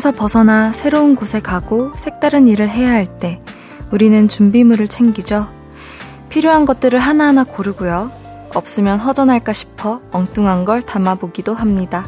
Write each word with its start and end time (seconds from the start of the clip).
익숙함에서 0.00 0.12
벗어나 0.12 0.72
새로운 0.72 1.14
곳에 1.14 1.40
가고 1.40 1.92
색다른 1.94 2.46
일을 2.48 2.68
해야 2.70 2.90
할 2.90 3.06
때 3.18 3.40
우리는 3.92 4.28
준비물을 4.28 4.88
챙기죠. 4.88 5.48
필요한 6.30 6.64
것들을 6.64 6.98
하나하나 6.98 7.44
고르고요. 7.44 8.10
없으면 8.54 8.98
허전할까 8.98 9.52
싶어 9.52 10.00
엉뚱한 10.10 10.64
걸 10.64 10.82
담아보기도 10.82 11.54
합니다. 11.54 12.06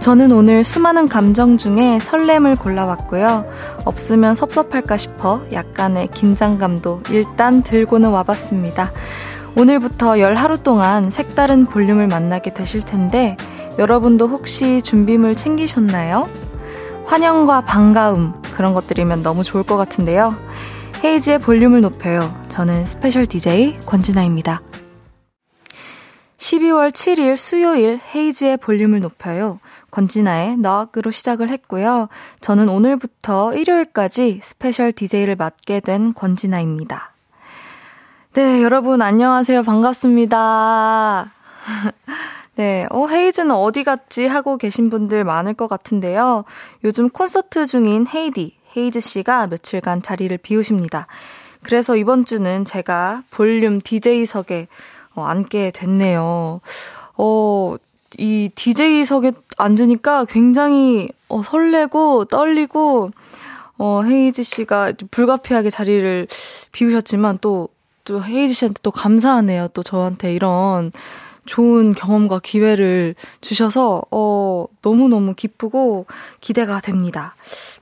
저는 0.00 0.32
오늘 0.32 0.64
수많은 0.64 1.08
감정 1.08 1.56
중에 1.56 1.98
설렘을 1.98 2.56
골라왔고요. 2.56 3.46
없으면 3.86 4.34
섭섭할까 4.34 4.98
싶어 4.98 5.46
약간의 5.50 6.08
긴장감도 6.08 7.04
일단 7.08 7.62
들고는 7.62 8.10
와봤습니다. 8.10 8.92
오늘부터 9.56 10.18
열 10.18 10.34
하루 10.34 10.58
동안 10.58 11.10
색다른 11.10 11.66
볼륨을 11.66 12.08
만나게 12.08 12.52
되실 12.52 12.82
텐데 12.82 13.36
여러분도 13.78 14.26
혹시 14.26 14.82
준비물 14.82 15.36
챙기셨나요? 15.36 16.28
환영과 17.06 17.60
반가움 17.60 18.42
그런 18.52 18.72
것들이면 18.72 19.22
너무 19.22 19.44
좋을 19.44 19.62
것 19.62 19.76
같은데요. 19.76 20.36
헤이즈의 21.04 21.38
볼륨을 21.38 21.82
높여요. 21.82 22.34
저는 22.48 22.86
special 22.86 23.26
DJ 23.26 23.78
권진아입니다. 23.86 24.62
12월 26.38 26.90
7일 26.90 27.36
수요일 27.36 28.00
헤이즈의 28.14 28.56
볼륨을 28.56 29.00
높여요. 29.00 29.60
권진아의 29.92 30.56
Knock으로 30.56 31.10
시작을 31.10 31.48
했고요. 31.48 32.08
저는 32.40 32.68
오늘부터 32.68 33.54
일요일까지 33.54 34.40
special 34.42 34.92
DJ를 34.92 35.36
맡게 35.36 35.80
된 35.80 36.12
권진아입니다. 36.12 37.13
네, 38.34 38.64
여러분 38.64 39.00
안녕하세요. 39.00 39.62
반갑습니다. 39.62 41.30
네, 42.56 42.84
어, 42.90 43.06
헤이즈는 43.06 43.54
어디 43.54 43.84
갔지? 43.84 44.26
하고 44.26 44.56
계신 44.56 44.90
분들 44.90 45.22
많을 45.22 45.54
것 45.54 45.68
같은데요. 45.68 46.42
요즘 46.82 47.10
콘서트 47.10 47.64
중인 47.64 48.08
헤이디, 48.12 48.56
헤이즈 48.76 48.98
씨가 48.98 49.46
며칠간 49.46 50.02
자리를 50.02 50.36
비우십니다. 50.38 51.06
그래서 51.62 51.94
이번 51.94 52.24
주는 52.24 52.64
제가 52.64 53.22
볼륨 53.30 53.80
DJ석에 53.80 54.66
어, 55.14 55.22
앉게 55.22 55.70
됐네요. 55.70 56.60
어, 57.16 57.76
이 58.18 58.50
DJ석에 58.52 59.30
앉으니까 59.58 60.24
굉장히 60.24 61.08
어, 61.28 61.40
설레고 61.44 62.24
떨리고 62.24 63.12
어, 63.78 64.02
헤이즈 64.02 64.42
씨가 64.42 64.92
불가피하게 65.12 65.70
자리를 65.70 66.26
비우셨지만 66.72 67.38
또, 67.40 67.68
또 68.04 68.22
헤이즈 68.22 68.54
씨한테 68.54 68.80
또 68.82 68.90
감사하네요. 68.90 69.68
또 69.74 69.82
저한테 69.82 70.34
이런 70.34 70.90
좋은 71.46 71.92
경험과 71.94 72.40
기회를 72.42 73.14
주셔서, 73.42 74.02
어, 74.10 74.66
너무너무 74.82 75.34
기쁘고 75.34 76.06
기대가 76.40 76.80
됩니다. 76.80 77.34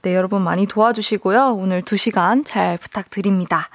네, 0.03 0.15
여러분 0.17 0.43
많이 0.43 0.67
도와주시고요. 0.67 1.55
오늘 1.59 1.83
2시간 1.83 2.45
잘 2.45 2.77
부탁드립니다. 2.79 3.69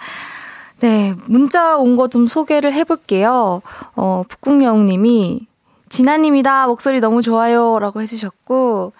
네, 0.81 1.13
문자 1.27 1.77
온 1.77 1.95
거 1.95 2.07
좀 2.09 2.27
소개를 2.27 2.73
해 2.73 2.83
볼게요. 2.83 3.61
어, 3.95 4.23
북궁영 4.27 4.85
님이 4.85 5.47
진아 5.89 6.17
님이다. 6.17 6.67
목소리 6.67 6.99
너무 6.99 7.21
좋아요. 7.21 7.79
라고 7.79 8.01
해 8.01 8.05
주셨고, 8.05 8.91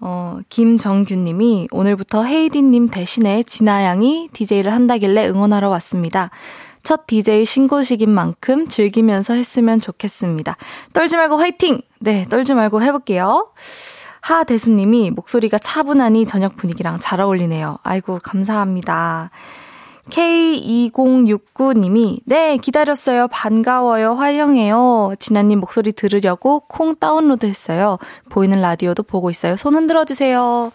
어, 0.00 0.38
김정균 0.50 1.24
님이 1.24 1.66
오늘부터 1.70 2.24
헤이디님 2.24 2.90
대신에 2.90 3.42
진아 3.42 3.84
양이 3.84 4.28
DJ를 4.34 4.72
한다길래 4.72 5.26
응원하러 5.28 5.70
왔습니다. 5.70 6.30
첫 6.86 7.06
DJ 7.08 7.44
신고식인 7.44 8.08
만큼 8.08 8.68
즐기면서 8.68 9.34
했으면 9.34 9.80
좋겠습니다. 9.80 10.56
떨지 10.92 11.16
말고 11.16 11.36
화이팅! 11.36 11.80
네, 11.98 12.24
떨지 12.30 12.54
말고 12.54 12.80
해볼게요. 12.80 13.50
하대수님이 14.20 15.10
목소리가 15.10 15.58
차분하니 15.58 16.26
저녁 16.26 16.54
분위기랑 16.54 17.00
잘 17.00 17.20
어울리네요. 17.20 17.78
아이고, 17.82 18.20
감사합니다. 18.22 19.30
K2069님이, 20.10 22.20
네, 22.24 22.56
기다렸어요. 22.56 23.26
반가워요. 23.32 24.14
환영해요. 24.14 25.16
진아님 25.18 25.58
목소리 25.58 25.90
들으려고 25.90 26.60
콩 26.68 26.94
다운로드 26.94 27.46
했어요. 27.46 27.98
보이는 28.30 28.60
라디오도 28.60 29.02
보고 29.02 29.28
있어요. 29.30 29.56
손 29.56 29.74
흔들어 29.74 30.04
주세요. 30.04 30.70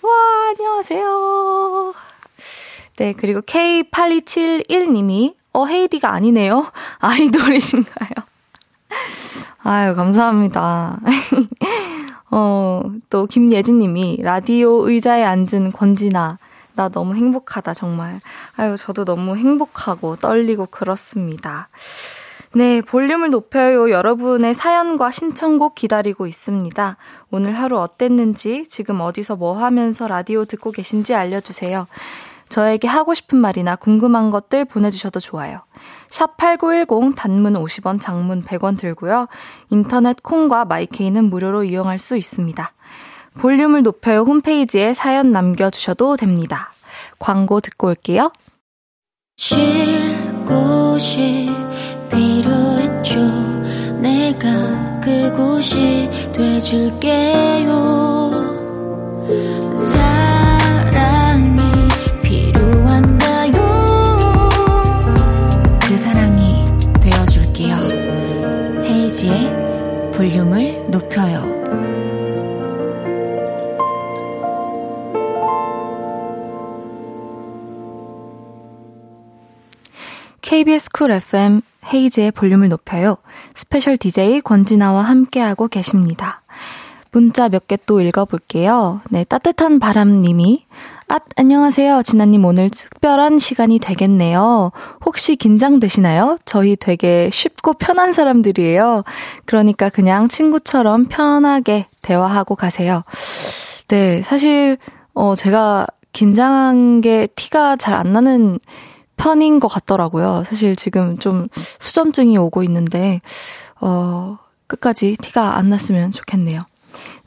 와, 0.00 0.10
안녕하세요. 0.50 1.92
네, 2.98 3.14
그리고 3.14 3.40
K8271님이, 3.40 5.34
어, 5.56 5.64
헤이디가 5.64 6.12
아니네요. 6.12 6.66
아이돌이신가요? 7.00 8.10
아유, 9.64 9.94
감사합니다. 9.94 11.00
어, 12.30 12.82
또, 13.08 13.24
김예진 13.24 13.78
님이, 13.78 14.18
라디오 14.20 14.86
의자에 14.86 15.24
앉은 15.24 15.72
권진아. 15.72 16.38
나 16.74 16.88
너무 16.90 17.14
행복하다, 17.14 17.72
정말. 17.72 18.20
아유, 18.56 18.76
저도 18.76 19.06
너무 19.06 19.34
행복하고 19.34 20.16
떨리고 20.16 20.66
그렇습니다. 20.66 21.70
네, 22.54 22.82
볼륨을 22.82 23.30
높여요. 23.30 23.90
여러분의 23.90 24.52
사연과 24.52 25.10
신청곡 25.10 25.74
기다리고 25.74 26.26
있습니다. 26.26 26.98
오늘 27.30 27.58
하루 27.58 27.78
어땠는지, 27.78 28.68
지금 28.68 29.00
어디서 29.00 29.36
뭐 29.36 29.56
하면서 29.56 30.06
라디오 30.06 30.44
듣고 30.44 30.70
계신지 30.70 31.14
알려주세요. 31.14 31.86
저에게 32.48 32.88
하고 32.88 33.14
싶은 33.14 33.38
말이나 33.38 33.76
궁금한 33.76 34.30
것들 34.30 34.64
보내주셔도 34.64 35.20
좋아요. 35.20 35.60
샵 36.08 36.36
8910 36.36 37.14
단문 37.16 37.54
50원, 37.54 38.00
장문 38.00 38.44
100원 38.44 38.78
들고요. 38.78 39.26
인터넷 39.70 40.22
콩과 40.22 40.64
마이케이는 40.64 41.24
무료로 41.24 41.64
이용할 41.64 41.98
수 41.98 42.16
있습니다. 42.16 42.72
볼륨을 43.38 43.82
높여요 43.82 44.20
홈페이지에 44.20 44.94
사연 44.94 45.32
남겨주셔도 45.32 46.16
됩니다. 46.16 46.72
광고 47.18 47.60
듣고 47.60 47.88
올게요. 47.88 48.32
쉴 49.36 49.58
곳이 50.46 51.50
필요했죠. 52.10 53.20
내가 54.00 55.00
그곳이 55.00 56.08
돼줄게요. 56.32 57.76
높여요. 71.16 71.56
KBS 80.42 80.90
쿨 80.92 81.10
FM 81.10 81.62
헤이즈의 81.92 82.32
볼륨을 82.32 82.68
높여요. 82.68 83.16
special 83.54 83.96
DJ 83.96 84.42
권진아와 84.42 85.02
함께하고 85.02 85.68
계십니다. 85.68 86.42
문자 87.16 87.48
몇 87.48 87.66
개 87.66 87.78
또 87.86 88.02
읽어볼게요. 88.02 89.00
네, 89.08 89.24
따뜻한 89.24 89.78
바람님이 89.80 90.66
아, 91.08 91.18
안녕하세요. 91.36 92.02
진아님 92.02 92.44
오늘 92.44 92.68
특별한 92.68 93.38
시간이 93.38 93.78
되겠네요. 93.78 94.70
혹시 95.06 95.36
긴장되시나요? 95.36 96.36
저희 96.44 96.76
되게 96.76 97.30
쉽고 97.32 97.72
편한 97.74 98.12
사람들이에요. 98.12 99.02
그러니까 99.46 99.88
그냥 99.88 100.28
친구처럼 100.28 101.06
편하게 101.06 101.86
대화하고 102.02 102.54
가세요. 102.54 103.02
네, 103.88 104.20
사실, 104.22 104.76
어, 105.14 105.34
제가 105.34 105.86
긴장한 106.12 107.00
게 107.00 107.28
티가 107.34 107.76
잘 107.76 107.94
안 107.94 108.12
나는 108.12 108.58
편인 109.16 109.58
것 109.58 109.68
같더라고요. 109.68 110.44
사실 110.46 110.76
지금 110.76 111.16
좀 111.16 111.48
수전증이 111.54 112.36
오고 112.36 112.62
있는데, 112.64 113.20
어, 113.80 114.36
끝까지 114.66 115.16
티가 115.22 115.56
안 115.56 115.70
났으면 115.70 116.12
좋겠네요. 116.12 116.64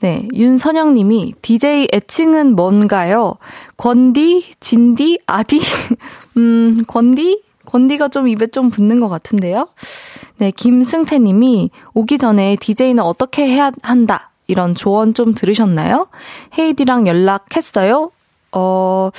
네, 0.02 0.28
윤선영 0.34 0.94
님이 0.94 1.34
DJ 1.42 1.90
애칭은 1.94 2.56
뭔가요? 2.56 3.36
권디, 3.76 4.54
진디, 4.60 5.20
아디? 5.26 5.60
음, 6.38 6.84
권디? 6.88 7.44
권디가 7.66 8.08
좀 8.08 8.28
입에 8.28 8.48
좀 8.48 8.70
붙는 8.70 9.00
것 9.00 9.10
같은데요? 9.10 9.68
네, 10.38 10.52
김승태 10.52 11.20
님이 11.20 11.70
오기 11.94 12.18
전에 12.18 12.56
DJ는 12.60 13.04
어떻게 13.04 13.48
해야 13.48 13.72
한다. 13.84 14.32
이런 14.48 14.74
조언 14.74 15.14
좀 15.14 15.36
들으셨나요? 15.36 16.08
헤이디랑 16.58 17.06
연락했어요? 17.06 18.12
어, 18.54 19.10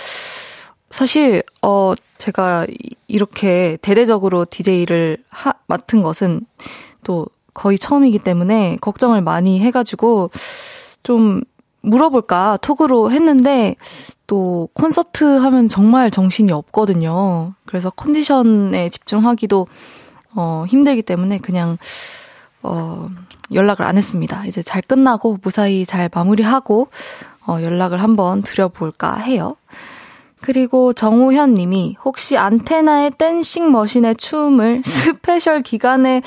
사실, 0.89 1.43
어, 1.63 1.93
제가 2.19 2.67
이렇게 3.07 3.79
대대적으로 3.83 4.47
DJ를 4.49 5.19
하, 5.29 5.53
맡은 5.67 6.03
것은 6.03 6.41
또 7.05 7.27
거의 7.55 7.79
처음이기 7.79 8.19
때문에 8.21 8.79
걱정을 8.81 9.23
많이 9.23 9.61
해가지고 9.61 10.31
좀 11.03 11.43
물어볼까 11.83 12.59
톡으로 12.59 13.11
했는데 13.11 13.77
또 14.27 14.69
콘서트 14.75 15.25
하면 15.25 15.69
정말 15.69 16.11
정신이 16.11 16.53
없거든요. 16.53 17.55
그래서 17.67 17.91
컨디션에 17.91 18.89
집중하기도 18.91 19.67
어, 20.35 20.65
힘들기 20.69 21.03
때문에 21.03 21.39
그냥, 21.39 21.77
어, 22.63 23.09
연락을 23.53 23.85
안 23.85 23.97
했습니다. 23.97 24.45
이제 24.47 24.63
잘 24.63 24.83
끝나고 24.83 25.39
무사히 25.43 25.85
잘 25.85 26.09
마무리하고, 26.13 26.89
어, 27.47 27.59
연락을 27.61 28.03
한번 28.03 28.43
드려볼까 28.43 29.17
해요. 29.17 29.57
그리고 30.43 30.93
정우현 30.93 31.55
님이 31.55 31.97
혹시 32.05 32.37
안테나의 32.39 33.13
dancing 33.19 33.71
machine의 33.73 34.17
춤을 34.17 34.83
special 34.85 35.61
기간에 35.61 36.23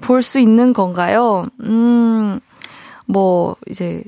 볼 0.00 0.22
수 0.22 0.38
있는 0.40 0.72
건가요? 0.72 1.46
음, 1.60 2.40
뭐, 3.06 3.56
이제, 3.68 4.02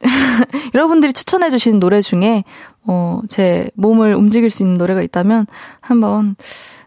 여러분들이 0.74 1.12
추천해주신 1.12 1.78
노래 1.78 2.00
중에, 2.00 2.44
어, 2.84 3.20
제 3.28 3.70
몸을 3.74 4.14
움직일 4.14 4.50
수 4.50 4.62
있는 4.62 4.76
노래가 4.78 5.02
있다면 5.02 5.46
한번 5.80 6.36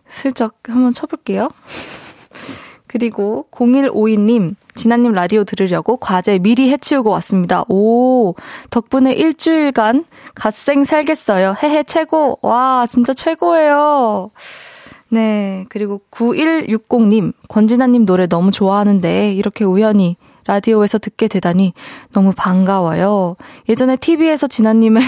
슬쩍 0.09 0.55
한번 0.67 0.93
쳐볼게요. 0.93 1.49
그리고 2.93 3.47
0152님, 3.49 4.53
진아님 4.75 5.13
라디오 5.13 5.43
들으려고 5.43 5.97
과제 5.97 6.37
미리 6.37 6.69
해치우고 6.69 7.09
왔습니다. 7.09 7.65
오, 7.67 8.35
덕분에 8.69 9.13
일주일간 9.13 10.05
갓생 10.35 10.83
살겠어요. 10.83 11.55
헤헤, 11.63 11.83
최고. 11.85 12.37
와, 12.43 12.85
진짜 12.87 13.11
최고예요. 13.11 14.29
네, 15.09 15.65
그리고 15.69 16.01
9160님, 16.11 17.33
권진아님 17.47 18.05
노래 18.05 18.27
너무 18.27 18.51
좋아하는데, 18.51 19.33
이렇게 19.33 19.65
우연히 19.65 20.15
라디오에서 20.45 20.99
듣게 20.99 21.27
되다니 21.27 21.73
너무 22.11 22.31
반가워요. 22.35 23.37
예전에 23.69 23.95
TV에서 23.95 24.45
진아님의 24.45 25.01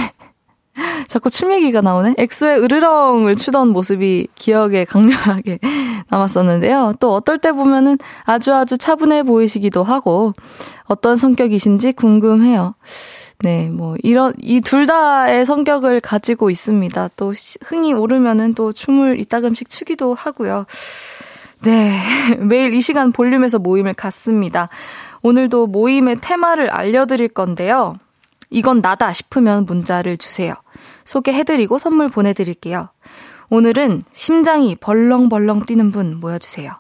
자꾸 1.08 1.30
춤 1.30 1.52
얘기가 1.54 1.82
나오네. 1.82 2.16
엑소의 2.18 2.62
으르렁을 2.64 3.36
추던 3.36 3.70
모습이 3.70 4.28
기억에 4.36 4.86
강렬하게 4.86 5.60
남았었는데요. 6.10 6.94
또 7.00 7.14
어떨 7.16 7.38
때 7.38 7.52
보면은 7.52 7.98
아주 8.24 8.54
아주 8.54 8.78
차분해 8.78 9.24
보이시기도 9.24 9.84
하고 9.84 10.34
어떤 10.86 11.18
성격이신지 11.18 11.94
궁금해요. 11.94 12.76
네, 13.40 13.70
뭐 13.70 13.96
이런 14.02 14.34
이 14.42 14.62
둘 14.62 14.86
다의 14.88 15.46
성격을 15.46 16.00
가지고 16.00 16.50
있습니다. 16.50 17.10
또 17.18 17.34
흥이 17.66 17.94
오르면은 17.94 18.54
또 18.54 18.72
춤을 18.72 19.20
이따금씩 19.20 19.70
추기도 19.70 20.14
하고요. 20.14 20.66
네, 21.64 22.00
매일 22.40 22.74
이 22.74 22.82
시간 22.82 23.12
볼륨에서 23.12 23.60
모임을 23.60 23.94
갖습니다. 23.94 24.70
오늘도 25.22 25.68
모임의 25.68 26.18
테마를 26.22 26.70
알려드릴 26.70 27.30
건데요. 27.30 27.98
이건 28.50 28.80
나다 28.82 29.12
싶으면 29.12 29.66
문자를 29.66 30.18
주세요. 30.18 30.54
소개해드리고 31.06 31.78
선물 31.78 32.10
보내드릴게요. 32.10 32.90
오늘은 33.50 34.04
심장이 34.12 34.76
벌렁벌렁 34.76 35.66
뛰는 35.66 35.92
분 35.92 36.20
모여주세요. 36.20 36.74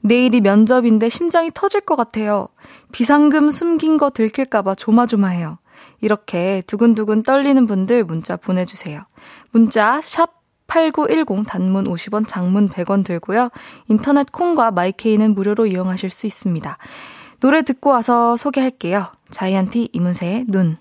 내일이 0.00 0.40
면접인데 0.40 1.08
심장이 1.08 1.50
터질 1.52 1.80
것 1.80 1.96
같아요. 1.96 2.48
비상금 2.92 3.50
숨긴 3.50 3.96
거 3.96 4.10
들킬까봐 4.10 4.74
조마조마해요. 4.74 5.58
이렇게 6.00 6.62
두근두근 6.66 7.22
떨리는 7.22 7.66
분들 7.66 8.04
문자 8.04 8.36
보내주세요. 8.36 9.02
문자 9.50 10.00
샵 10.00 10.38
8910 10.66 11.46
단문 11.46 11.84
50원 11.84 12.26
장문 12.28 12.68
100원 12.68 13.04
들고요. 13.04 13.50
인터넷 13.88 14.30
콩과 14.30 14.70
마이케이는 14.70 15.34
무료로 15.34 15.66
이용하실 15.66 16.10
수 16.10 16.26
있습니다. 16.26 16.76
노래 17.40 17.62
듣고 17.62 17.90
와서 17.90 18.36
소개할게요. 18.36 19.06
자이언티 19.30 19.90
이문세의 19.92 20.44
눈. 20.48 20.76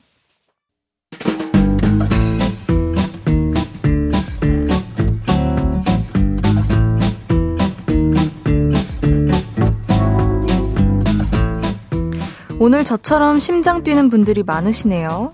오늘 12.60 12.84
저처럼 12.84 13.38
심장 13.38 13.84
뛰는 13.84 14.10
분들이 14.10 14.42
많으시네요. 14.42 15.34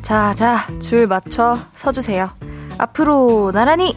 자, 0.00 0.32
자, 0.32 0.66
줄 0.80 1.06
맞춰 1.06 1.58
서주세요. 1.74 2.30
앞으로 2.78 3.52
나란히! 3.52 3.94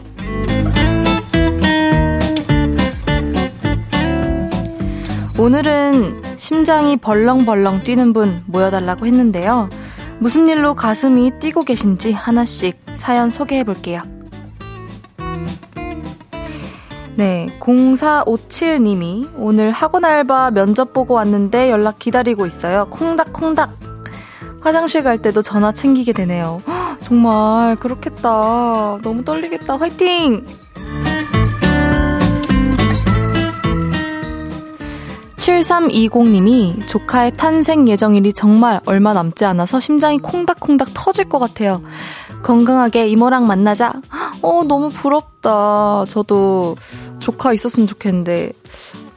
오늘은 5.38 6.36
심장이 6.36 6.98
벌렁벌렁 6.98 7.82
뛰는 7.82 8.12
분 8.12 8.42
모여달라고 8.46 9.06
했는데요. 9.06 9.70
무슨 10.18 10.48
일로 10.48 10.74
가슴이 10.74 11.38
뛰고 11.38 11.64
계신지 11.64 12.12
하나씩 12.12 12.78
사연 12.94 13.30
소개해 13.30 13.64
볼게요. 13.64 14.02
네, 17.16 17.48
0457님이 17.60 19.30
오늘 19.38 19.72
학원 19.72 20.04
알바 20.04 20.50
면접 20.50 20.92
보고 20.92 21.14
왔는데 21.14 21.70
연락 21.70 21.98
기다리고 21.98 22.44
있어요. 22.44 22.86
콩닥콩닥. 22.90 23.70
화장실 24.60 25.02
갈 25.02 25.16
때도 25.16 25.40
전화 25.40 25.72
챙기게 25.72 26.12
되네요. 26.12 26.60
허, 26.66 26.96
정말 27.00 27.76
그렇겠다. 27.76 28.98
너무 29.02 29.24
떨리겠다. 29.24 29.78
화이팅! 29.78 30.44
7320님이 35.38 36.86
조카의 36.86 37.36
탄생 37.36 37.88
예정일이 37.88 38.32
정말 38.32 38.80
얼마 38.84 39.14
남지 39.14 39.44
않아서 39.44 39.78
심장이 39.80 40.18
콩닥콩닥 40.18 40.88
터질 40.92 41.28
것 41.28 41.38
같아요. 41.38 41.80
건강하게 42.42 43.08
이모랑 43.08 43.46
만나자. 43.46 43.94
어, 44.46 44.62
너무 44.62 44.90
부럽다. 44.90 46.04
저도 46.06 46.76
조카 47.18 47.52
있었으면 47.52 47.88
좋겠는데, 47.88 48.52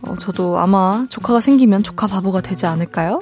어, 0.01 0.15
저도 0.15 0.57
아마 0.57 1.05
조카가 1.07 1.39
생기면 1.39 1.83
조카 1.83 2.07
바보가 2.07 2.41
되지 2.41 2.65
않을까요? 2.65 3.19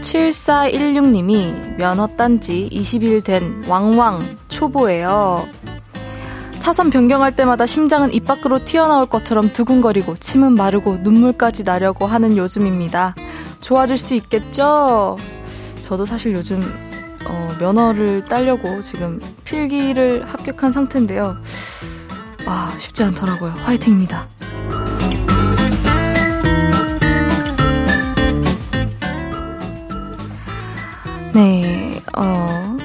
(7416님이) 0.00 1.76
면허 1.76 2.06
딴지 2.06 2.70
(20일) 2.72 3.22
된 3.22 3.62
왕왕 3.68 4.38
초보예요 4.48 5.46
차선 6.60 6.88
변경할 6.88 7.36
때마다 7.36 7.66
심장은 7.66 8.14
입 8.14 8.24
밖으로 8.24 8.64
튀어나올 8.64 9.04
것처럼 9.04 9.52
두근거리고 9.52 10.16
침은 10.16 10.54
마르고 10.54 10.98
눈물까지 11.02 11.64
나려고 11.64 12.06
하는 12.06 12.38
요즘입니다. 12.38 13.14
좋아질 13.60 13.98
수 13.98 14.14
있겠죠? 14.14 15.18
저도 15.88 16.04
사실 16.04 16.34
요즘 16.34 16.62
어, 17.26 17.56
면허를 17.58 18.26
따려고 18.26 18.82
지금 18.82 19.18
필기를 19.44 20.22
합격한 20.26 20.70
상태인데요. 20.70 21.38
아, 22.44 22.74
쉽지 22.76 23.04
않더라고요. 23.04 23.52
화이팅입니다. 23.52 24.28
네, 31.32 32.02
어, 32.14 32.76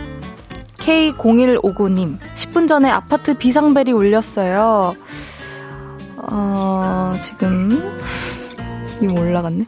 K0159님, 0.77 2.19
10분 2.35 2.69
전에 2.69 2.89
아파트 2.89 3.33
비상벨이 3.33 3.91
울렸어요. 3.91 4.95
어, 6.15 7.17
지금, 7.19 7.99
이거 9.01 9.19
올라갔네. 9.19 9.67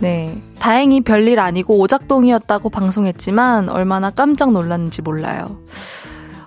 네. 0.00 0.40
다행히 0.58 1.00
별일 1.02 1.38
아니고 1.38 1.78
오작동이었다고 1.78 2.70
방송했지만 2.70 3.68
얼마나 3.68 4.10
깜짝 4.10 4.52
놀랐는지 4.52 5.02
몰라요. 5.02 5.58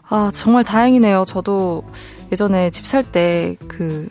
아, 0.09 0.31
정말 0.33 0.63
다행이네요. 0.63 1.25
저도 1.25 1.83
예전에 2.31 2.69
집 2.69 2.85
살 2.85 3.03
때 3.03 3.55
그, 3.67 4.07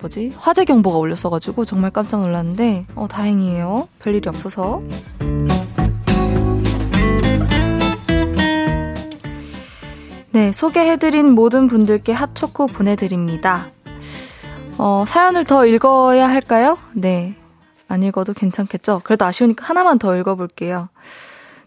뭐지? 0.00 0.32
화재 0.36 0.64
경보가 0.64 0.98
울렸어가지고 0.98 1.64
정말 1.64 1.90
깜짝 1.90 2.20
놀랐는데, 2.22 2.86
어, 2.94 3.08
다행이에요. 3.08 3.88
별일이 3.98 4.28
없어서. 4.28 4.80
네, 10.30 10.52
소개해드린 10.52 11.30
모든 11.32 11.66
분들께 11.68 12.12
핫초코 12.12 12.68
보내드립니다. 12.68 13.66
어, 14.76 15.04
사연을 15.06 15.44
더 15.44 15.66
읽어야 15.66 16.28
할까요? 16.28 16.78
네. 16.92 17.34
안 17.88 18.02
읽어도 18.02 18.32
괜찮겠죠? 18.34 19.00
그래도 19.04 19.24
아쉬우니까 19.24 19.64
하나만 19.66 19.98
더 19.98 20.16
읽어볼게요. 20.16 20.88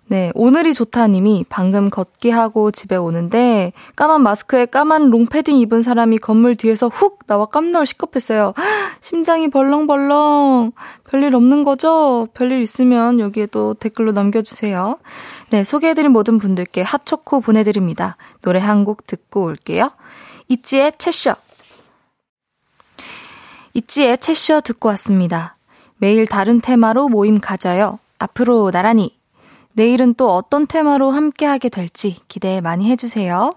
네, 0.08 0.30
오늘이 0.36 0.74
좋다님이 0.74 1.46
방금 1.48 1.90
걷기 1.90 2.32
하고 2.32 2.70
집에 2.70 2.98
오는데 2.98 3.72
까만 3.96 4.22
마스크에 4.22 4.66
까만 4.66 5.10
롱패딩 5.10 5.58
입은 5.62 5.82
사람이 5.82 6.18
건물 6.18 6.58
뒤에서 6.58 6.90
훅 6.90 7.20
나와 7.28 7.46
깜놀 7.46 7.86
시겁했어요. 7.86 8.54
심장이 9.00 9.50
벌렁벌렁. 9.50 10.74
별일 11.10 11.34
없는 11.34 11.64
거죠? 11.64 12.28
별일 12.34 12.62
있으면 12.62 13.22
여기에 13.22 13.46
또 13.48 13.74
댓글로 13.74 14.12
남겨주세요. 14.12 14.98
네, 15.50 15.64
소개해드린 15.64 16.12
모든 16.12 16.38
분들께 16.40 16.82
핫초코 16.82 17.40
보내드립니다. 17.40 18.18
노래 18.42 18.60
한 18.60 18.84
곡 18.84 19.06
듣고 19.08 19.44
올게요. 19.46 19.92
있지의 20.50 20.92
채셔. 20.98 21.36
있지의 23.74 24.18
채셔 24.18 24.60
듣고 24.60 24.90
왔습니다. 24.90 25.56
매일 26.02 26.26
다른 26.26 26.62
테마로 26.62 27.10
모임 27.10 27.40
가져요. 27.40 28.00
앞으로 28.18 28.72
나란히. 28.72 29.16
내일은 29.74 30.16
또 30.16 30.34
어떤 30.34 30.66
테마로 30.66 31.12
함께하게 31.12 31.70
될지 31.70 32.18
기대 32.28 32.60
많이 32.60 32.90
해주세요. 32.90 33.54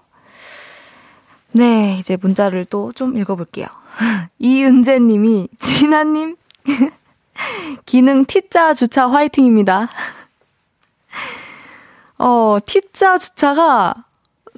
네, 1.53 1.97
이제 1.97 2.15
문자를 2.21 2.65
또 2.65 2.91
좀 2.93 3.17
읽어볼게요. 3.17 3.65
이은재 4.37 4.99
님이, 4.99 5.47
진아님, 5.59 6.35
기능 7.87 8.25
T자 8.25 8.75
주차 8.75 9.09
화이팅입니다. 9.09 9.89
어, 12.19 12.59
T자 12.63 13.17
주차가 13.17 14.05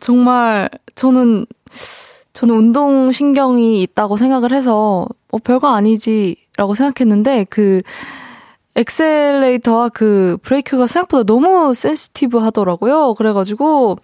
정말 0.01 0.69
저는, 0.93 1.45
저는 2.33 2.53
운동신경이 2.53 3.81
있다고 3.83 4.17
생각을 4.17 4.51
해서, 4.51 5.07
어, 5.31 5.37
별거 5.37 5.69
아니지 5.69 6.35
라고 6.57 6.73
생각했는데, 6.73 7.45
그, 7.49 7.81
엑셀레이터와 8.75 9.89
그 9.89 10.37
브레이크가 10.43 10.85
생각보다 10.85 11.23
너무 11.23 11.73
sensitive 11.73 12.37
하더라고요. 12.37 13.13
그래가지고, 13.13 13.97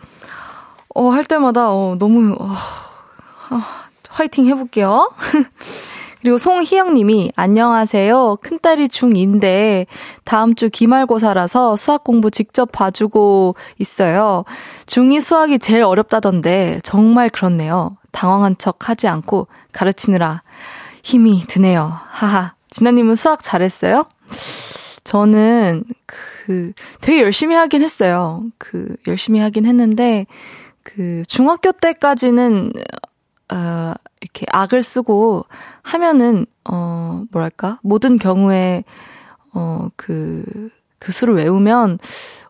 어, 0.96 1.10
할 1.10 1.26
때마다, 1.26 1.72
어, 1.72 1.96
너무, 2.00 2.34
어, 2.40 2.46
어, 2.46 3.60
화이팅 4.10 4.46
해볼게요. 4.46 5.12
그리고 6.24 6.38
송희영님이 6.38 7.34
안녕하세요. 7.36 8.38
큰딸이 8.42 8.88
중2인데 8.88 9.88
다음 10.24 10.56
주 10.56 10.70
기말고사라서 10.70 11.76
수학 11.76 12.06
공부 12.06 12.32
직접 12.32 12.72
봐주고 12.72 13.56
있어요. 13.78 14.46
중2 14.86 15.20
수학이 15.20 15.60
제일 15.60 15.84
어렵다던데 15.84 16.80
정말 16.82 17.30
그렇네요. 17.30 17.98
당황한 18.12 18.56
척 18.58 18.88
하지 18.88 19.10
않고 19.10 19.48
가르치느라 19.74 20.44
힘이 21.04 21.46
드네요. 21.48 21.94
하하. 22.10 22.56
진아님은 22.72 23.16
수학 23.16 23.44
잘했어요? 23.44 24.06
저는 25.04 25.84
그 26.08 26.72
되게 27.02 27.22
열심히 27.22 27.56
하긴 27.56 27.84
했어요. 27.84 28.44
그 28.58 28.96
열심히 29.08 29.40
하긴 29.40 29.66
했는데 29.66 30.26
그 30.82 31.22
중학교 31.28 31.72
때까지는 31.72 32.74
어 33.54 33.94
이렇게 34.24 34.46
악을 34.52 34.82
쓰고 34.82 35.46
하면은, 35.82 36.46
어, 36.64 37.24
뭐랄까, 37.32 37.80
모든 37.84 38.18
경우에, 38.18 38.84
어, 39.54 39.90
그, 39.98 40.70
그 40.98 41.12
수를 41.12 41.36
외우면 41.36 42.00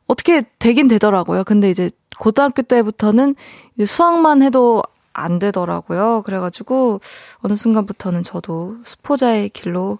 어떻게 0.07 0.43
되긴 0.60 0.88
되더라고요. 0.88 1.43
근데 1.43 1.72
이제 1.72 1.89
고등학교 2.19 2.62
때부터는 2.62 3.36
이제 3.75 3.86
수학만 3.86 4.43
해도 4.43 4.83
안 5.13 5.39
되더라고요. 5.39 6.24
그래가지고 6.25 7.00
어느 7.41 7.55
순간부터는 7.55 8.24
저도 8.24 8.77
수포자의 8.84 9.50
길로 9.50 10.00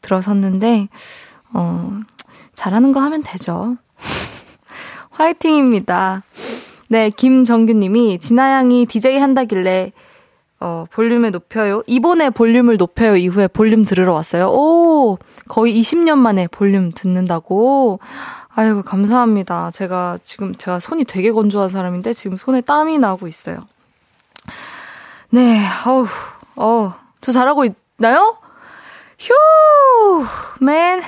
들어섰는데, 0.00 0.88
어, 1.52 2.00
잘하는 2.54 2.92
거 2.92 3.00
하면 3.00 3.22
되죠. 3.22 3.76
화이팅입니다. 5.10 6.22
네, 6.88 7.10
김정규님이 7.10 8.18
진아양이 8.18 8.86
DJ 8.86 9.18
한다길래 9.18 9.92
어, 10.60 10.86
볼륨을 10.90 11.30
높여요. 11.30 11.82
이번에 11.86 12.30
볼륨을 12.30 12.76
높여요 12.78 13.16
이후에 13.16 13.48
볼륨 13.48 13.84
들으러 13.84 14.14
왔어요. 14.14 14.48
오, 14.48 15.18
거의 15.46 15.78
20년 15.78 16.16
만에 16.16 16.46
볼륨 16.46 16.90
듣는다고. 16.90 18.00
아이고, 18.48 18.82
감사합니다. 18.82 19.72
제가 19.72 20.18
지금, 20.22 20.54
제가 20.54 20.80
손이 20.80 21.04
되게 21.04 21.32
건조한 21.32 21.68
사람인데 21.68 22.14
지금 22.14 22.38
손에 22.38 22.62
땀이 22.62 22.98
나고 22.98 23.28
있어요. 23.28 23.66
네, 25.30 25.60
어우, 25.86 26.06
어, 26.56 26.94
저 27.20 27.32
잘하고 27.32 27.64
있나요? 27.64 28.38
휴, 29.18 29.32
man, 30.60 31.02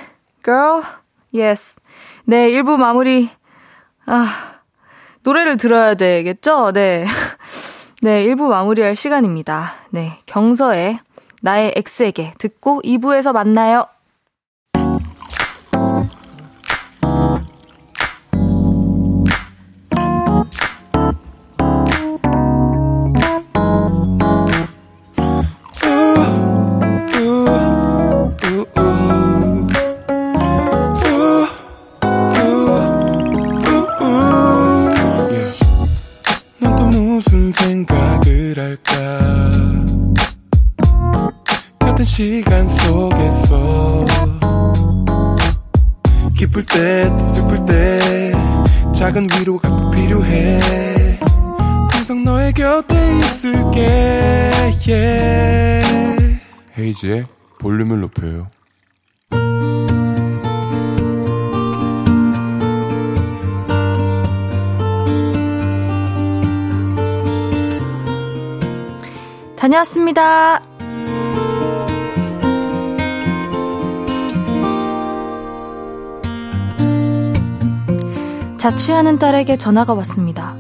girl, 0.45 0.83
yes. 1.35 1.77
네, 2.25 2.51
1부 2.51 2.77
마무리. 2.77 3.31
아, 4.07 4.57
노래를 5.23 5.57
들어야 5.57 5.95
되겠죠? 5.95 6.73
네. 6.73 7.07
네, 8.03 8.25
1부 8.25 8.49
마무리할 8.49 8.95
시간입니다. 8.95 9.75
네, 9.91 10.19
경서의 10.27 11.01
나의 11.43 11.75
X에게 11.77 12.35
듣고 12.39 12.81
2부에서 12.83 13.33
만나요. 13.33 13.87
다녀왔습니다. 69.77 70.61
자취하는 78.57 79.19
딸에게 79.19 79.57
전화가 79.57 79.95
왔습니다. 79.95 80.57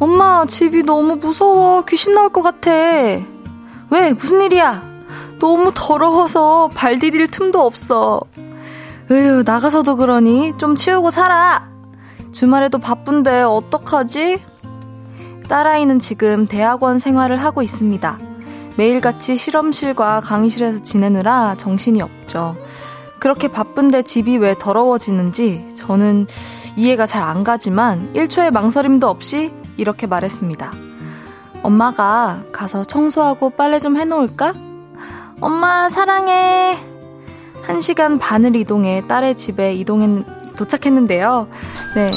엄마, 0.00 0.44
집이 0.46 0.82
너무 0.84 1.16
무서워. 1.16 1.84
귀신 1.84 2.14
나올 2.14 2.30
것 2.30 2.42
같아. 2.42 2.70
왜? 2.70 4.12
무슨 4.16 4.42
일이야? 4.42 4.82
너무 5.38 5.72
더러워서 5.74 6.70
발 6.74 6.98
디딜 6.98 7.28
틈도 7.28 7.60
없어. 7.60 8.20
으유, 9.10 9.42
나가서도 9.44 9.96
그러니 9.96 10.56
좀 10.56 10.76
치우고 10.76 11.10
살아. 11.10 11.68
주말에도 12.32 12.78
바쁜데 12.78 13.42
어떡하지? 13.42 14.53
딸아이는 15.48 15.98
지금 15.98 16.46
대학원 16.46 16.98
생활을 16.98 17.36
하고 17.38 17.62
있습니다. 17.62 18.18
매일같이 18.76 19.36
실험실과 19.36 20.20
강의실에서 20.20 20.80
지내느라 20.82 21.54
정신이 21.56 22.02
없죠. 22.02 22.56
그렇게 23.20 23.48
바쁜데 23.48 24.02
집이 24.02 24.36
왜 24.38 24.54
더러워지는지 24.58 25.68
저는 25.74 26.26
이해가 26.76 27.06
잘 27.06 27.22
안 27.22 27.44
가지만 27.44 28.12
1초의 28.14 28.50
망설임도 28.52 29.08
없이 29.08 29.52
이렇게 29.76 30.06
말했습니다. 30.06 30.72
엄마가 31.62 32.42
가서 32.52 32.84
청소하고 32.84 33.50
빨래 33.50 33.78
좀 33.78 33.96
해놓을까? 33.96 34.54
엄마 35.40 35.88
사랑해. 35.88 36.76
한 37.62 37.80
시간 37.80 38.18
반을 38.18 38.56
이동해 38.56 39.02
딸의 39.08 39.36
집에 39.36 39.74
이동했 39.74 40.26
도착했는데요. 40.56 41.48
네. 41.96 42.12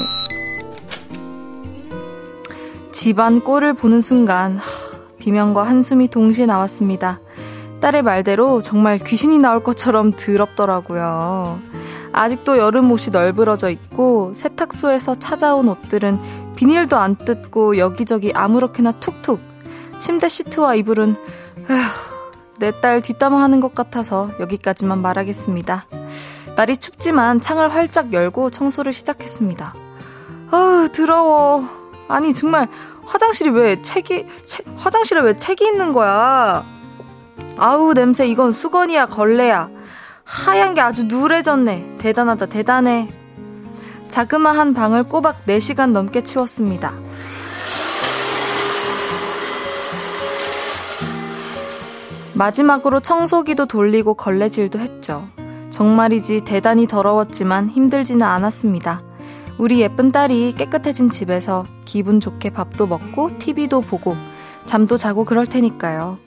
집안 2.98 3.42
꼴을 3.42 3.76
보는 3.76 4.02
순간 4.02 4.58
하, 4.58 4.64
비명과 5.20 5.62
한숨이 5.62 6.08
동시에 6.08 6.48
나왔습니다. 6.48 7.20
딸의 7.80 8.02
말대로 8.02 8.64
정말 8.64 8.98
귀신이 8.98 9.38
나올 9.38 9.64
것처럼 9.64 10.14
더럽더라고요. 10.14 11.60
아직도 12.12 12.58
여름 12.58 12.92
옷이 12.92 13.12
널브러져 13.12 13.70
있고 13.70 14.34
세탁소에서 14.34 15.20
찾아온 15.20 15.70
옷들은 15.70 16.18
비닐도 16.56 16.98
안 16.98 17.16
뜯고 17.16 17.78
여기저기 17.78 18.32
아무렇게나 18.34 18.94
툭툭 18.94 19.42
침대 20.00 20.28
시트와 20.28 20.74
이불은 20.74 21.16
에휴, 21.70 21.78
내딸 22.58 23.04
뒷담화 23.04 23.40
하는 23.40 23.60
것 23.60 23.76
같아서 23.76 24.32
여기까지만 24.40 25.04
말하겠습니다. 25.04 25.86
날이 26.56 26.76
춥지만 26.76 27.42
창을 27.42 27.76
활짝 27.76 28.12
열고 28.12 28.50
청소를 28.50 28.92
시작했습니다. 28.92 29.76
아우, 30.50 30.90
더러워. 30.90 31.77
아니, 32.08 32.34
정말 32.34 32.68
화장실이 33.06 33.50
왜 33.52 33.82
책이, 33.82 34.26
체, 34.46 34.64
화장실에 34.78 35.22
왜 35.22 35.36
책이 35.36 35.66
있는 35.66 35.94
거야? 35.94 36.64
아우, 37.58 37.94
냄새, 37.94 38.28
이건 38.28 38.52
수건이야, 38.52 39.08
걸레야. 39.08 39.70
하얀 40.24 40.74
게 40.74 40.82
아주 40.82 41.06
누래졌네. 41.06 41.98
대단하다, 42.00 42.48
대단해. 42.48 43.10
자그마한 44.10 44.74
방을 44.74 45.04
꼬박 45.04 45.46
4시간 45.46 45.92
넘게 45.92 46.24
치웠습니다. 46.24 46.94
마지막으로 52.34 53.00
청소기도 53.00 53.66
돌리고 53.66 54.14
걸레질도 54.14 54.80
했죠. 54.80 55.28
정말이지 55.72 56.42
대단히 56.42 56.88
더러웠지만 56.88 57.68
힘들지는 57.68 58.26
않았습니다. 58.26 59.02
우리 59.58 59.82
예쁜 59.82 60.12
딸이 60.12 60.54
깨끗해진 60.54 61.10
집에서 61.10 61.66
기분 61.86 62.20
좋게 62.20 62.52
밥도 62.52 62.86
먹고 62.88 63.38
TV도 63.40 63.82
보고 63.82 64.16
잠도 64.66 64.98
자고 64.98 65.26
그럴 65.26 65.48
테니까요. 65.48 66.20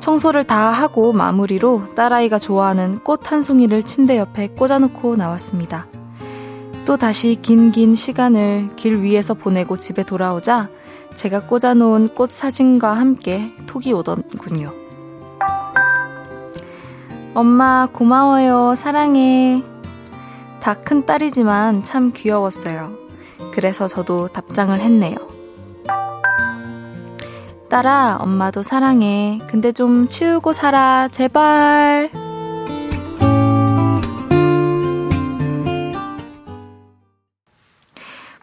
청소를 0.00 0.44
다 0.44 0.70
하고 0.70 1.12
마무리로 1.12 1.94
딸아이가 1.94 2.38
좋아하는 2.38 3.00
꽃 3.00 3.32
한 3.32 3.42
송이를 3.42 3.82
침대 3.82 4.18
옆에 4.18 4.48
꽂아놓고 4.48 5.16
나왔습니다. 5.16 5.86
또 6.84 6.96
다시 6.96 7.36
긴긴 7.40 7.94
시간을 7.94 8.70
길 8.76 9.02
위에서 9.02 9.34
보내고 9.34 9.76
집에 9.76 10.02
돌아오자 10.02 10.68
제가 11.14 11.42
꽂아놓은 11.42 12.14
꽃 12.14 12.30
사진과 12.30 12.92
함께 12.92 13.52
톡이 13.66 13.92
오더군요. 13.92 14.72
엄마 17.34 17.88
고마워요. 17.92 18.74
사랑해. 18.74 19.62
다 20.60 20.74
큰 20.74 21.06
딸이지만 21.06 21.82
참 21.82 22.12
귀여웠어요. 22.12 22.96
그래서 23.52 23.86
저도 23.88 24.28
답장을 24.28 24.78
했네요. 24.78 25.16
딸아, 27.68 28.18
엄마도 28.20 28.62
사랑해. 28.62 29.40
근데 29.48 29.72
좀 29.72 30.08
치우고 30.08 30.52
살아. 30.52 31.08
제발. 31.08 32.10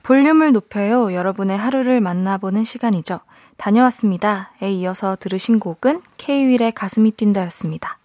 볼륨을 0.04 0.52
높여요. 0.52 1.14
여러분의 1.14 1.58
하루를 1.58 2.00
만나보는 2.00 2.64
시간이죠. 2.64 3.20
다녀왔습니다.에 3.58 4.72
이어서 4.72 5.16
들으신 5.20 5.60
곡은 5.60 6.02
K-윌의 6.18 6.74
가슴이 6.74 7.12
뛴다였습니다. 7.12 7.98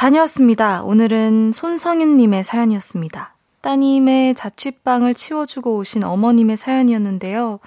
다녀왔습니다. 0.00 0.82
오늘은 0.82 1.52
손성윤님의 1.52 2.42
사연이었습니다. 2.42 3.34
따님의 3.60 4.34
자취방을 4.34 5.12
치워주고 5.12 5.76
오신 5.76 6.04
어머님의 6.04 6.56
사연이었는데요. 6.56 7.60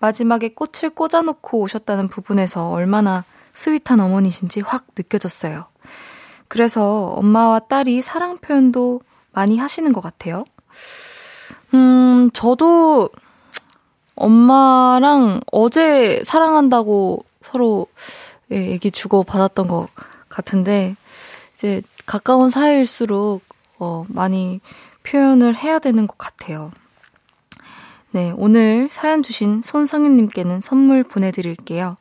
마지막에 0.00 0.48
꽃을 0.48 0.90
꽂아놓고 0.96 1.60
오셨다는 1.60 2.08
부분에서 2.08 2.70
얼마나 2.70 3.22
스윗한 3.54 4.00
어머니신지 4.00 4.62
확 4.62 4.86
느껴졌어요. 4.98 5.66
그래서 6.48 7.14
엄마와 7.18 7.60
딸이 7.60 8.02
사랑 8.02 8.38
표현도 8.38 9.02
많이 9.30 9.56
하시는 9.56 9.92
것 9.92 10.00
같아요. 10.00 10.42
음, 11.72 12.28
저도 12.32 13.10
엄마랑 14.16 15.38
어제 15.52 16.20
사랑한다고 16.24 17.24
서로 17.42 17.86
예, 18.50 18.72
얘기 18.72 18.90
주고 18.90 19.22
받았던 19.22 19.68
것 19.68 19.86
같은데, 20.28 20.96
이제 21.56 21.82
가까운 22.04 22.50
사이일수록 22.50 23.42
어, 23.78 24.04
많이 24.08 24.60
표현을 25.02 25.56
해야 25.56 25.78
되는 25.78 26.06
것 26.06 26.16
같아요. 26.18 26.70
네, 28.10 28.32
오늘 28.36 28.88
사연 28.90 29.22
주신 29.22 29.62
손성윤님께는 29.62 30.60
선물 30.60 31.02
보내드릴게요. 31.02 31.96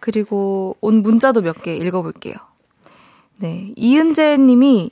그리고 0.00 0.76
온 0.80 1.02
문자도 1.02 1.42
몇 1.42 1.62
개 1.62 1.74
읽어볼게요. 1.76 2.34
네, 3.36 3.72
이은재 3.76 4.38
님이 4.38 4.90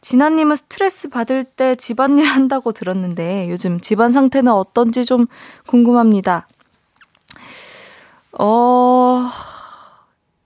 진아님은 0.00 0.56
스트레스 0.56 1.08
받을 1.08 1.44
때 1.44 1.74
집안일 1.74 2.24
한다고 2.24 2.72
들었는데 2.72 3.50
요즘 3.50 3.80
집안 3.80 4.12
상태는 4.12 4.52
어떤지 4.52 5.04
좀 5.04 5.26
궁금합니다. 5.66 6.46
어, 8.32 9.28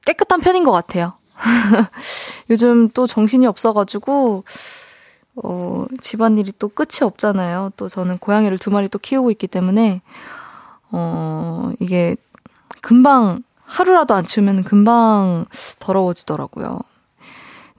깨끗한 0.04 0.40
편인 0.40 0.64
것 0.64 0.72
같아요. 0.72 1.14
요즘 2.50 2.88
또 2.90 3.06
정신이 3.06 3.46
없어가지고, 3.46 4.44
어, 5.42 5.86
집안일이 6.00 6.52
또 6.58 6.68
끝이 6.68 7.02
없잖아요. 7.02 7.72
또 7.76 7.88
저는 7.88 8.18
고양이를 8.18 8.58
두 8.58 8.70
마리 8.70 8.88
또 8.88 8.98
키우고 8.98 9.30
있기 9.32 9.46
때문에, 9.46 10.02
어, 10.90 11.72
이게 11.80 12.16
금방, 12.80 13.42
하루라도 13.64 14.14
안 14.14 14.24
치우면 14.26 14.64
금방 14.64 15.46
더러워지더라고요. 15.78 16.80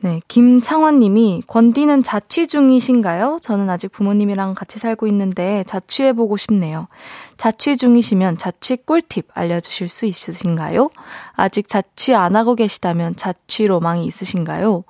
네, 0.03 0.19
김창원 0.27 0.99
님이 0.99 1.41
권디는 1.47 2.03
자취 2.03 2.47
중이신가요? 2.47 3.39
저는 3.41 3.69
아직 3.69 3.89
부모님이랑 3.89 4.53
같이 4.53 4.77
살고 4.77 5.07
있는데 5.07 5.63
자취해보고 5.65 6.35
싶네요. 6.35 6.89
자취 7.37 7.77
중이시면 7.77 8.37
자취 8.37 8.75
꿀팁 8.85 9.27
알려주실 9.33 9.87
수 9.87 10.05
있으신가요? 10.05 10.89
아직 11.37 11.69
자취 11.69 12.15
안 12.15 12.35
하고 12.35 12.55
계시다면 12.55 13.15
자취 13.15 13.65
로망이 13.65 14.05
있으신가요? 14.05 14.83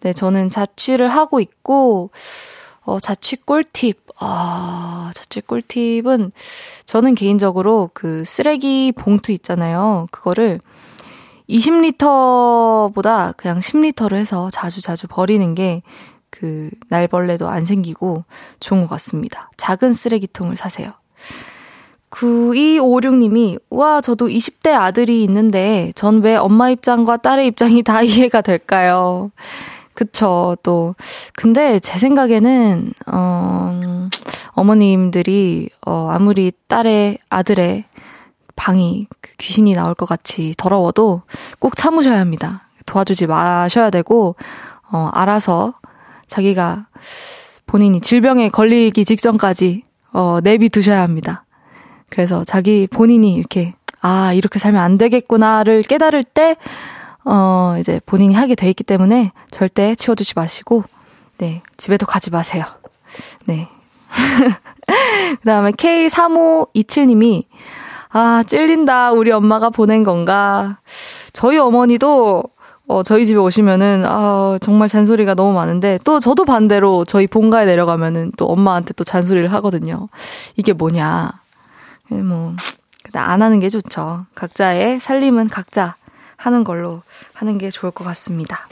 네, 0.00 0.12
저는 0.12 0.50
자취를 0.50 1.08
하고 1.08 1.40
있고, 1.40 2.10
어, 2.82 3.00
자취 3.00 3.36
꿀팁. 3.36 4.06
아, 4.20 5.12
자취 5.14 5.40
꿀팁은 5.40 6.30
저는 6.84 7.14
개인적으로 7.14 7.88
그 7.94 8.22
쓰레기 8.26 8.92
봉투 8.92 9.32
있잖아요. 9.32 10.08
그거를 10.10 10.60
20리터보다 11.48 13.36
그냥 13.36 13.58
10리터를 13.60 14.16
해서 14.16 14.50
자주 14.50 14.80
자주 14.82 15.06
버리는 15.08 15.54
게 15.54 15.82
그 16.30 16.70
날벌레도 16.88 17.48
안 17.48 17.64
생기고 17.64 18.24
좋은 18.60 18.82
것 18.82 18.88
같습니다. 18.90 19.50
작은 19.56 19.92
쓰레기통을 19.92 20.56
사세요. 20.56 20.92
9256님이, 22.10 23.58
우와, 23.70 24.00
저도 24.00 24.28
20대 24.28 24.70
아들이 24.72 25.22
있는데, 25.24 25.92
전 25.94 26.20
왜 26.22 26.36
엄마 26.36 26.70
입장과 26.70 27.18
딸의 27.18 27.46
입장이 27.48 27.82
다 27.82 28.02
이해가 28.02 28.40
될까요? 28.40 29.30
그쵸, 29.92 30.56
또. 30.62 30.94
근데 31.34 31.78
제 31.80 31.98
생각에는, 31.98 32.92
어, 33.12 34.08
어머님들이, 34.52 35.68
어, 35.86 36.08
아무리 36.10 36.52
딸의, 36.68 37.18
아들의 37.28 37.84
방이 38.58 39.06
그 39.20 39.30
귀신이 39.38 39.72
나올 39.72 39.94
것 39.94 40.06
같이 40.06 40.52
더러워도 40.58 41.22
꼭 41.60 41.76
참으셔야 41.76 42.18
합니다. 42.18 42.68
도와주지 42.86 43.28
마셔야 43.28 43.88
되고, 43.90 44.34
어, 44.90 45.10
알아서 45.14 45.74
자기가 46.26 46.86
본인이 47.66 48.00
질병에 48.00 48.48
걸리기 48.48 49.04
직전까지, 49.04 49.84
어, 50.12 50.40
내비두셔야 50.42 51.00
합니다. 51.00 51.44
그래서 52.10 52.42
자기 52.44 52.88
본인이 52.90 53.32
이렇게, 53.32 53.74
아, 54.00 54.32
이렇게 54.32 54.58
살면 54.58 54.82
안 54.82 54.98
되겠구나를 54.98 55.82
깨달을 55.82 56.24
때, 56.24 56.56
어, 57.24 57.76
이제 57.78 58.00
본인이 58.06 58.34
하게 58.34 58.54
돼 58.56 58.68
있기 58.70 58.82
때문에 58.82 59.32
절대 59.50 59.94
치워두지 59.94 60.32
마시고, 60.34 60.82
네, 61.36 61.62
집에도 61.76 62.06
가지 62.06 62.30
마세요. 62.30 62.64
네. 63.44 63.68
그 65.40 65.44
다음에 65.44 65.70
K3527님이, 65.72 67.44
아, 68.10 68.42
찔린다. 68.46 69.12
우리 69.12 69.30
엄마가 69.30 69.70
보낸 69.70 70.04
건가. 70.04 70.78
저희 71.32 71.58
어머니도 71.58 72.42
어, 72.88 73.02
저희 73.02 73.26
집에 73.26 73.38
오시면은, 73.38 74.04
아, 74.06 74.56
정말 74.62 74.88
잔소리가 74.88 75.34
너무 75.34 75.52
많은데, 75.52 75.98
또 76.04 76.20
저도 76.20 76.46
반대로 76.46 77.04
저희 77.04 77.26
본가에 77.26 77.66
내려가면은 77.66 78.32
또 78.38 78.46
엄마한테 78.46 78.94
또 78.94 79.04
잔소리를 79.04 79.52
하거든요. 79.52 80.08
이게 80.56 80.72
뭐냐. 80.72 81.30
뭐, 82.08 82.56
안 83.12 83.42
하는 83.42 83.60
게 83.60 83.68
좋죠. 83.68 84.24
각자의 84.34 85.00
살림은 85.00 85.48
각자 85.48 85.96
하는 86.36 86.64
걸로 86.64 87.02
하는 87.34 87.58
게 87.58 87.68
좋을 87.68 87.92
것 87.92 88.04
같습니다. 88.04 88.66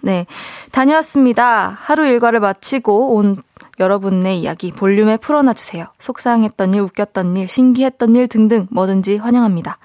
네. 0.00 0.26
다녀왔습니다. 0.70 1.76
하루 1.80 2.06
일과를 2.06 2.40
마치고 2.40 3.14
온 3.14 3.36
여러분의 3.78 4.40
이야기 4.40 4.70
볼륨에 4.72 5.16
풀어놔주세요. 5.16 5.86
속상했던 5.98 6.74
일, 6.74 6.80
웃겼던 6.80 7.34
일, 7.34 7.48
신기했던 7.48 8.14
일 8.14 8.28
등등 8.28 8.68
뭐든지 8.70 9.16
환영합니다. 9.16 9.78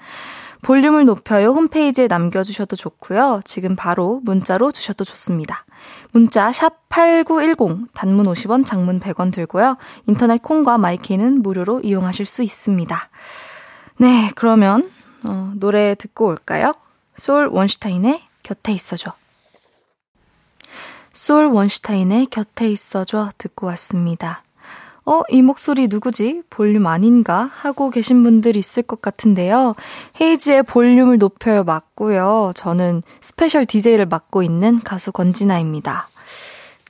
볼륨을 0.62 1.06
높여요 1.06 1.50
홈페이지에 1.50 2.06
남겨주셔도 2.06 2.76
좋고요. 2.76 3.40
지금 3.44 3.76
바로 3.76 4.20
문자로 4.24 4.72
주셔도 4.72 5.04
좋습니다. 5.04 5.64
문자 6.12 6.52
샵 6.52 6.88
8910 6.90 7.92
단문 7.94 8.26
50원 8.26 8.66
장문 8.66 9.00
100원 9.00 9.32
들고요. 9.32 9.76
인터넷 10.06 10.42
콩과 10.42 10.78
마이케이는 10.78 11.42
무료로 11.42 11.80
이용하실 11.80 12.26
수 12.26 12.42
있습니다. 12.42 13.08
네, 13.98 14.30
그러면 14.34 14.90
어, 15.24 15.52
노래 15.56 15.94
듣고 15.94 16.26
올까요? 16.26 16.74
솔 17.14 17.48
원슈타인의 17.48 18.22
곁에 18.42 18.72
있어줘. 18.72 19.12
솔 21.22 21.48
원슈타인의 21.48 22.28
곁에 22.30 22.70
있어줘 22.70 23.28
듣고 23.36 23.66
왔습니다. 23.66 24.42
어, 25.04 25.20
이 25.28 25.42
목소리 25.42 25.86
누구지? 25.86 26.44
볼륨 26.48 26.86
아닌가? 26.86 27.50
하고 27.52 27.90
계신 27.90 28.22
분들 28.22 28.56
있을 28.56 28.82
것 28.82 29.02
같은데요. 29.02 29.74
헤이즈의 30.18 30.62
볼륨을 30.62 31.18
높여요 31.18 31.62
맞고요. 31.62 32.52
저는 32.54 33.02
special 33.20 33.66
DJ를 33.66 34.06
맡고 34.06 34.42
있는 34.42 34.80
가수 34.80 35.12
권진아입니다. 35.12 36.08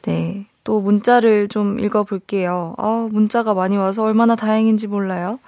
네. 0.03 0.47
또 0.63 0.81
문자를 0.81 1.49
좀 1.49 1.81
읽어볼게요. 1.81 2.77
아, 2.79 3.09
문자가 3.11 3.53
많이 3.55 3.77
와서 3.77 4.05
얼마나 4.05 4.37
다행인지 4.37 4.87
몰라요. 4.87 5.41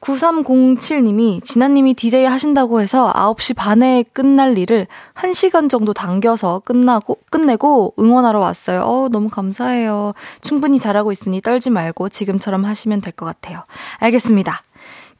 9307님이 0.00 1.44
진아님이 1.44 1.94
DJ 1.94 2.24
하신다고 2.24 2.80
해서 2.80 3.12
9시 3.12 3.54
반에 3.54 4.02
끝날 4.12 4.56
일을 4.56 4.86
1시간 5.14 5.68
정도 5.68 5.92
당겨서 5.92 6.60
끝나고, 6.64 7.18
끝내고 7.30 7.94
응원하러 7.98 8.38
왔어요. 8.40 8.82
어, 8.82 9.08
너무 9.10 9.28
감사해요. 9.28 10.14
충분히 10.40 10.78
잘하고 10.78 11.12
있으니 11.12 11.40
떨지 11.42 11.68
말고 11.70 12.08
지금처럼 12.08 12.64
하시면 12.64 13.00
될 13.02 13.12
것 13.12 13.26
같아요. 13.26 13.64
알겠습니다. 13.98 14.62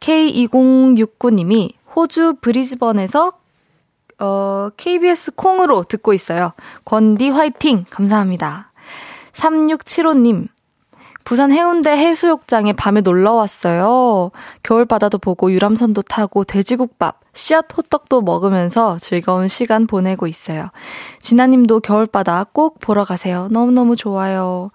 K2069님이 0.00 1.72
호주 1.94 2.36
브리즈번에서 2.40 3.32
어, 4.20 4.68
KBS 4.76 5.32
콩으로 5.34 5.82
듣고 5.84 6.12
있어요. 6.14 6.52
권디 6.84 7.30
화이팅! 7.30 7.84
감사합니다. 7.90 8.70
3675님, 9.32 10.48
부산 11.24 11.52
해운대 11.52 11.90
해수욕장에 11.90 12.72
밤에 12.72 13.02
놀러 13.02 13.34
왔어요. 13.34 14.30
겨울바다도 14.62 15.18
보고 15.18 15.52
유람선도 15.52 16.02
타고 16.02 16.44
돼지국밥, 16.44 17.20
씨앗 17.32 17.66
호떡도 17.76 18.22
먹으면서 18.22 18.98
즐거운 18.98 19.46
시간 19.46 19.86
보내고 19.86 20.26
있어요. 20.26 20.68
진아님도 21.20 21.80
겨울바다 21.80 22.46
꼭 22.52 22.80
보러 22.80 23.04
가세요. 23.04 23.48
너무너무 23.50 23.96
좋아요. 23.96 24.70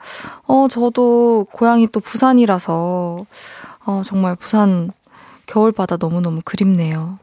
어, 0.47 0.67
저도 0.69 1.45
고향이 1.51 1.87
또 1.87 1.99
부산이라서, 1.99 3.25
어, 3.85 4.01
정말 4.05 4.35
부산 4.35 4.91
겨울바다 5.47 5.97
너무너무 5.97 6.39
그립네요. 6.45 7.19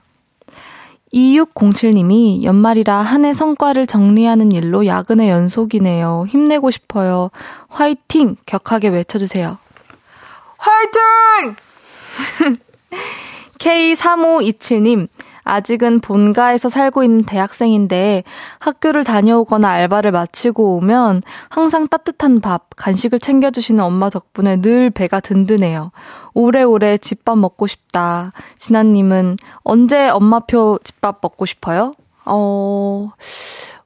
2607님이 1.13 2.43
연말이라 2.43 2.95
한 2.97 3.25
해 3.25 3.33
성과를 3.35 3.87
정리하는 3.87 4.51
일로 4.53 4.87
야근의 4.87 5.29
연속이네요. 5.29 6.27
힘내고 6.29 6.71
싶어요. 6.71 7.31
화이팅! 7.69 8.37
격하게 8.47 8.89
외쳐주세요. 8.89 9.59
화이팅! 10.59 11.57
K3527님, 13.59 15.09
아직은 15.45 16.01
본가에서 16.01 16.69
살고 16.69 17.03
있는 17.03 17.25
대학생인데 17.25 18.25
학교를 18.59 19.05
다녀오거나 19.05 19.69
알바를 19.69 20.13
마치고 20.13 20.77
오면 20.77 21.23
항상 21.49 21.89
따뜻한 21.89 22.41
밥, 22.41 22.69
간식을 22.77 23.19
챙겨주시는 23.19 23.83
엄마 23.83 24.11
덕분에 24.11 24.61
늘 24.61 24.91
배가 24.91 25.21
든든해요. 25.21 25.91
오래오래 26.35 26.99
집밥 26.99 27.39
먹고 27.39 27.67
싶다. 27.67 28.33
진아님은 28.59 29.37
언제 29.63 30.09
엄마표 30.09 30.79
집밥 30.85 31.19
먹고 31.23 31.47
싶어요? 31.47 31.95
어, 32.25 33.11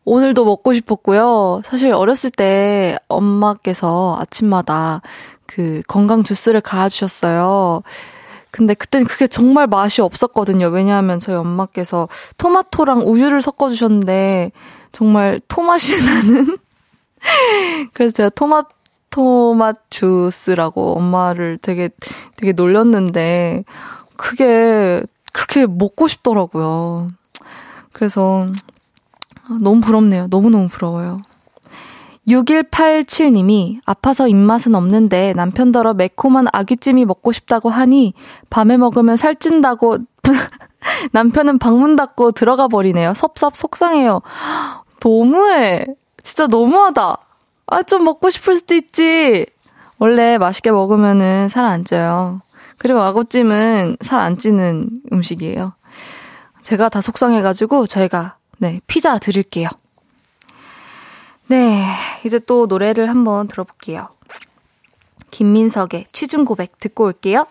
오늘도 0.04 0.44
먹고 0.44 0.74
싶었고요. 0.74 1.62
사실 1.64 1.92
어렸을 1.92 2.30
때 2.30 2.96
엄마께서 3.08 4.16
아침마다 4.20 5.00
그 5.46 5.82
건강 5.88 6.22
주스를 6.22 6.60
갈아주셨어요. 6.60 7.82
근데 8.50 8.74
그때는 8.74 9.06
그게 9.06 9.26
정말 9.26 9.66
맛이 9.66 10.00
없었거든요. 10.00 10.68
왜냐하면 10.68 11.20
저희 11.20 11.36
엄마께서 11.36 12.08
토마토랑 12.38 13.02
우유를 13.06 13.42
섞어주셨는데 13.42 14.52
정말 14.92 15.40
토맛이 15.48 16.00
나는 16.04 16.58
그래서 17.92 18.12
제가 18.12 18.30
토마토 18.30 19.54
맛 19.54 19.90
주스라고 19.90 20.96
엄마를 20.96 21.58
되게 21.60 21.90
되게 22.36 22.52
놀렸는데 22.52 23.64
그게 24.16 25.02
그렇게 25.32 25.66
먹고 25.66 26.08
싶더라고요. 26.08 27.08
그래서 27.92 28.48
너무 29.60 29.80
부럽네요. 29.80 30.28
너무너무 30.30 30.68
부러워요. 30.68 31.18
6187님이 32.28 33.80
아파서 33.84 34.26
입맛은 34.28 34.74
없는데 34.74 35.32
남편더러 35.34 35.94
매콤한 35.94 36.48
아귀찜이 36.52 37.04
먹고 37.04 37.32
싶다고 37.32 37.70
하니 37.70 38.14
밤에 38.50 38.76
먹으면 38.76 39.16
살찐다고 39.16 39.98
남편은 41.12 41.58
방문 41.58 41.96
닫고 41.96 42.32
들어가 42.32 42.68
버리네요. 42.68 43.14
섭섭 43.14 43.56
속상해요. 43.56 44.22
너무해. 45.00 45.86
진짜 46.22 46.46
너무하다. 46.46 47.16
아, 47.68 47.82
좀 47.82 48.04
먹고 48.04 48.30
싶을 48.30 48.56
수도 48.56 48.74
있지. 48.74 49.46
원래 49.98 50.38
맛있게 50.38 50.70
먹으면은 50.70 51.48
살 51.48 51.64
안 51.64 51.84
쪄요. 51.84 52.40
그리고 52.78 53.00
아구찜은 53.00 53.98
살 54.02 54.20
안 54.20 54.36
찌는 54.36 54.90
음식이에요. 55.12 55.72
제가 56.62 56.88
다 56.88 57.00
속상해가지고 57.00 57.86
저희가, 57.86 58.36
네, 58.58 58.80
피자 58.86 59.18
드릴게요. 59.18 59.68
네, 61.48 61.84
이제 62.24 62.38
또 62.40 62.66
노래를 62.66 63.08
한번 63.08 63.46
들어볼게요. 63.46 64.08
김민석의 65.30 66.06
취중 66.12 66.44
고백 66.44 66.78
듣고 66.78 67.04
올게요. 67.04 67.46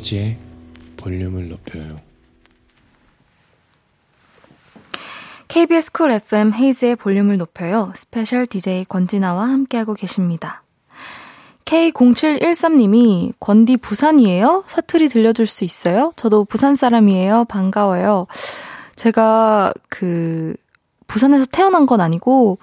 헤이즈의 0.00 0.38
볼륨을 0.96 1.48
높여요. 1.48 2.00
KBS 5.48 5.92
쿨 5.92 6.10
FM 6.12 6.54
헤이즈의 6.54 6.96
볼륨을 6.96 7.36
높여요. 7.36 7.92
special 7.94 8.46
DJ 8.46 8.86
권진아와 8.86 9.48
함께하고 9.48 9.94
계십니다. 9.94 10.62
K0713님이 11.66 13.34
권디 13.38 13.76
부산이에요? 13.76 14.64
사투리 14.66 15.08
들려줄 15.08 15.46
수 15.46 15.64
있어요? 15.64 16.12
저도 16.16 16.44
부산 16.44 16.74
사람이에요. 16.74 17.44
반가워요. 17.44 18.26
제가 18.96 19.72
그 19.88 20.54
부산에서 21.06 21.44
태어난 21.46 21.86
건 21.86 22.00
아니고 22.00 22.58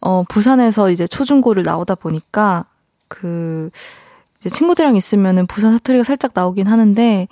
어 0.00 0.24
부산에서 0.28 0.90
이제 0.90 1.06
초중고를 1.06 1.62
나오다 1.62 1.94
보니까 1.94 2.66
그 3.08 3.70
이제 4.44 4.50
친구들이랑 4.50 4.94
있으면은 4.94 5.46
부산 5.46 5.72
사투리가 5.72 6.04
살짝 6.04 6.32
나오긴 6.34 6.66
하는데 6.66 7.28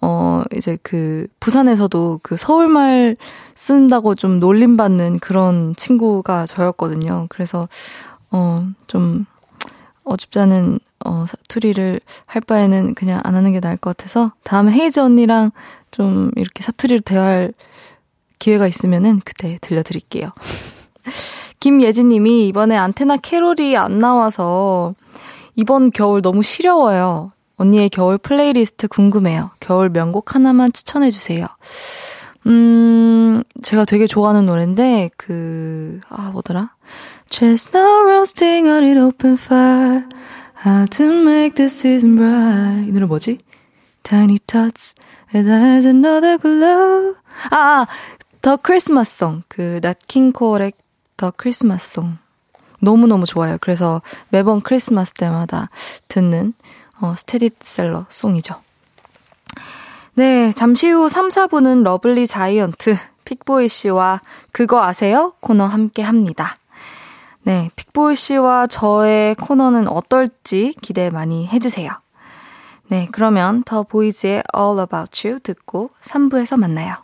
어 0.00 0.44
이제 0.54 0.78
그 0.84 1.26
부산에서도 1.40 2.20
그 2.22 2.36
서울말 2.36 3.16
쓴다고 3.56 4.14
좀 4.14 4.38
놀림받는 4.38 5.18
그런 5.18 5.74
친구가 5.74 6.46
저였거든요. 6.46 7.26
그래서 7.28 7.68
어좀 8.30 9.26
어줍지 10.04 10.38
않은 10.38 10.78
어 11.04 11.24
사투리를 11.26 12.00
할 12.26 12.42
바에는 12.42 12.94
그냥 12.94 13.20
안 13.24 13.34
하는 13.34 13.52
게 13.52 13.58
나을 13.58 13.76
것 13.76 13.96
같아서 13.96 14.30
다음에 14.44 14.70
헤이즈 14.70 15.00
언니랑 15.00 15.50
좀 15.90 16.30
이렇게 16.36 16.62
사투리로 16.62 17.00
대화할 17.00 17.52
기회가 18.38 18.68
있으면은 18.68 19.20
그때 19.24 19.58
들려드릴게요. 19.60 20.30
김예진 21.58 22.10
님이 22.10 22.46
이번에 22.46 22.76
안테나 22.76 23.16
캐롤이 23.16 23.76
안 23.76 23.98
나와서 23.98 24.94
이번 25.56 25.90
겨울 25.90 26.22
너무 26.22 26.42
시려워요. 26.42 27.32
언니의 27.56 27.88
겨울 27.88 28.18
플레이리스트 28.18 28.88
궁금해요. 28.88 29.50
겨울 29.60 29.88
명곡 29.88 30.34
하나만 30.34 30.72
추천해주세요. 30.72 31.46
음, 32.46 33.42
제가 33.62 33.84
되게 33.84 34.06
좋아하는 34.06 34.46
노래인데, 34.46 35.10
그, 35.16 36.00
아, 36.08 36.30
뭐더라? 36.32 36.74
Chestnut 37.30 37.86
roasting 38.04 38.68
on 38.68 38.82
an 38.84 38.98
open 38.98 39.34
fire. 39.34 40.04
Help 40.66 40.86
to 40.86 41.04
make 41.06 41.54
the 41.54 41.66
season 41.66 42.16
bright. 42.16 42.88
이 42.88 42.92
노래 42.92 43.06
뭐지? 43.06 43.38
Tiny 44.02 44.38
tots, 44.46 44.94
with 45.34 45.50
their 45.50 45.70
eyes 45.70 45.86
all 45.86 46.36
aglow. 46.38 47.14
아, 47.50 47.56
아, 47.56 47.86
The 48.42 48.58
Christmas 48.62 49.10
Song. 49.10 49.42
그, 49.48 49.80
Nat 49.80 49.98
King 50.06 50.32
Cole의 50.32 50.72
The 51.16 51.32
Christmas 51.38 51.84
Song. 51.84 52.18
너무너무 52.84 53.26
좋아요. 53.26 53.56
그래서 53.60 54.02
매번 54.28 54.60
크리스마스 54.60 55.12
때마다 55.14 55.70
듣는 56.08 56.54
어, 57.00 57.14
스테디셀러 57.16 58.06
song이죠. 58.08 58.54
네, 60.14 60.52
잠시 60.52 60.90
후 60.90 61.08
3, 61.08 61.28
4분은 61.28 61.82
lovely 61.82 62.26
giant 62.26 62.96
픽보이 63.24 63.68
씨와 63.68 64.20
그거 64.52 64.84
아세요? 64.84 65.32
코너 65.40 65.66
함께 65.66 66.02
합니다. 66.02 66.56
네, 67.42 67.70
픽보이 67.74 68.14
씨와 68.14 68.66
저의 68.68 69.34
코너는 69.34 69.88
어떨지 69.88 70.74
기대 70.80 71.10
많이 71.10 71.46
해주세요. 71.48 71.90
네, 72.88 73.08
그러면 73.12 73.64
더 73.64 73.82
보이즈의 73.82 74.42
All 74.56 74.78
About 74.78 75.26
You 75.26 75.40
듣고 75.40 75.90
3부에서 76.02 76.58
만나요. 76.58 77.03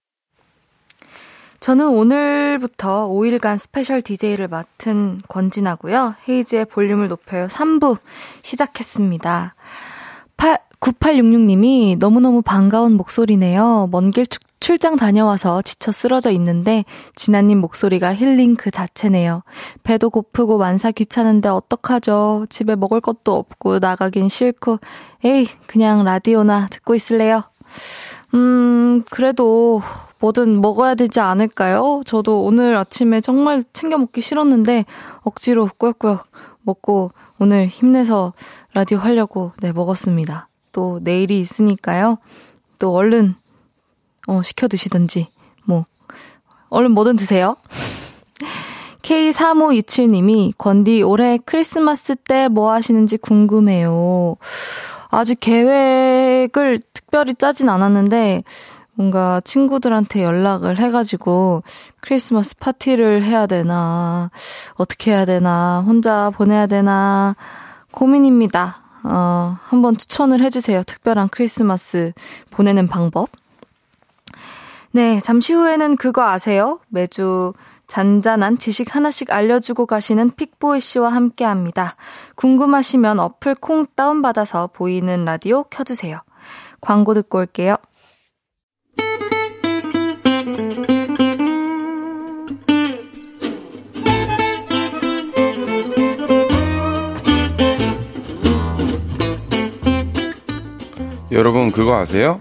저는 1.61 1.89
오늘부터 1.89 3.07
5일간 3.07 3.59
special 3.59 4.01
DJ를 4.01 4.47
맡은 4.47 5.21
권진아고요. 5.27 6.15
헤이즈의 6.27 6.65
볼륨을 6.65 7.07
높여요 7.07 7.45
3부 7.45 7.99
시작했습니다. 8.41 9.53
8, 10.37 10.57
9866님이 10.79 11.99
너무너무 11.99 12.41
반가운 12.41 12.93
목소리네요. 12.93 13.89
먼 13.91 14.09
길 14.09 14.25
출장 14.59 14.95
다녀와서 14.95 15.61
지쳐 15.61 15.91
쓰러져 15.91 16.31
있는데 16.31 16.83
진아님 17.15 17.59
목소리가 17.59 18.15
힐링 18.15 18.55
그 18.55 18.71
자체네요. 18.71 19.43
배도 19.83 20.09
고프고 20.09 20.57
만사 20.57 20.89
귀찮은데 20.89 21.49
어떡하죠? 21.49 22.47
집에 22.49 22.75
먹을 22.75 23.01
것도 23.01 23.35
없고 23.35 23.77
나가긴 23.77 24.29
싫고 24.29 24.79
에이 25.23 25.45
그냥 25.67 26.03
라디오나 26.05 26.69
듣고 26.71 26.95
있을래요. 26.95 27.43
음 28.33 29.03
그래도 29.11 29.81
뭐든 30.21 30.61
먹어야 30.61 30.95
되지 30.95 31.19
않을까요? 31.19 32.01
저도 32.05 32.43
오늘 32.43 32.77
아침에 32.77 33.21
정말 33.21 33.63
챙겨 33.73 33.97
먹기 33.97 34.21
싫었는데 34.21 34.85
억지로 35.23 35.67
꾸역꾸역 35.77 36.25
먹고 36.61 37.11
오늘 37.39 37.65
힘내서 37.67 38.33
라디오 38.73 38.99
하려고 38.99 39.51
네, 39.61 39.71
먹었습니다. 39.71 40.47
또 40.71 40.99
내일이 41.03 41.39
있으니까요. 41.39 42.17
또 42.79 42.93
얼른 42.93 43.35
어, 44.27 44.41
시켜 44.43 44.67
드시든지 44.67 45.27
뭐 45.65 45.85
얼른 46.69 46.91
뭐든 46.91 47.15
드세요. 47.17 47.57
K3527님이 49.01 50.53
건디 50.57 51.01
올해 51.01 51.39
크리스마스 51.43 52.15
때 52.15 52.47
뭐 52.47 52.71
하시는지 52.71 53.17
궁금해요. 53.17 54.35
아직 55.09 55.39
계획을 55.39 56.79
특별히 56.93 57.33
짜진 57.33 57.67
않았는데 57.69 58.43
뭔가 59.01 59.41
친구들한테 59.43 60.23
연락을 60.23 60.77
해가지고 60.77 61.63
크리스마스 62.01 62.55
파티를 62.55 63.23
해야 63.23 63.47
되나, 63.47 64.29
어떻게 64.75 65.09
해야 65.11 65.25
되나, 65.25 65.83
혼자 65.85 66.29
보내야 66.29 66.67
되나, 66.67 67.35
고민입니다. 67.89 68.77
어, 69.03 69.57
한번 69.63 69.97
추천을 69.97 70.41
해주세요. 70.41 70.83
특별한 70.83 71.29
크리스마스 71.29 72.13
보내는 72.51 72.87
방법. 72.87 73.29
네, 74.91 75.19
잠시 75.19 75.53
후에는 75.53 75.95
그거 75.97 76.29
아세요? 76.29 76.79
매주 76.89 77.53
잔잔한 77.87 78.59
지식 78.59 78.95
하나씩 78.95 79.33
알려주고 79.33 79.87
가시는 79.87 80.29
픽보이 80.35 80.79
씨와 80.79 81.09
함께 81.09 81.43
합니다. 81.43 81.95
궁금하시면 82.35 83.19
어플 83.19 83.55
콩 83.55 83.87
다운받아서 83.95 84.69
보이는 84.73 85.25
라디오 85.25 85.63
켜주세요. 85.63 86.19
광고 86.81 87.13
듣고 87.15 87.39
올게요. 87.39 87.77
여러분 101.31 101.71
그거 101.71 101.97
아세요? 101.97 102.39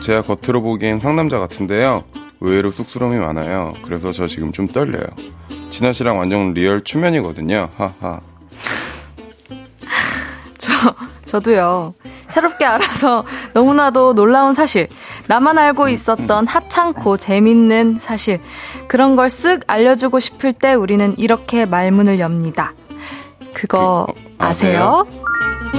제가 0.00 0.22
겉으로 0.22 0.62
보기엔 0.62 0.98
상남자 0.98 1.38
같은데요. 1.38 2.04
의외로 2.40 2.70
쑥스러움이 2.70 3.16
많아요. 3.18 3.72
그래서 3.84 4.12
저 4.12 4.26
지금 4.26 4.52
좀 4.52 4.66
떨려요. 4.66 5.04
진아 5.70 5.92
씨랑 5.92 6.18
완전 6.18 6.52
real 6.54 6.82
초면이거든요. 6.82 7.68
하하. 7.76 8.20
저 10.58 10.72
저도요. 11.24 11.94
새롭게 12.28 12.64
알아서 12.64 13.24
너무나도 13.54 14.14
놀라운 14.14 14.54
사실. 14.54 14.88
나만 15.26 15.58
알고 15.58 15.88
있었던 15.88 16.46
하찮고 16.46 17.16
재밌는 17.16 17.98
사실. 18.00 18.40
그런 18.86 19.16
걸 19.16 19.26
쓱 19.28 19.62
알려주고 19.66 20.20
싶을 20.20 20.52
때 20.52 20.74
우리는 20.74 21.14
이렇게 21.18 21.64
말문을 21.66 22.18
엽니다. 22.18 22.74
그거 23.54 24.06
그, 24.06 24.12
어, 24.12 24.14
아세요? 24.38 25.06
아세요? 25.06 25.77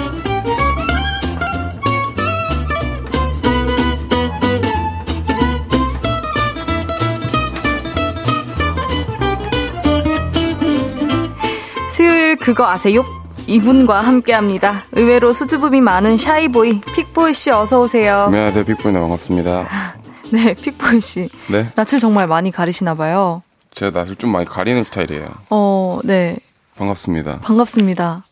그거 12.40 12.68
아세요? 12.68 13.04
이분과 13.48 14.02
함께 14.02 14.34
합니다. 14.34 14.86
의외로 14.92 15.34
수줍음이 15.34 15.82
많은 15.82 16.18
샤이보이, 16.18 16.82
픽보이 16.82 17.34
씨 17.34 17.52
어서 17.52 17.82
오세요. 17.82 18.24
안녕하세요, 18.28 18.64
픽보이 18.66 18.94
네, 18.94 19.00
반갑습니다. 19.00 19.68
네, 20.32 20.54
픽보이 20.54 21.02
씨. 21.02 21.30
네. 21.50 21.68
낯을 21.76 22.00
정말 22.00 22.28
많이 22.28 22.52
가리시나 22.52 22.96
봐요. 22.96 23.42
제가 23.72 24.00
낯을 24.04 24.16
좀 24.18 24.32
많이 24.32 24.46
가리는 24.46 24.84
스타일이에요. 24.84 25.30
어, 25.50 26.00
네. 26.04 26.38
반갑습니다. 26.76 27.40
반갑습니다. 27.40 28.24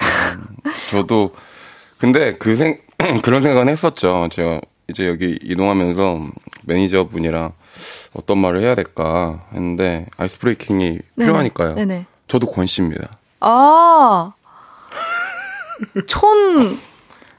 음, 0.00 0.70
저도, 0.90 1.32
근데 1.98 2.36
그 2.38 2.56
생, 2.56 2.78
그런 3.22 3.42
생각은 3.42 3.68
했었죠. 3.68 4.28
제가 4.32 4.60
이제 4.88 5.06
여기 5.06 5.38
이동하면서 5.42 6.18
매니저분이랑 6.64 7.52
어떤 8.14 8.38
말을 8.38 8.62
해야 8.62 8.74
될까 8.74 9.40
했는데 9.52 10.06
아이스 10.16 10.38
브레이킹이 10.38 10.98
필요하니까요. 11.18 11.74
네네. 11.74 12.06
저도 12.26 12.50
권 12.50 12.66
씨입니다. 12.66 13.08
아. 13.40 14.32
촌. 16.06 16.78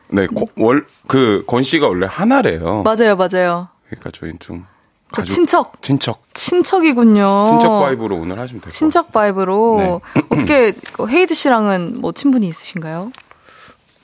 네, 0.09 0.27
월, 0.57 0.85
그, 1.07 1.43
권 1.47 1.63
씨가 1.63 1.87
원래 1.87 2.05
하나래요. 2.09 2.83
맞아요, 2.83 3.15
맞아요. 3.15 3.69
그러니까 3.87 4.11
저희는 4.11 4.39
좀. 4.39 4.65
그 5.13 5.23
친척. 5.25 5.81
친척. 5.81 6.23
친척이군요. 6.33 7.47
친척 7.49 7.79
vibe로 7.79 8.15
오늘 8.15 8.39
하시면 8.39 8.61
될것. 8.61 8.71
친척 8.71 9.11
vibe로. 9.11 9.77
네. 9.77 10.21
어떻게, 10.31 10.71
그 10.93 11.07
헤이즈 11.07 11.33
씨랑은 11.33 11.99
뭐 12.01 12.11
친분이 12.13 12.47
있으신가요? 12.47 13.11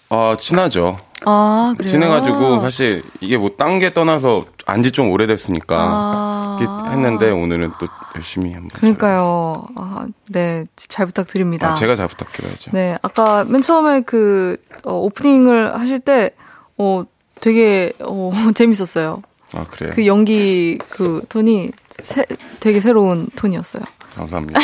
아, 0.09 0.35
친하죠. 0.39 0.99
아, 1.25 1.73
그래요? 1.77 1.91
친해가지고 1.91 2.59
사실 2.59 3.03
이게 3.21 3.37
뭐 3.37 3.49
딴 3.57 3.79
게 3.79 3.93
떠나서 3.93 4.45
안지 4.67 4.91
좀 4.91 5.09
오래됐으니까 5.11 5.75
아~ 5.79 6.89
했는데 6.91 7.31
오늘은 7.31 7.71
또 7.79 7.87
열심히 8.15 8.53
한번. 8.53 8.69
그러니까요. 8.79 9.65
아, 9.77 10.07
네, 10.29 10.65
잘 10.75 11.05
부탁드립니다. 11.05 11.71
아, 11.71 11.73
제가 11.73 11.95
잘 11.95 12.07
부탁드려야죠. 12.07 12.71
네, 12.71 12.97
아까 13.01 13.45
맨 13.45 13.61
처음에 13.61 14.01
그 14.01 14.57
어, 14.83 14.93
오프닝을 14.93 15.79
하실 15.79 16.01
때 16.01 16.31
어, 16.77 17.03
되게 17.39 17.93
어, 18.01 18.31
재밌었어요. 18.53 19.21
아, 19.53 19.63
그래요? 19.63 19.93
그 19.95 20.05
연기 20.05 20.77
그 20.89 21.23
톤이 21.29 21.71
새, 21.99 22.25
되게 22.59 22.81
새로운 22.81 23.29
톤이었어요. 23.37 23.83
감사합니다. 24.15 24.59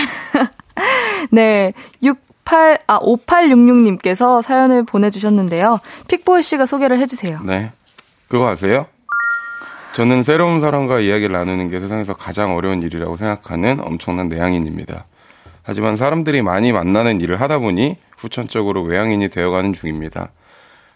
네, 1.31 1.73
6 2.03 2.21
8, 2.45 2.79
아, 2.87 2.99
5866님께서 2.99 4.41
사연을 4.41 4.83
보내주셨는데요. 4.83 5.79
픽보이 6.09 6.43
씨가 6.43 6.65
소개를 6.65 6.99
해주세요. 6.99 7.39
네. 7.45 7.71
그거 8.27 8.49
아세요? 8.49 8.87
저는 9.93 10.23
새로운 10.23 10.59
사람과 10.59 10.99
이야기를 11.01 11.33
나누는 11.33 11.69
게 11.69 11.79
세상에서 11.79 12.15
가장 12.15 12.55
어려운 12.55 12.81
일이라고 12.81 13.15
생각하는 13.15 13.79
엄청난 13.79 14.27
내향인입니다. 14.27 15.05
하지만 15.61 15.95
사람들이 15.95 16.41
많이 16.41 16.71
만나는 16.71 17.21
일을 17.21 17.39
하다 17.39 17.59
보니 17.59 17.97
후천적으로 18.17 18.81
외향인이 18.83 19.29
되어가는 19.29 19.73
중입니다. 19.73 20.31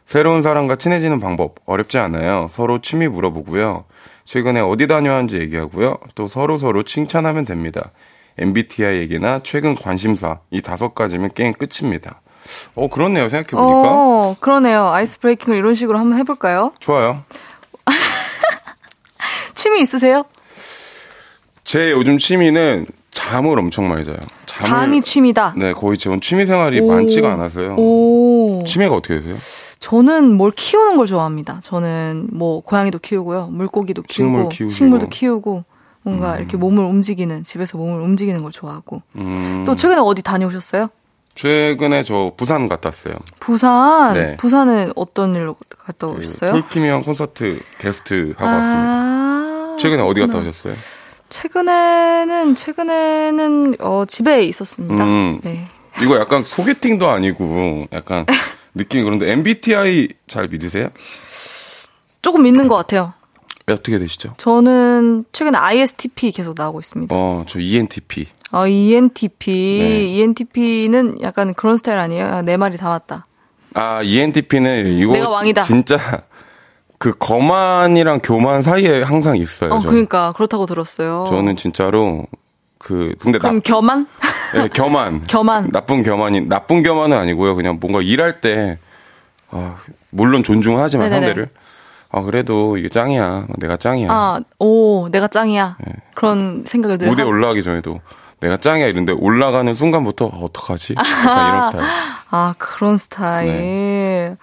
새로운 0.07 0.41
사람과 0.41 0.77
친해지는 0.77 1.19
방법 1.19 1.55
어렵지 1.65 1.99
않아요. 1.99 2.47
서로 2.49 2.79
취미 2.81 3.07
물어보고요. 3.07 3.85
최근에 4.25 4.61
어디 4.61 4.87
다녀왔는지 4.87 5.37
얘기하고요. 5.39 5.97
또 6.15 6.27
서로 6.27 6.57
서로 6.57 6.81
칭찬하면 6.81 7.45
됩니다. 7.45 7.91
MBTI 8.39 8.97
얘기나 8.99 9.41
최근 9.43 9.75
관심사 9.75 10.39
이 10.49 10.61
다섯 10.61 10.95
가지면 10.95 11.31
게임 11.35 11.53
끝입니다. 11.53 12.21
어 12.75 12.87
그렇네요 12.87 13.29
생각해 13.29 13.61
보니까. 13.61 13.93
어 13.93 14.35
그러네요 14.39 14.87
아이스 14.87 15.19
브레이킹을 15.19 15.57
이런 15.57 15.75
식으로 15.75 15.99
한번 15.99 16.17
해볼까요? 16.19 16.71
좋아요. 16.79 17.21
취미 19.57 19.81
있으세요? 19.81 20.23
제 21.63 21.91
요즘 21.91 22.17
취미는 22.17 22.85
잠을 23.11 23.57
엄청 23.59 23.89
많이 23.89 24.05
자요. 24.05 24.17
잠을, 24.45 24.69
잠이 24.69 25.01
취미다. 25.01 25.55
네, 25.57 25.73
거의 25.73 25.97
제 25.97 26.15
취미 26.21 26.45
생활이 26.45 26.79
오. 26.79 26.87
많지가 26.87 27.33
않아서요. 27.33 27.75
오. 27.75 28.63
취미가 28.65 28.95
어떻게 28.95 29.15
되세요? 29.15 29.35
저는 29.79 30.31
뭘 30.33 30.51
키우는 30.51 30.95
걸 30.97 31.07
좋아합니다. 31.07 31.59
저는 31.61 32.29
뭐 32.31 32.61
고양이도 32.61 32.99
키우고요, 32.99 33.47
물고기도 33.47 34.03
키우고, 34.03 34.49
식물 34.51 34.69
식물도 34.69 35.09
키우고, 35.09 35.63
뭔가 36.03 36.35
음. 36.35 36.39
이렇게 36.39 36.55
몸을 36.55 36.83
움직이는 36.85 37.43
집에서 37.43 37.77
몸을 37.77 38.01
움직이는 38.01 38.41
걸 38.41 38.51
좋아하고. 38.51 39.01
음. 39.15 39.63
또 39.65 39.75
최근에 39.75 39.99
어디 40.01 40.21
다녀오셨어요? 40.21 40.89
최근에 41.35 42.03
저 42.03 42.31
부산 42.37 42.67
갔다 42.67 42.89
왔어요. 42.89 43.15
부산? 43.39 44.13
네. 44.13 44.37
부산은 44.37 44.93
어떤 44.95 45.35
일로 45.35 45.55
갔다 45.87 46.07
그 46.07 46.13
오셨어요? 46.17 46.51
폴피미엄 46.51 47.01
콘서트 47.01 47.59
게스트 47.79 48.33
하고 48.37 48.49
아~ 48.49 48.55
왔습니다. 48.55 49.77
최근에 49.77 50.01
어디 50.03 50.21
갔다 50.21 50.37
오셨어요? 50.37 50.73
최근에는 51.29 52.55
최근에는 52.55 53.75
어 53.79 54.05
집에 54.07 54.43
있었습니다. 54.43 55.03
음. 55.03 55.39
네. 55.43 55.67
이거 56.01 56.19
약간 56.19 56.43
소개팅도 56.43 57.09
아니고 57.09 57.87
약간 57.91 58.25
느낌이 58.75 59.03
그런데 59.03 59.31
MBTI 59.31 60.09
잘 60.27 60.47
믿으세요? 60.47 60.89
조금 62.21 62.43
믿는 62.43 62.67
것 62.67 62.75
같아요. 62.75 63.13
네, 63.65 63.73
어떻게 63.73 63.97
되시죠? 63.97 64.35
저는 64.37 65.25
최근에 65.31 65.57
ISTP 65.57 66.31
계속 66.31 66.55
나오고 66.57 66.79
있습니다. 66.79 67.13
어, 67.13 67.43
저 67.47 67.59
ENTP. 67.59 68.27
어, 68.53 68.65
ENTP. 68.65 69.79
네. 69.81 70.03
ENTP는 70.05 71.17
약간 71.21 71.53
그런 71.53 71.75
스타일 71.75 71.99
아니에요? 71.99 72.25
아, 72.27 72.41
내 72.41 72.55
말이 72.55 72.77
다 72.77 72.87
맞다. 72.87 73.25
아, 73.73 74.01
ENTP는 74.01 74.97
이거 74.99 75.13
내가 75.13 75.29
왕이다. 75.29 75.63
진짜 75.63 75.97
그 76.97 77.13
거만이랑 77.17 78.19
교만 78.23 78.61
사이에 78.61 79.03
항상 79.03 79.37
있어요. 79.37 79.71
어, 79.73 79.79
저는. 79.79 79.89
그러니까 79.91 80.31
그렇다고 80.35 80.65
들었어요. 80.65 81.25
저는 81.29 81.55
진짜로 81.55 82.25
그 82.79 83.13
근데 83.19 83.37
나, 83.37 83.49
그럼 83.49 83.61
겸한? 83.63 84.07
네, 84.55 84.67
겸한. 84.73 85.23
겸한. 85.27 85.69
나쁜 85.71 86.01
겸한이 86.03 86.41
나쁜 86.47 86.81
겸한은 86.81 87.17
아니고요. 87.17 87.55
그냥 87.55 87.77
뭔가 87.79 88.01
일할 88.01 88.41
때 88.41 88.77
아, 89.51 89.75
물론 90.09 90.43
존중하지만 90.43 91.09
네네네. 91.09 91.25
상대를 91.27 91.49
아 92.09 92.21
그래도 92.21 92.77
이게 92.77 92.89
짱이야. 92.89 93.47
내가 93.59 93.77
짱이야. 93.77 94.07
아, 94.09 94.39
오, 94.59 95.09
내가 95.09 95.27
짱이야. 95.27 95.77
그런 96.15 96.63
생각을 96.65 96.97
늘 96.97 97.05
네. 97.05 97.11
무대 97.11 97.23
하- 97.23 97.27
올라가기 97.29 97.61
전에도 97.61 97.99
내가 98.39 98.57
짱이야 98.57 98.87
이런데 98.87 99.13
올라가는 99.13 99.73
순간부터 99.73 100.25
어, 100.25 100.45
어떡하지? 100.45 100.95
약간 100.97 101.49
이런 101.49 101.65
스타일. 101.71 101.85
아, 102.29 102.53
그런 102.57 102.97
스타일. 102.97 103.51
네. 103.51 104.37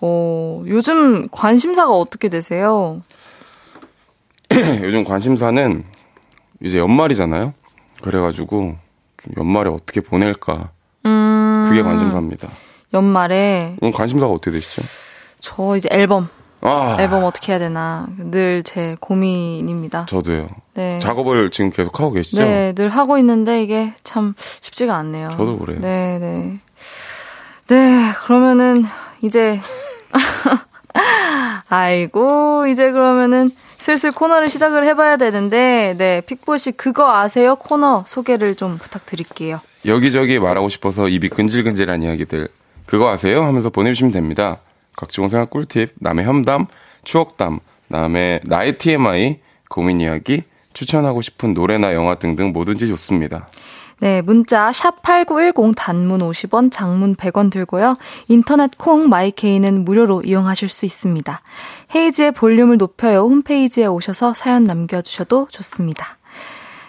어, 0.00 0.62
요즘 0.66 1.28
관심사가 1.30 1.90
어떻게 1.92 2.28
되세요? 2.28 3.02
요즘 4.82 5.04
관심사는 5.04 5.84
이제 6.62 6.78
연말이잖아요. 6.78 7.52
그래가지고 8.02 8.76
좀 9.18 9.32
연말에 9.36 9.68
어떻게 9.68 10.00
보낼까 10.00 10.70
음, 11.06 11.64
그게 11.68 11.82
관심사입니다. 11.82 12.48
연말에 12.94 13.74
그럼 13.78 13.92
관심사가 13.92 14.32
어떻게 14.32 14.52
되시죠? 14.52 14.82
저 15.40 15.76
이제 15.76 15.88
앨범, 15.92 16.28
아 16.60 16.96
앨범 17.00 17.24
어떻게 17.24 17.52
해야 17.52 17.58
되나 17.58 18.06
늘 18.18 18.62
제 18.64 18.96
고민입니다. 19.00 20.06
저도요. 20.06 20.48
네. 20.74 20.98
작업을 21.00 21.50
지금 21.50 21.70
계속 21.70 21.98
하고 22.00 22.12
계시죠? 22.12 22.42
네, 22.42 22.72
늘 22.74 22.88
하고 22.90 23.18
있는데 23.18 23.62
이게 23.62 23.92
참 24.04 24.34
쉽지가 24.38 24.94
않네요. 24.96 25.30
저도 25.36 25.58
그래요. 25.58 25.78
네, 25.80 26.18
네. 26.18 26.58
네, 27.68 28.10
그러면은 28.24 28.84
이제 29.22 29.60
아이고, 31.68 32.66
이제 32.68 32.90
그러면은 32.90 33.50
슬슬 33.76 34.10
코너를 34.10 34.48
시작을 34.50 34.84
해봐야 34.86 35.16
되는데, 35.16 35.94
네, 35.98 36.20
픽보 36.22 36.56
씨 36.56 36.72
그거 36.72 37.14
아세요? 37.14 37.56
코너 37.56 38.04
소개를 38.06 38.54
좀 38.56 38.78
부탁드릴게요. 38.78 39.60
여기저기 39.84 40.38
말하고 40.38 40.68
싶어서 40.68 41.08
입이 41.08 41.28
근질근질한 41.28 42.02
이야기들 42.02 42.48
그거 42.86 43.10
아세요? 43.10 43.44
하면서 43.44 43.70
보내주시면 43.70 44.12
됩니다. 44.12 44.58
각종 44.98 45.28
생활 45.28 45.46
꿀팁, 45.46 45.92
남의 46.00 46.24
험담, 46.24 46.66
추억담, 47.04 47.60
남의 47.86 48.40
나의 48.42 48.78
TMI, 48.78 49.38
고민 49.68 50.00
이야기, 50.00 50.42
추천하고 50.72 51.22
싶은 51.22 51.54
노래나 51.54 51.94
영화 51.94 52.16
등등 52.16 52.52
뭐든지 52.52 52.88
좋습니다. 52.88 53.46
네, 54.00 54.22
문자 54.22 54.72
샵 54.72 55.02
8910 55.02 55.74
단문 55.76 56.18
50원, 56.18 56.72
장문 56.72 57.14
100원 57.14 57.52
들고요. 57.52 57.96
인터넷 58.26 58.76
콩 58.76 59.08
마이케이는 59.08 59.84
무료로 59.84 60.22
이용하실 60.22 60.68
수 60.68 60.84
있습니다. 60.84 61.42
헤이즈의 61.94 62.32
볼륨을 62.32 62.76
높여요. 62.76 63.20
홈페이지에 63.20 63.86
오셔서 63.86 64.34
사연 64.34 64.64
남겨 64.64 65.00
주셔도 65.00 65.46
좋습니다. 65.48 66.18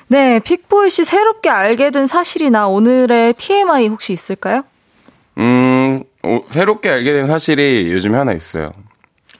네, 0.07 0.39
픽보이 0.39 0.89
씨 0.89 1.05
새롭게 1.05 1.51
알게 1.51 1.91
된 1.91 2.07
사실이나 2.07 2.67
오늘의 2.67 3.33
TMI 3.33 3.87
혹시 3.87 4.13
있을까요? 4.13 4.63
음, 5.37 6.03
오, 6.23 6.41
새롭게 6.47 6.89
알게 6.89 7.13
된 7.13 7.27
사실이 7.27 7.91
요즘에 7.91 8.17
하나 8.17 8.33
있어요. 8.33 8.71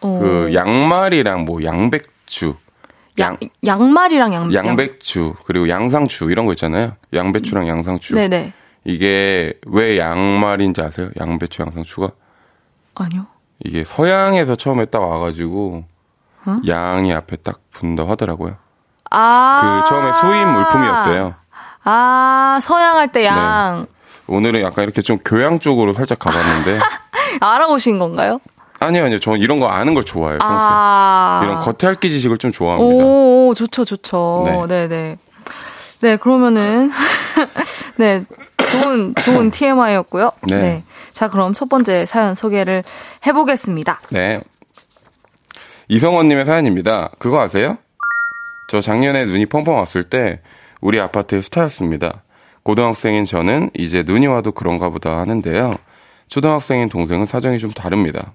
어, 0.01 0.19
그 0.21 0.51
양말이랑 0.53 1.43
뭐 1.45 1.63
양배추, 1.63 2.55
양, 3.19 3.37
양말이랑 3.65 4.33
양, 4.33 4.53
양배추, 4.53 5.35
그리고 5.45 5.67
양상추 5.67 6.31
이런 6.31 6.45
거 6.45 6.53
있잖아요. 6.53 6.93
양배추랑 7.13 7.67
양상추. 7.67 8.15
네네. 8.15 8.53
이게 8.85 9.53
왜 9.67 9.97
양말인지 9.99 10.81
아세요? 10.81 11.09
양배추, 11.19 11.61
양상추가? 11.63 12.11
아니요. 12.95 13.27
이게 13.65 13.83
서양에서 13.83 14.55
처음에 14.55 14.85
딱 14.85 14.99
와가지고 15.01 15.83
어? 16.45 16.61
양이 16.67 17.13
앞에 17.13 17.35
딱 17.37 17.59
분다 17.71 18.07
하더라고요. 18.07 18.55
아. 19.11 19.83
그 19.83 19.89
처음에 19.89 20.11
수입 20.13 20.47
물품이었대요. 20.47 21.35
아, 21.83 22.59
서양 22.61 22.95
할 22.97 23.11
때 23.11 23.25
양. 23.25 23.85
오늘은 24.29 24.61
약간 24.61 24.83
이렇게 24.83 25.01
좀 25.01 25.17
교양 25.17 25.59
쪽으로 25.59 25.93
살짝 25.93 26.19
가봤는데 26.19 26.79
알아오신 27.41 27.99
건가요? 27.99 28.39
아니요 28.79 29.05
아니요 29.05 29.19
저는 29.19 29.39
이런 29.39 29.59
거 29.59 29.67
아는 29.67 29.93
걸 29.93 30.05
좋아해요. 30.05 30.37
평소에. 30.37 30.57
아. 30.59 31.41
이런 31.43 31.59
겉핥기 31.59 32.09
지식을 32.09 32.37
좀 32.37 32.51
좋아합니다. 32.51 33.03
오, 33.03 33.49
오, 33.49 33.53
좋죠, 33.53 33.83
좋죠. 33.83 34.43
네. 34.45 34.67
네, 34.67 34.87
네. 34.87 35.17
네, 36.01 36.15
그러면은 36.15 36.91
네, 37.97 38.23
좋은 38.71 39.15
좋은 39.15 39.51
TMI였고요. 39.51 40.31
네. 40.47 40.83
자, 41.11 41.27
그럼 41.27 41.53
첫 41.53 41.67
번째 41.67 42.05
사연 42.05 42.35
소개를 42.35 42.83
해 43.27 43.33
보겠습니다. 43.33 43.99
네. 44.09 44.39
이성원님의 45.89 46.45
사연입니다. 46.45 47.09
그거 47.19 47.41
아세요? 47.41 47.77
저 48.69 48.79
작년에 48.79 49.25
눈이 49.25 49.47
펑펑 49.47 49.75
왔을 49.75 50.03
때 50.03 50.39
우리 50.79 50.99
아파트의 51.01 51.41
스타였습니다. 51.41 52.21
고등학생인 52.69 53.25
저는 53.25 53.71
이제 53.73 54.03
눈이 54.05 54.27
와도 54.27 54.51
그런가 54.51 54.89
보다 54.89 55.17
하는데요. 55.17 55.75
초등학생인 56.27 56.87
동생은 56.87 57.25
사정이 57.25 57.57
좀 57.57 57.71
다릅니다. 57.71 58.31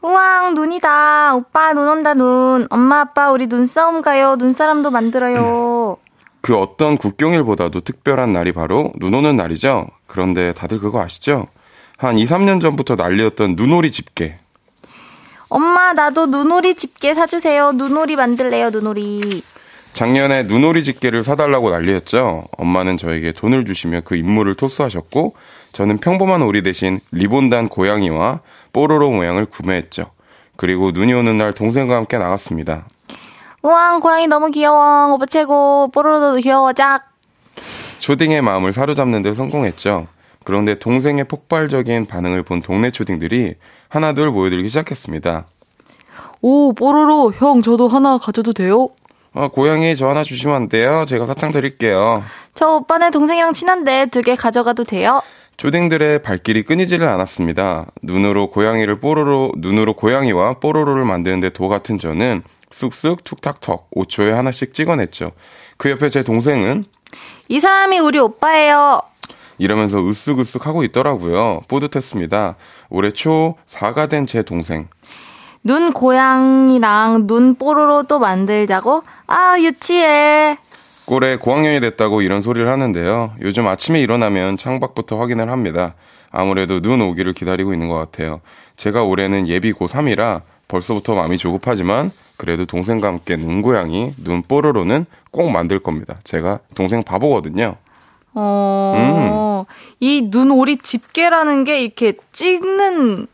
우왕, 0.00 0.54
눈이다. 0.54 1.36
오빠 1.36 1.72
눈 1.72 1.86
온다 1.86 2.12
눈. 2.12 2.64
엄마 2.70 3.02
아빠 3.02 3.30
우리 3.30 3.46
눈싸움 3.46 4.02
가요. 4.02 4.34
눈사람도 4.34 4.90
만들어요. 4.90 5.96
그 6.40 6.56
어떤 6.56 6.96
국경일보다도 6.96 7.82
특별한 7.82 8.32
날이 8.32 8.50
바로 8.50 8.90
눈 8.98 9.14
오는 9.14 9.36
날이죠. 9.36 9.86
그런데 10.08 10.52
다들 10.54 10.80
그거 10.80 11.00
아시죠? 11.00 11.46
한 11.96 12.18
2, 12.18 12.24
3년 12.24 12.60
전부터 12.60 12.96
난리였던 12.96 13.54
눈오리 13.54 13.92
집게. 13.92 14.40
엄마 15.48 15.92
나도 15.92 16.26
눈오리 16.26 16.74
집게 16.74 17.14
사주세요. 17.14 17.70
눈오리 17.70 18.16
만들래요. 18.16 18.70
눈오리. 18.70 19.44
작년에 19.92 20.44
눈오리 20.44 20.84
집게를 20.84 21.22
사달라고 21.22 21.70
난리였죠. 21.70 22.44
엄마는 22.56 22.96
저에게 22.96 23.32
돈을 23.32 23.64
주시며 23.64 24.00
그 24.04 24.16
임무를 24.16 24.54
토스하셨고, 24.54 25.34
저는 25.72 25.98
평범한 25.98 26.42
오리 26.42 26.62
대신 26.62 27.00
리본단 27.12 27.68
고양이와 27.68 28.40
뽀로로 28.72 29.10
모양을 29.10 29.46
구매했죠. 29.46 30.10
그리고 30.56 30.90
눈이 30.92 31.12
오는 31.12 31.36
날 31.36 31.52
동생과 31.52 31.96
함께 31.96 32.18
나갔습니다. 32.18 32.86
우왕 33.62 34.00
고양이 34.00 34.26
너무 34.26 34.50
귀여워. 34.50 35.12
오빠 35.14 35.26
최고. 35.26 35.88
뽀로로도 35.92 36.40
귀여워. 36.40 36.72
짝. 36.72 37.04
초딩의 38.00 38.42
마음을 38.42 38.72
사로잡는 38.72 39.22
데 39.22 39.34
성공했죠. 39.34 40.08
그런데 40.44 40.78
동생의 40.78 41.24
폭발적인 41.24 42.06
반응을 42.06 42.42
본 42.42 42.60
동네 42.60 42.90
초딩들이 42.90 43.54
하나둘 43.88 44.30
모여들기 44.30 44.68
시작했습니다. 44.68 45.46
오, 46.40 46.72
뽀로로 46.72 47.32
형 47.32 47.62
저도 47.62 47.86
하나 47.86 48.18
가져도 48.18 48.52
돼요? 48.52 48.88
아, 49.34 49.48
고양이 49.48 49.96
저 49.96 50.08
하나 50.08 50.22
주시면 50.22 50.54
안 50.54 50.68
돼요? 50.68 51.04
제가 51.06 51.26
사탕 51.26 51.52
드릴게요. 51.52 52.22
저 52.54 52.74
오빠네 52.76 53.10
동생이랑 53.10 53.52
친한데 53.54 54.06
두 54.06 54.20
개 54.22 54.36
가져가도 54.36 54.84
돼요? 54.84 55.22
초딩들의 55.56 56.22
발길이 56.22 56.62
끊이지를 56.64 57.08
않았습니다. 57.08 57.86
눈으로 58.02 58.50
고양이를 58.50 58.96
뽀로로, 59.00 59.52
눈으로 59.58 59.94
고양이와 59.94 60.54
뽀로로를 60.60 61.04
만드는데 61.04 61.50
도 61.50 61.68
같은 61.68 61.98
저는 61.98 62.42
쑥쑥 62.70 63.24
툭탁턱 63.24 63.90
5초에 63.94 64.30
하나씩 64.30 64.74
찍어냈죠. 64.74 65.32
그 65.76 65.90
옆에 65.90 66.08
제 66.08 66.22
동생은 66.22 66.84
이 67.48 67.60
사람이 67.60 67.98
우리 68.00 68.18
오빠예요. 68.18 69.02
이러면서 69.58 69.98
으쓱으쓱 69.98 70.62
하고 70.62 70.82
있더라고요. 70.84 71.60
뿌듯했습니다. 71.68 72.56
올해 72.90 73.10
초 73.12 73.56
4가 73.68 74.08
된 74.08 74.26
제 74.26 74.42
동생. 74.42 74.88
눈 75.64 75.92
고양이랑 75.92 77.26
눈 77.26 77.54
뽀로로도 77.54 78.18
만들자고? 78.18 79.04
아, 79.26 79.56
유치해. 79.60 80.58
꼴에 81.04 81.36
고학년이 81.36 81.80
됐다고 81.80 82.22
이런 82.22 82.40
소리를 82.40 82.68
하는데요. 82.68 83.34
요즘 83.42 83.68
아침에 83.68 84.00
일어나면 84.00 84.56
창밖부터 84.56 85.18
확인을 85.18 85.50
합니다. 85.50 85.94
아무래도 86.30 86.80
눈 86.80 87.00
오기를 87.00 87.32
기다리고 87.32 87.72
있는 87.72 87.88
것 87.88 87.96
같아요. 87.96 88.40
제가 88.76 89.04
올해는 89.04 89.46
예비 89.48 89.72
고3이라 89.72 90.42
벌써부터 90.66 91.14
마음이 91.14 91.38
조급하지만 91.38 92.10
그래도 92.36 92.64
동생과 92.64 93.06
함께 93.06 93.36
눈고양이, 93.36 94.14
눈 94.16 94.42
뽀로로는 94.42 95.06
꼭 95.30 95.50
만들 95.50 95.78
겁니다. 95.78 96.16
제가 96.24 96.60
동생 96.74 97.02
바보거든요. 97.02 97.76
어, 98.34 99.64
이 100.00 100.28
눈오리 100.30 100.78
집게라는 100.78 101.64
게 101.64 101.82
이렇게 101.82 102.14
찍는 102.32 103.26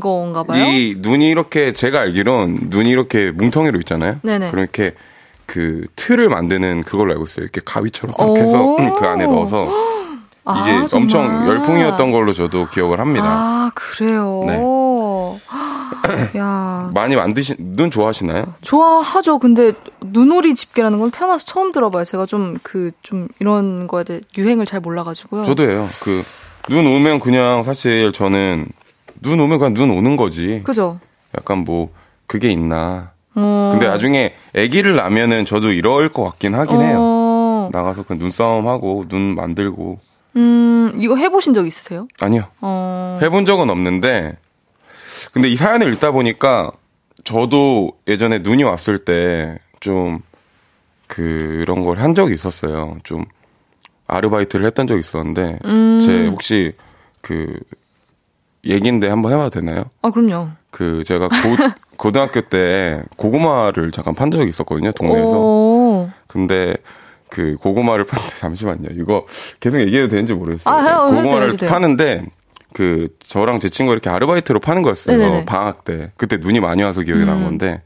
건가 0.00 0.42
봐요? 0.42 0.64
이 0.64 0.96
눈이 0.98 1.28
이렇게 1.28 1.72
제가 1.72 2.00
알기론 2.00 2.68
눈이 2.70 2.90
이렇게 2.90 3.30
뭉텅이로 3.30 3.78
있잖아요. 3.80 4.16
네네. 4.22 4.50
그렇게 4.50 4.94
그 5.46 5.86
틀을 5.96 6.28
만드는 6.28 6.82
그걸로 6.82 7.12
알고 7.12 7.24
있어요. 7.24 7.44
이렇게 7.44 7.60
가위처럼 7.64 8.14
딱 8.16 8.26
해서 8.36 8.62
오. 8.62 8.76
그 8.76 9.06
안에 9.06 9.26
넣어서 9.26 9.68
아, 10.44 10.66
이게 10.68 10.86
정말? 10.86 11.02
엄청 11.02 11.48
열풍이었던 11.48 12.10
걸로 12.10 12.32
저도 12.32 12.66
기억을 12.68 12.98
합니다. 13.00 13.26
아, 13.26 13.70
그래요. 13.74 14.44
네. 14.46 14.58
야, 16.36 16.90
많이 16.94 17.14
만드신 17.16 17.56
눈 17.76 17.90
좋아하시나요? 17.90 18.54
좋아하죠. 18.62 19.38
근데 19.38 19.72
눈오리 20.04 20.54
집게라는 20.54 20.98
건 20.98 21.10
태어나서 21.10 21.44
처음 21.44 21.72
들어봐요. 21.72 22.04
제가 22.04 22.26
좀그 22.26 22.92
좀 23.02 23.28
이런 23.38 23.86
거에 23.86 24.04
대해 24.04 24.20
유행을 24.36 24.66
잘 24.66 24.80
몰라가지고요. 24.80 25.44
저도예요. 25.44 25.88
그 26.02 26.22
눈 26.68 26.86
오면 26.86 27.18
그냥 27.18 27.64
사실 27.64 28.12
저는 28.12 28.66
눈 29.20 29.40
오면 29.40 29.58
그냥 29.58 29.74
눈 29.74 29.90
오는 29.90 30.16
거지. 30.16 30.60
그죠? 30.62 31.00
약간 31.36 31.58
뭐 31.64 31.88
그게 32.28 32.50
있나. 32.52 33.10
어. 33.34 33.70
근데 33.72 33.88
나중에 33.88 34.34
아기를 34.56 34.94
낳으면은 34.94 35.44
저도 35.44 35.72
이럴 35.72 36.08
것 36.10 36.22
같긴 36.22 36.54
하긴 36.54 36.80
해요. 36.82 36.96
어, 37.00 37.70
나가서 37.72 38.04
그 38.04 38.12
눈싸움 38.14 38.68
하고 38.68 39.06
눈 39.08 39.34
만들고 39.34 39.98
음, 40.36 40.92
이거 41.00 41.16
해보신 41.16 41.52
적 41.52 41.66
있으세요? 41.66 42.06
아니요. 42.20 42.44
어, 42.60 43.18
해본 43.20 43.44
적은 43.44 43.68
없는데 43.68 44.36
근데 45.32 45.48
이 45.48 45.56
사연을 45.56 45.92
읽다 45.92 46.10
보니까 46.10 46.72
저도 47.24 47.92
예전에 48.08 48.38
눈이 48.40 48.62
왔을 48.64 48.98
때 48.98 49.58
좀 49.80 50.20
그런 51.08 51.82
걸 51.84 51.98
한 51.98 52.14
적이 52.14 52.34
있었어요. 52.34 52.96
좀 53.02 53.24
아르바이트를 54.06 54.64
했던 54.64 54.86
적이 54.86 55.00
있었는데 55.00 55.58
음. 55.64 56.00
제 56.00 56.26
혹시 56.28 56.72
그 57.20 57.52
얘기인데 58.64 59.08
한번 59.08 59.32
해봐도 59.32 59.50
되나요? 59.60 59.84
아, 60.02 60.10
그럼요. 60.10 60.50
그 60.70 61.02
제가 61.04 61.28
고, 61.28 61.34
고등학교 61.98 62.40
때 62.42 63.02
고구마를 63.16 63.90
잠깐 63.90 64.14
판 64.14 64.30
적이 64.30 64.48
있었거든요 64.50 64.92
동네에서. 64.92 65.32
오. 65.36 66.10
근데 66.28 66.76
그 67.28 67.56
고구마를 67.56 68.04
파는데 68.06 68.36
잠시만요. 68.36 68.88
이거 68.92 69.26
계속 69.60 69.80
얘기해도 69.80 70.08
되는지 70.08 70.32
모르겠어요. 70.34 70.72
아, 70.72 70.78
해요. 70.80 70.90
해도 71.08 71.10
돼요, 71.10 71.22
고구마를 71.24 71.52
해도. 71.54 71.66
파는데 71.66 72.24
그 72.72 73.08
저랑 73.20 73.58
제 73.58 73.68
친구가 73.68 73.92
이렇게 73.94 74.10
아르바이트로 74.10 74.60
파는 74.60 74.82
거였어요. 74.82 75.16
네네네. 75.16 75.44
방학 75.46 75.84
때. 75.84 76.12
그때 76.16 76.36
눈이 76.38 76.60
많이 76.60 76.82
와서 76.82 77.02
기억이 77.02 77.22
음. 77.22 77.26
난 77.26 77.44
건데 77.44 77.82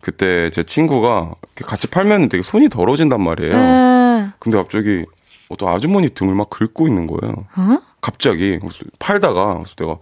그때 0.00 0.50
제 0.50 0.62
친구가 0.62 1.34
같이 1.64 1.86
팔면 1.86 2.28
되게 2.28 2.42
손이 2.42 2.68
더러워진단 2.68 3.22
말이에요. 3.22 3.52
네. 3.52 4.28
근데 4.38 4.58
갑자기 4.58 5.04
어떤 5.48 5.68
아주머니 5.70 6.10
등을 6.10 6.34
막 6.34 6.50
긁고 6.50 6.86
있는 6.86 7.06
거예요. 7.06 7.46
어? 7.56 7.78
갑자기 8.00 8.58
팔다가 8.98 9.54
그래서 9.54 9.74
내가 9.76 9.96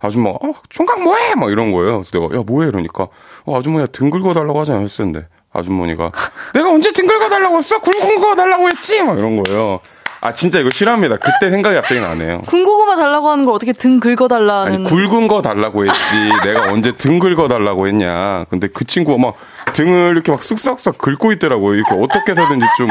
아줌마가 0.00 0.38
어, 0.42 0.52
총각 0.68 1.02
뭐해? 1.02 1.34
막 1.36 1.50
이런 1.50 1.72
거예요. 1.72 2.02
그래서 2.02 2.18
내가 2.18 2.38
야 2.38 2.42
뭐해? 2.44 2.68
이러니까 2.68 3.08
어, 3.44 3.58
아주머니가 3.58 3.92
등 3.92 4.10
긁어 4.10 4.34
달라고 4.34 4.58
하지 4.58 4.72
않았었는데 4.72 5.26
아주머니가 5.52 6.12
내가 6.54 6.70
언제 6.70 6.92
등 6.92 7.06
긁어 7.06 7.28
달라고 7.28 7.58
했어? 7.58 7.80
굵은 7.80 8.20
거 8.20 8.34
달라고 8.34 8.68
했지? 8.68 9.02
막 9.02 9.18
이런 9.18 9.42
거예요. 9.42 9.80
아 10.22 10.34
진짜 10.34 10.58
이거 10.58 10.68
싫어합니다. 10.70 11.16
그때 11.16 11.50
생각이 11.50 11.74
갑자기 11.76 12.00
나네요. 12.00 12.42
군고구마 12.42 12.96
달라고 12.96 13.30
하는 13.30 13.44
걸 13.46 13.54
어떻게 13.54 13.72
등 13.72 14.00
긁어달라는. 14.00 14.72
아니 14.72 14.84
굵은 14.84 15.28
거 15.28 15.40
달라고 15.40 15.86
했지. 15.86 16.00
내가 16.44 16.70
언제 16.72 16.92
등 16.92 17.18
긁어 17.18 17.48
달라고 17.48 17.86
했냐. 17.88 18.44
근데 18.50 18.68
그 18.68 18.84
친구가 18.84 19.18
막 19.20 19.36
등을 19.72 20.12
이렇게 20.12 20.30
막 20.30 20.40
쓱싹싹 20.40 20.98
긁고 20.98 21.32
있더라고요. 21.32 21.74
이렇게 21.74 21.94
어떻게 21.94 22.32
해서든지 22.32 22.66
좀. 22.76 22.88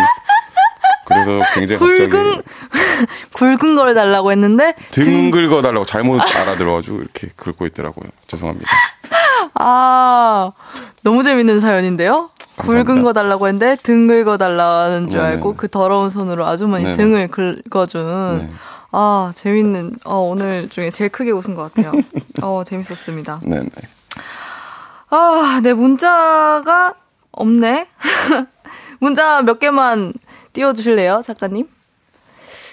그래서 1.05 1.41
굉장히 1.55 1.79
갑자기 1.79 2.07
굵은, 2.09 2.41
굵은 3.33 3.75
걸 3.75 3.93
달라고 3.95 4.31
했는데. 4.31 4.75
등 4.91 5.31
긁어 5.31 5.61
달라고 5.61 5.85
잘못 5.85 6.21
알아들어가지고 6.21 6.97
이렇게 6.97 7.29
긁고 7.35 7.65
있더라고요. 7.67 8.09
죄송합니다. 8.27 8.69
아, 9.55 10.51
너무 11.01 11.23
재밌는 11.23 11.59
사연인데요? 11.59 12.29
감사합니다. 12.59 12.93
굵은 12.93 13.03
거 13.03 13.13
달라고 13.13 13.47
했는데 13.47 13.75
등 13.81 14.07
긁어 14.07 14.37
달라는 14.37 15.09
줄 15.09 15.19
네네네. 15.19 15.35
알고 15.37 15.55
그 15.55 15.69
더러운 15.69 16.09
손으로 16.09 16.45
아주머니 16.45 16.83
네네. 16.83 16.97
등을 16.97 17.27
긁어준. 17.29 18.37
네. 18.39 18.49
아, 18.91 19.31
재밌는, 19.35 19.97
어, 20.05 20.17
오늘 20.17 20.67
중에 20.67 20.89
제일 20.89 21.11
크게 21.11 21.31
웃은 21.31 21.55
것 21.55 21.73
같아요. 21.73 21.91
어, 22.41 22.63
재밌었습니다. 22.65 23.41
네네. 23.43 23.69
아, 25.09 25.59
내 25.63 25.73
문자가 25.73 26.95
없네. 27.31 27.87
문자 28.99 29.41
몇 29.41 29.59
개만 29.59 30.13
띄워주실래요, 30.53 31.21
작가님? 31.23 31.67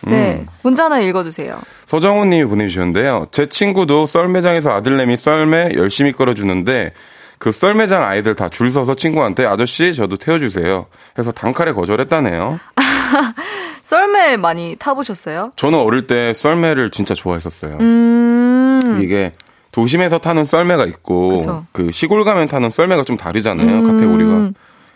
네, 0.07 0.41
음. 0.41 0.47
문자 0.63 0.85
하나 0.87 1.01
읽어주세요. 1.01 1.61
서정훈 1.87 2.31
님이 2.31 2.45
보내주셨는데요. 2.45 3.29
제 3.31 3.49
친구도 3.49 4.07
썰매장에서 4.07 4.71
아들내미 4.71 5.17
썰매 5.17 5.73
열심히 5.77 6.13
끌어주는데 6.13 6.93
그 7.39 7.53
썰매장 7.53 8.03
아이들 8.03 8.35
다 8.35 8.49
줄 8.49 8.71
서서 8.71 8.95
친구한테 8.95 9.45
아저씨 9.45 9.95
저도 9.95 10.17
태워주세요. 10.17 10.87
해서 11.19 11.33
단칼에 11.33 11.73
거절했다네요. 11.73 12.59
썰매 13.83 14.37
많이 14.37 14.77
타보셨어요? 14.79 15.53
저는 15.57 15.79
어릴 15.79 16.07
때 16.07 16.33
썰매를 16.33 16.91
진짜 16.91 17.15
좋아했었어요. 17.15 17.77
음, 17.81 19.01
이게 19.03 19.33
도심에서 19.73 20.19
타는 20.19 20.45
썰매가 20.45 20.87
있고 20.87 21.39
그쵸. 21.39 21.65
그 21.73 21.93
시골 21.93 22.25
가면 22.25 22.49
타는 22.49 22.71
썰매가 22.71 23.05
좀 23.05 23.17
다르잖아요. 23.17 23.69
음. 23.69 23.87
카테고리가. 23.93 24.31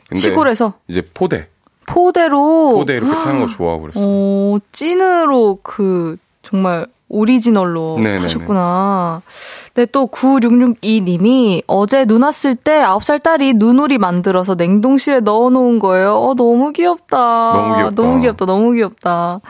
근데 0.08 0.20
시골에서 0.20 0.74
이제 0.88 1.02
포대, 1.14 1.48
포대로. 1.86 2.74
포대 2.74 2.94
이렇게 2.94 3.12
타는 3.12 3.40
거 3.40 3.46
좋아하고 3.46 3.82
그랬어요. 3.82 4.02
어, 4.04 4.58
찐으로 4.72 5.58
그, 5.62 6.16
정말, 6.42 6.86
오리지널로 7.10 7.96
네네네. 7.98 8.22
타셨구나. 8.22 9.20
근데 9.74 9.90
또 9.92 10.06
9662님이 10.06 11.62
어제 11.66 12.04
눈 12.06 12.22
왔을 12.22 12.54
때 12.56 12.80
9살 12.82 13.22
딸이 13.22 13.54
눈오리 13.54 13.98
만들어서 13.98 14.54
냉동실에 14.54 15.20
넣어놓은 15.20 15.78
거예요. 15.80 16.16
어, 16.16 16.34
너무 16.34 16.72
귀엽다. 16.72 17.16
너무 17.52 17.76
귀엽다. 17.76 18.02
너무 18.02 18.20
귀엽다. 18.20 18.46
너무 18.46 18.72
귀엽다. 18.72 19.40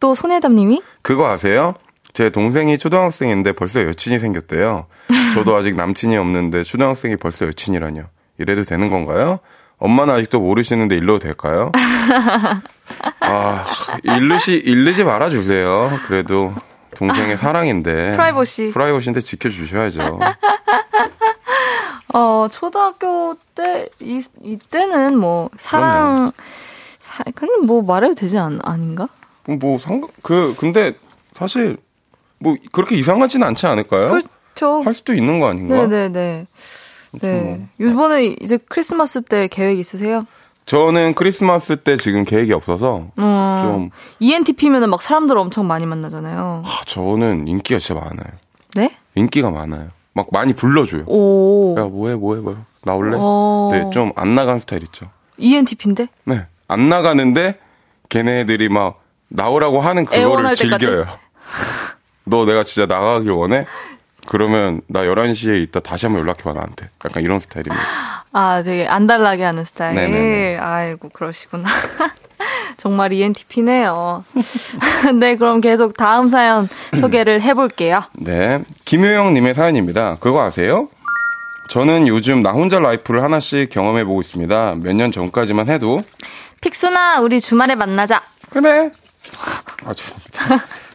또 0.00 0.14
손혜담님이 0.14 0.82
그거 1.02 1.28
아세요? 1.28 1.74
제 2.12 2.30
동생이 2.30 2.78
초등학생인데 2.78 3.52
벌써 3.52 3.82
여친이 3.84 4.18
생겼대요. 4.18 4.86
저도 5.34 5.54
아직 5.54 5.76
남친이 5.76 6.16
없는데 6.16 6.64
초등학생이 6.64 7.16
벌써 7.16 7.46
여친이라뇨. 7.46 8.04
이래도 8.38 8.64
되는 8.64 8.88
건가요? 8.90 9.38
엄마는 9.78 10.14
아직도 10.14 10.40
모르시는데 10.40 10.94
일러도 10.96 11.18
될까요? 11.18 11.72
아, 13.20 13.62
일르시, 14.02 14.54
일르지 14.54 15.04
말아주세요. 15.04 15.90
그래도 16.06 16.54
동생의 16.96 17.36
사랑인데. 17.36 18.12
프라이버시. 18.12 18.70
프라이버시인데 18.72 19.20
지켜주셔야죠. 19.20 20.18
어, 22.14 22.48
초등학교 22.50 23.36
때, 23.54 23.88
이, 24.00 24.22
이때는 24.40 25.18
뭐, 25.18 25.50
사랑, 25.56 26.32
사, 26.98 27.22
그건 27.34 27.66
뭐 27.66 27.82
말해도 27.82 28.14
되지 28.14 28.38
않, 28.38 28.58
아닌가? 28.62 29.08
뭐, 29.44 29.78
상관, 29.78 30.10
그, 30.22 30.54
근데 30.58 30.94
사실 31.32 31.76
뭐 32.38 32.56
그렇게 32.72 32.96
이상하지는 32.96 33.46
않지 33.46 33.66
않을까요? 33.66 34.08
그렇죠. 34.08 34.82
할 34.82 34.94
수도 34.94 35.12
있는 35.12 35.38
거 35.38 35.48
아닌가? 35.48 35.86
네네네. 35.86 36.46
네. 37.20 37.68
뭐. 37.78 37.88
이번에 37.90 38.36
이제 38.40 38.58
크리스마스 38.68 39.22
때 39.22 39.48
계획 39.48 39.78
있으세요? 39.78 40.26
저는 40.66 41.14
크리스마스 41.14 41.76
때 41.76 41.96
지금 41.96 42.24
계획이 42.24 42.52
없어서 42.52 43.06
어, 43.20 43.58
좀 43.62 43.90
ENTP면은 44.18 44.90
막 44.90 45.00
사람들 45.00 45.38
엄청 45.38 45.66
많이 45.68 45.86
만나잖아요. 45.86 46.62
아, 46.66 46.70
저는 46.86 47.46
인기가 47.46 47.78
진짜 47.78 48.00
많아요. 48.00 48.26
네? 48.74 48.90
인기가 49.14 49.50
많아요. 49.50 49.88
막 50.12 50.26
많이 50.32 50.52
불러줘요. 50.54 51.04
오. 51.06 51.76
야 51.78 51.84
뭐해 51.84 52.16
뭐해 52.16 52.40
뭐해 52.42 52.58
나올래? 52.82 53.16
어. 53.18 53.68
네, 53.72 53.88
좀 53.92 54.12
안 54.16 54.34
나간 54.34 54.58
스타일 54.58 54.82
있죠. 54.84 55.06
ENTP인데? 55.38 56.08
네, 56.24 56.46
안 56.66 56.88
나가는데 56.88 57.58
걔네들이 58.08 58.68
막 58.68 59.00
나오라고 59.28 59.80
하는 59.80 60.04
그거를? 60.04 60.54
즐겨요. 60.54 61.06
너 62.24 62.44
내가 62.44 62.64
진짜 62.64 62.86
나가길 62.92 63.30
원해? 63.30 63.66
그러면 64.26 64.80
나 64.88 65.00
11시에 65.02 65.62
있다 65.64 65.80
다시 65.80 66.06
한번 66.06 66.22
연락해봐 66.22 66.52
나한테. 66.52 66.88
약간 67.04 67.22
이런 67.22 67.38
스타일입니다. 67.38 67.82
아, 68.32 68.62
되게 68.62 68.86
안달나게 68.86 69.42
하는 69.44 69.64
스타일. 69.64 69.94
네네네. 69.94 70.58
아이고, 70.58 71.08
그러시구나. 71.10 71.68
정말 72.76 73.12
ENTP네요. 73.12 74.24
네, 75.18 75.36
그럼 75.36 75.60
계속 75.60 75.96
다음 75.96 76.28
사연 76.28 76.68
소개를 76.94 77.40
해볼게요. 77.40 78.02
네. 78.14 78.60
김효영님의 78.84 79.54
사연입니다. 79.54 80.16
그거 80.20 80.42
아세요? 80.42 80.88
저는 81.70 82.06
요즘 82.06 82.42
나 82.42 82.52
혼자 82.52 82.78
life를 82.78 83.22
하나씩 83.22 83.70
경험해보고 83.70 84.20
있습니다. 84.20 84.76
몇 84.82 84.92
년 84.94 85.10
전까지만 85.10 85.68
해도. 85.68 86.02
픽수나, 86.60 87.20
우리 87.20 87.40
주말에 87.40 87.74
만나자. 87.74 88.22
그래. 88.50 88.90
아, 89.84 89.94
죄송합니다. 89.94 90.66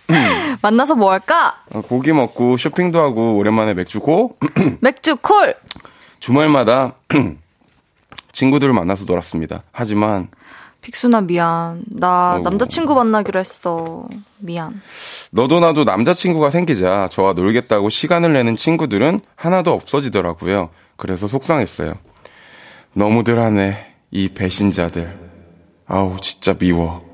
만나서 0.61 0.95
뭐 0.95 1.11
할까? 1.11 1.63
어, 1.73 1.81
고기 1.81 2.11
먹고 2.13 2.57
쇼핑도 2.57 2.99
하고 2.99 3.37
오랜만에 3.37 3.73
맥주 3.73 3.99
고 3.99 4.37
맥주 4.81 5.15
콜! 5.15 5.55
주말마다 6.19 6.93
친구들을 8.31 8.73
만나서 8.73 9.05
놀았습니다. 9.05 9.63
하지만 9.71 10.29
픽수나 10.81 11.21
미안. 11.21 11.83
나 11.87 12.33
아이고. 12.33 12.43
남자친구 12.43 12.95
만나기로 12.95 13.39
했어. 13.39 14.05
미안. 14.39 14.81
너도 15.31 15.59
나도 15.59 15.83
남자친구가 15.83 16.49
생기자 16.49 17.07
저와 17.11 17.33
놀겠다고 17.33 17.89
시간을 17.89 18.33
내는 18.33 18.55
친구들은 18.55 19.19
하나도 19.35 19.71
없어지더라고요. 19.71 20.69
그래서 20.97 21.27
속상했어요. 21.27 21.93
너무들 22.93 23.39
하네. 23.39 23.93
이 24.11 24.29
배신자들. 24.29 25.19
아우, 25.87 26.17
진짜 26.19 26.53
미워. 26.53 27.05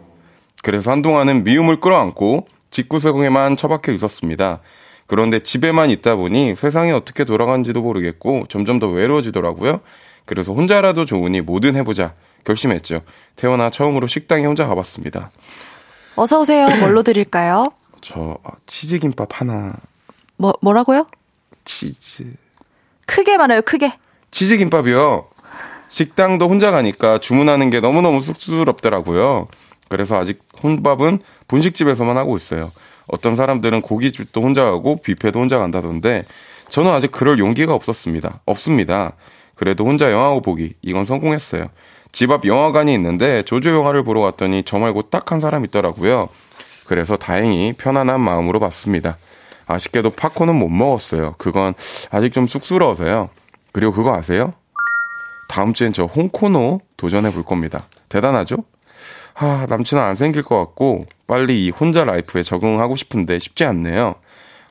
그래서 0.64 0.91
한동안은 0.91 1.43
미움을 1.43 1.80
끌어안고 1.80 2.48
집구석에만 2.72 3.57
처박혀 3.57 3.91
있었습니다. 3.93 4.59
그런데 5.07 5.39
집에만 5.39 5.89
있다 5.89 6.15
보니 6.15 6.55
세상이 6.55 6.91
어떻게 6.91 7.24
돌아가는지도 7.24 7.82
모르겠고 7.82 8.45
점점 8.49 8.80
더 8.80 8.88
외로워지더라고요. 8.88 9.80
그래서 10.26 10.53
혼자라도 10.53 11.05
좋으니 11.05 11.41
뭐든 11.41 11.76
해보자 11.76 12.13
결심했죠. 12.43 13.01
태어나 13.36 13.70
처음으로 13.70 14.07
식당에 14.07 14.45
혼자 14.45 14.68
가봤습니다. 14.68 15.32
어서 16.15 16.39
오세요. 16.41 16.68
뭘로 16.82 17.03
드릴까요? 17.03 17.72
저 18.01 18.38
아, 18.43 18.51
치즈김밥 18.65 19.39
하나. 19.39 19.74
뭐 20.36 20.53
뭐라고요? 20.61 21.07
치즈. 21.65 22.26
크게 23.05 23.38
말해요. 23.38 23.61
크게. 23.61 23.93
치즈김밥이요. 24.32 25.28
식당도 25.89 26.49
혼자 26.49 26.72
가니까 26.72 27.20
주문하는 27.20 27.70
게 27.70 27.80
너무너무 27.80 28.22
쑥스럽더라고요. 28.22 29.47
그래서 29.90 30.18
아직 30.18 30.40
혼밥은 30.64 31.20
분식집에서만 31.48 32.18
하고 32.18 32.36
있어요. 32.36 32.72
어떤 33.08 33.36
사람들은 33.36 33.82
고깃집도 33.82 34.42
혼자 34.42 34.66
가고 34.66 34.98
뷔페도 35.02 35.40
혼자 35.40 35.60
간다던데 35.60 36.26
저는 36.70 36.92
아직 36.92 37.12
그럴 37.12 37.40
용기가 37.40 37.74
없었습니다. 37.74 38.42
없습니다. 38.46 39.14
그래도 39.56 39.86
혼자 39.86 40.12
영화 40.12 40.38
보기 40.40 40.74
이건 40.82 41.06
성공했어요. 41.06 41.68
집 42.12 42.32
앞 42.32 42.46
영화관이 42.46 42.94
있는데 42.94 43.44
조조 43.44 43.70
영화를 43.72 44.04
보러 44.04 44.22
갔더니 44.22 44.64
저 44.64 44.78
말고 44.80 45.04
딱 45.10 45.32
한 45.32 45.40
사람 45.42 45.66
있더라고요. 45.66 46.30
그래서 46.86 47.18
다행히 47.18 47.74
편안한 47.78 48.22
마음으로 48.22 48.60
봤습니다. 48.60 49.18
아쉽게도 49.66 50.12
팝콘은 50.12 50.56
못 50.56 50.70
먹었어요. 50.70 51.36
그건 51.38 51.74
아직 52.12 52.32
좀 52.32 52.48
쑥스러워서요. 52.48 53.30
그리고 53.74 53.92
그거 53.92 54.16
아세요? 54.16 54.54
다음 55.50 55.74
주엔 55.74 55.94
저 55.94 56.06
홍코노 56.06 56.82
도전해 56.96 57.32
볼 57.32 57.44
겁니다. 57.44 57.88
대단하죠? 58.10 58.58
하, 59.38 59.68
남친은 59.70 60.02
안 60.02 60.16
생길 60.16 60.42
것 60.42 60.58
같고 60.58 61.06
빨리 61.28 61.66
이 61.66 61.70
혼자 61.70 62.04
라이프에 62.04 62.42
적응하고 62.42 62.96
싶은데 62.96 63.38
쉽지 63.38 63.66
않네요. 63.66 64.16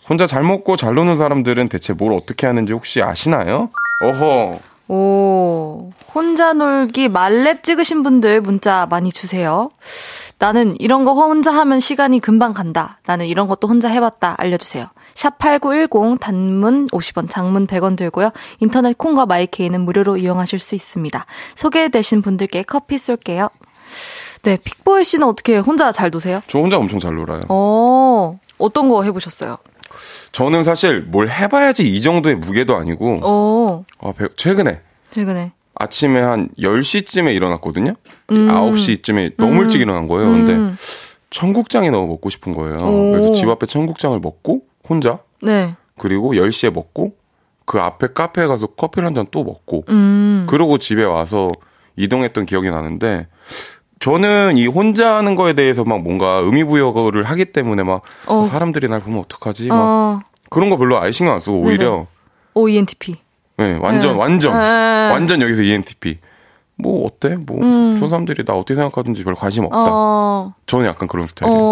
혼자 0.09 0.27
잘 0.27 0.43
먹고 0.43 0.75
잘 0.77 0.95
노는 0.95 1.17
사람들은 1.17 1.69
대체 1.69 1.93
뭘 1.93 2.13
어떻게 2.13 2.49
하는지 2.49 2.73
혹시 2.73 3.01
아시나요? 3.01 3.71
어허. 4.03 4.59
오, 4.89 5.93
혼자 6.13 6.53
놀기 6.53 7.09
말렙 7.09 7.63
찍으신 7.63 8.03
분들 8.03 8.41
문자 8.41 8.87
많이 8.91 9.13
주세요. 9.13 9.71
나는 10.41 10.75
이런 10.81 11.05
거 11.05 11.13
혼자 11.13 11.53
하면 11.53 11.79
시간이 11.79 12.19
금방 12.19 12.53
간다. 12.53 12.99
나는 13.07 13.27
이런 13.27 13.47
것도 13.47 13.69
혼자 13.69 13.89
해봤다. 13.89 14.35
알려주세요. 14.37 14.87
샵8910 15.15 16.19
단문 16.19 16.89
50원, 16.89 17.31
장문 17.31 17.69
100원 17.69 17.97
들고요. 17.97 18.31
인터넷 18.59 18.99
콩과 18.99 19.27
마이케이는 19.27 19.81
무료로 19.83 20.17
이용하실 20.17 20.59
수 20.59 20.75
있습니다. 20.75 21.25
소개되신 21.55 22.23
분들께 22.23 22.65
커피 22.65 22.99
쏠게요. 22.99 23.49
네, 24.47 24.57
픽보이 24.63 25.03
씨는 25.03 25.27
어떻게 25.27 25.59
혼자 25.59 25.91
잘 25.91 26.11
노세요? 26.11 26.41
저 26.47 26.61
혼자 26.61 26.77
엄청 26.77 27.01
잘 27.01 27.15
놀아요. 27.17 27.41
어, 27.49 28.39
어떤 28.59 28.89
거 28.89 29.03
해보셨어요? 29.03 29.57
저는 30.31 30.63
사실 30.63 31.01
뭘 31.03 31.29
해봐야지 31.29 31.83
이 31.89 32.01
정도의 32.01 32.37
무게도 32.37 32.77
아니고 32.77 33.19
어, 33.25 33.85
아, 34.01 34.13
배- 34.17 34.29
최근에 34.37 34.81
최근에. 35.11 35.51
아침에 35.75 36.21
한 36.21 36.49
10시쯤에 36.59 37.35
일어났거든요. 37.35 37.95
음. 38.31 38.49
9시쯤에 38.49 39.35
너무 39.37 39.63
일찍 39.63 39.81
일어난 39.81 40.07
거예요. 40.07 40.31
근데 40.31 40.75
청국장이 41.31 41.91
너무 41.91 42.07
먹고 42.07 42.31
싶은 42.31 42.53
거예요. 42.53 42.77
오. 42.79 43.13
그래서 43.13 43.33
집 43.33 43.49
앞에 43.49 43.67
청국장을 43.67 44.19
먹고 44.21 44.63
혼자 44.89 45.19
네. 45.43 45.75
그리고 45.99 46.35
10시에 46.35 46.73
먹고 46.73 47.15
그 47.65 47.79
앞에 47.81 48.09
카페에 48.15 48.47
가서 48.47 48.69
커피를 48.69 49.07
한 49.09 49.15
잔 49.15 49.27
또 49.33 49.43
먹고 49.43 49.85
음. 49.89 50.47
그러고 50.49 50.79
집에 50.79 51.03
와서 51.03 51.51
이동했던 51.97 52.47
기억이 52.47 52.71
나는데 52.71 53.27
저는 53.99 54.57
이 54.57 54.67
혼자 54.67 55.17
하는 55.17 55.35
거에 55.35 55.55
대해서 55.55 55.85
막 55.85 56.01
뭔가 56.01 56.41
의미 56.45 56.65
부여를 56.65 57.25
하기 57.25 57.47
때문에 57.47 57.83
막 57.83 58.03
어. 58.27 58.43
사람들이 58.43 58.89
날 58.89 59.01
보면 59.01 59.21
어떡하지 59.21 59.69
막 59.69 59.77
어, 59.77 60.21
그런 60.51 60.71
거 60.71 60.77
별로 60.77 61.01
아예 61.01 61.13
신경 61.13 61.35
안 61.35 61.41
쓰고 61.41 61.61
오히려 61.63 62.07
OENTP. 62.55 63.17
네, 63.59 63.79
완전 63.81 64.13
네. 64.13 64.19
완전 64.19 64.53
네. 64.53 65.11
완전 65.11 65.41
여기서 65.41 65.63
E 65.63 65.71
ENTP 65.71 66.19
뭐 66.77 67.07
어때 67.07 67.37
뭐저 67.37 68.07
사람들이 68.07 68.45
나 68.45 68.53
어떻게 68.55 68.75
생각하든지 68.75 69.25
별 69.25 69.35
관심 69.35 69.65
없다 69.65 69.79
음. 69.79 69.87
어, 69.91 70.55
저는 70.67 70.87
약간 70.87 71.09
그런 71.09 71.27
스타일이에요 71.27 71.59
어, 71.59 71.67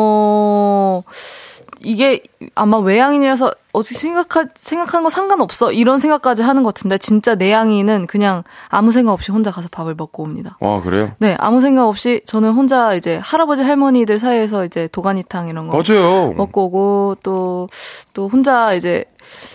이게 1.84 2.22
아마 2.54 2.78
외향인이라서 2.78 3.52
어떻게 3.72 3.94
생각하, 3.94 4.44
생각하는 4.54 5.04
거 5.04 5.10
상관없어. 5.10 5.72
이런 5.72 5.98
생각까지 5.98 6.42
하는 6.42 6.62
것 6.62 6.74
같은데, 6.74 6.96
진짜 6.98 7.34
내향인은 7.34 8.06
그냥 8.06 8.44
아무 8.68 8.92
생각 8.92 9.12
없이 9.12 9.32
혼자 9.32 9.50
가서 9.50 9.68
밥을 9.70 9.94
먹고 9.96 10.22
옵니다. 10.22 10.56
와 10.60 10.80
그래요 10.80 11.10
네, 11.18 11.36
아무 11.38 11.60
생각 11.60 11.86
없이 11.88 12.20
저는 12.24 12.52
혼자 12.52 12.94
이제 12.94 13.18
할아버지 13.22 13.62
할머니들 13.62 14.18
사이에서 14.18 14.64
이제 14.64 14.88
도가니탕 14.88 15.48
이런 15.48 15.68
거 15.68 15.76
맞아요 15.76 16.32
먹고 16.32 16.64
오고 16.64 17.16
또, 17.22 17.68
또 18.12 18.28
혼자 18.28 18.74
이제 18.74 19.04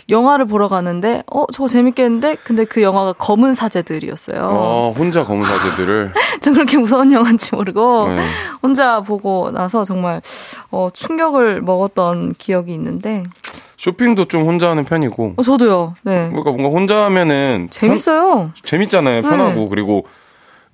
영화를 0.10 0.46
보러 0.46 0.68
가는데, 0.68 1.24
어, 1.32 1.46
저거 1.54 1.68
재밌겠는데? 1.68 2.36
근데 2.44 2.66
그 2.66 2.82
영화가 2.82 3.14
검은 3.14 3.54
사제들이었어요. 3.54 4.44
어 4.48 4.94
혼자 4.98 5.24
검은 5.24 5.44
사제들을 5.44 6.14
전 6.42 6.54
그렇게 6.54 6.78
무서운 6.78 7.12
영화인지 7.12 7.56
모르고 7.56 8.10
네. 8.10 8.22
혼자 8.62 9.02
보고 9.02 9.52
나서 9.52 9.84
정말 9.86 10.22
어, 10.72 10.90
충격을 10.94 11.62
먹었던 11.62 12.34
기억이 12.38 12.74
있는데 12.74 13.24
쇼핑도 13.78 14.26
좀 14.26 14.46
혼자 14.46 14.70
하는 14.70 14.84
편이고 14.84 15.34
어, 15.38 15.44
저도요. 15.44 15.96
네. 16.04 16.28
그러니까 16.30 16.52
뭔가 16.52 16.70
혼자 16.70 17.06
하면은 17.06 17.68
재밌어요. 17.72 18.36
편- 18.36 18.54
재밌잖아요 18.64 19.22
편하고 19.22 19.70
그리고 19.70 20.06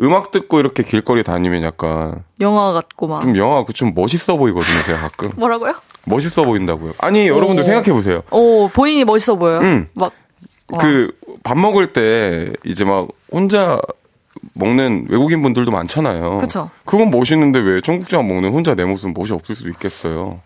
음악 0.01 0.31
듣고 0.31 0.59
이렇게 0.59 0.83
길거리 0.83 1.23
다니면 1.23 1.63
약간 1.63 2.23
영화 2.41 2.73
같고 2.73 3.07
막. 3.07 3.21
좀 3.21 3.37
영화 3.37 3.63
좀 3.73 3.93
멋있어 3.95 4.35
보이거든요 4.37 4.81
제가 4.85 4.99
가끔 4.99 5.31
뭐라고요? 5.37 5.73
멋있어 6.05 6.43
보인다고요 6.43 6.93
아니 6.99 7.27
여러분들 7.27 7.63
오. 7.63 7.65
생각해 7.65 7.91
보세요 7.91 8.21
오, 8.31 8.69
본인이 8.69 9.03
멋있어 9.03 9.35
보여요. 9.35 9.59
음. 9.59 9.87
막 9.95 10.13
와. 10.69 10.77
그밥 10.79 11.57
먹을 11.57 11.93
때 11.93 12.51
이제 12.63 12.83
막 12.83 13.07
혼자 13.31 13.79
먹는 14.53 15.07
외국인 15.09 15.41
분들도 15.41 15.71
많잖아요. 15.71 16.39
그쵸. 16.39 16.69
그건 16.85 17.09
멋있는데 17.09 17.59
왜 17.59 17.81
청국장 17.81 18.27
먹는 18.27 18.51
혼자 18.51 18.75
내 18.75 18.83
모습 18.83 19.11
멋이 19.15 19.31
없을 19.31 19.55
수 19.55 19.69
있겠어요. 19.69 20.39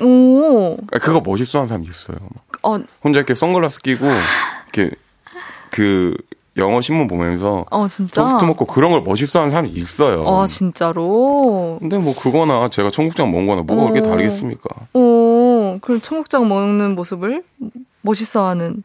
오. 0.00 0.76
아, 0.92 0.98
그거 0.98 1.20
멋있어 1.24 1.58
하는 1.60 1.68
사람이 1.68 1.86
있어요. 1.86 2.16
어, 2.62 2.78
혼자 3.02 3.18
이렇게 3.20 3.34
선글라스 3.34 3.80
끼고 3.80 4.06
이렇게 4.72 4.94
그 5.70 6.16
영어 6.56 6.80
신문 6.80 7.08
보면서 7.08 7.64
어 7.70 7.88
진짜. 7.88 8.22
토스트 8.22 8.44
먹고 8.44 8.66
그런 8.66 8.92
걸 8.92 9.02
멋있어하는 9.02 9.50
사람이 9.50 9.70
있어요. 9.70 10.24
아, 10.26 10.46
진짜로. 10.46 11.78
근데 11.80 11.98
뭐 11.98 12.14
그거나 12.16 12.68
제가 12.68 12.90
청국장 12.90 13.30
먹은 13.32 13.46
거나 13.46 13.62
뭐가 13.62 13.90
그렇게 13.90 14.00
오. 14.06 14.10
다르겠습니까? 14.10 14.68
오, 14.92 15.78
그럼 15.80 16.00
청국장 16.00 16.48
먹는 16.48 16.94
모습을 16.94 17.42
멋있어하는 18.02 18.82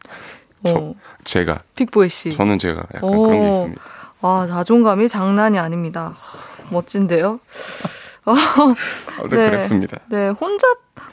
어, 0.64 0.94
제가 1.24 1.62
픽보이 1.76 2.08
씨. 2.08 2.32
저는 2.32 2.58
제가 2.58 2.82
약간 2.94 3.04
오. 3.04 3.22
그런 3.22 3.40
게 3.40 3.48
있습니다. 3.50 3.82
와, 4.22 4.46
자존감이 4.46 5.08
장난이 5.08 5.58
아닙니다. 5.58 6.12
하, 6.14 6.64
멋진데요? 6.72 7.40
어, 8.26 8.32
아, 8.34 8.74
네, 9.22 9.28
그랬습니다. 9.28 9.98
네, 10.10 10.28
혼자, 10.28 10.66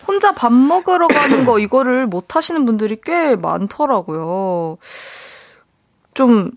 혼자 0.06 0.34
밥 0.34 0.52
먹으러 0.52 1.08
가는 1.08 1.46
거, 1.46 1.58
이거를 1.60 2.06
못 2.08 2.36
하시는 2.36 2.66
분들이 2.66 2.98
꽤 3.02 3.36
많더라고요. 3.38 4.78
좀, 6.18 6.50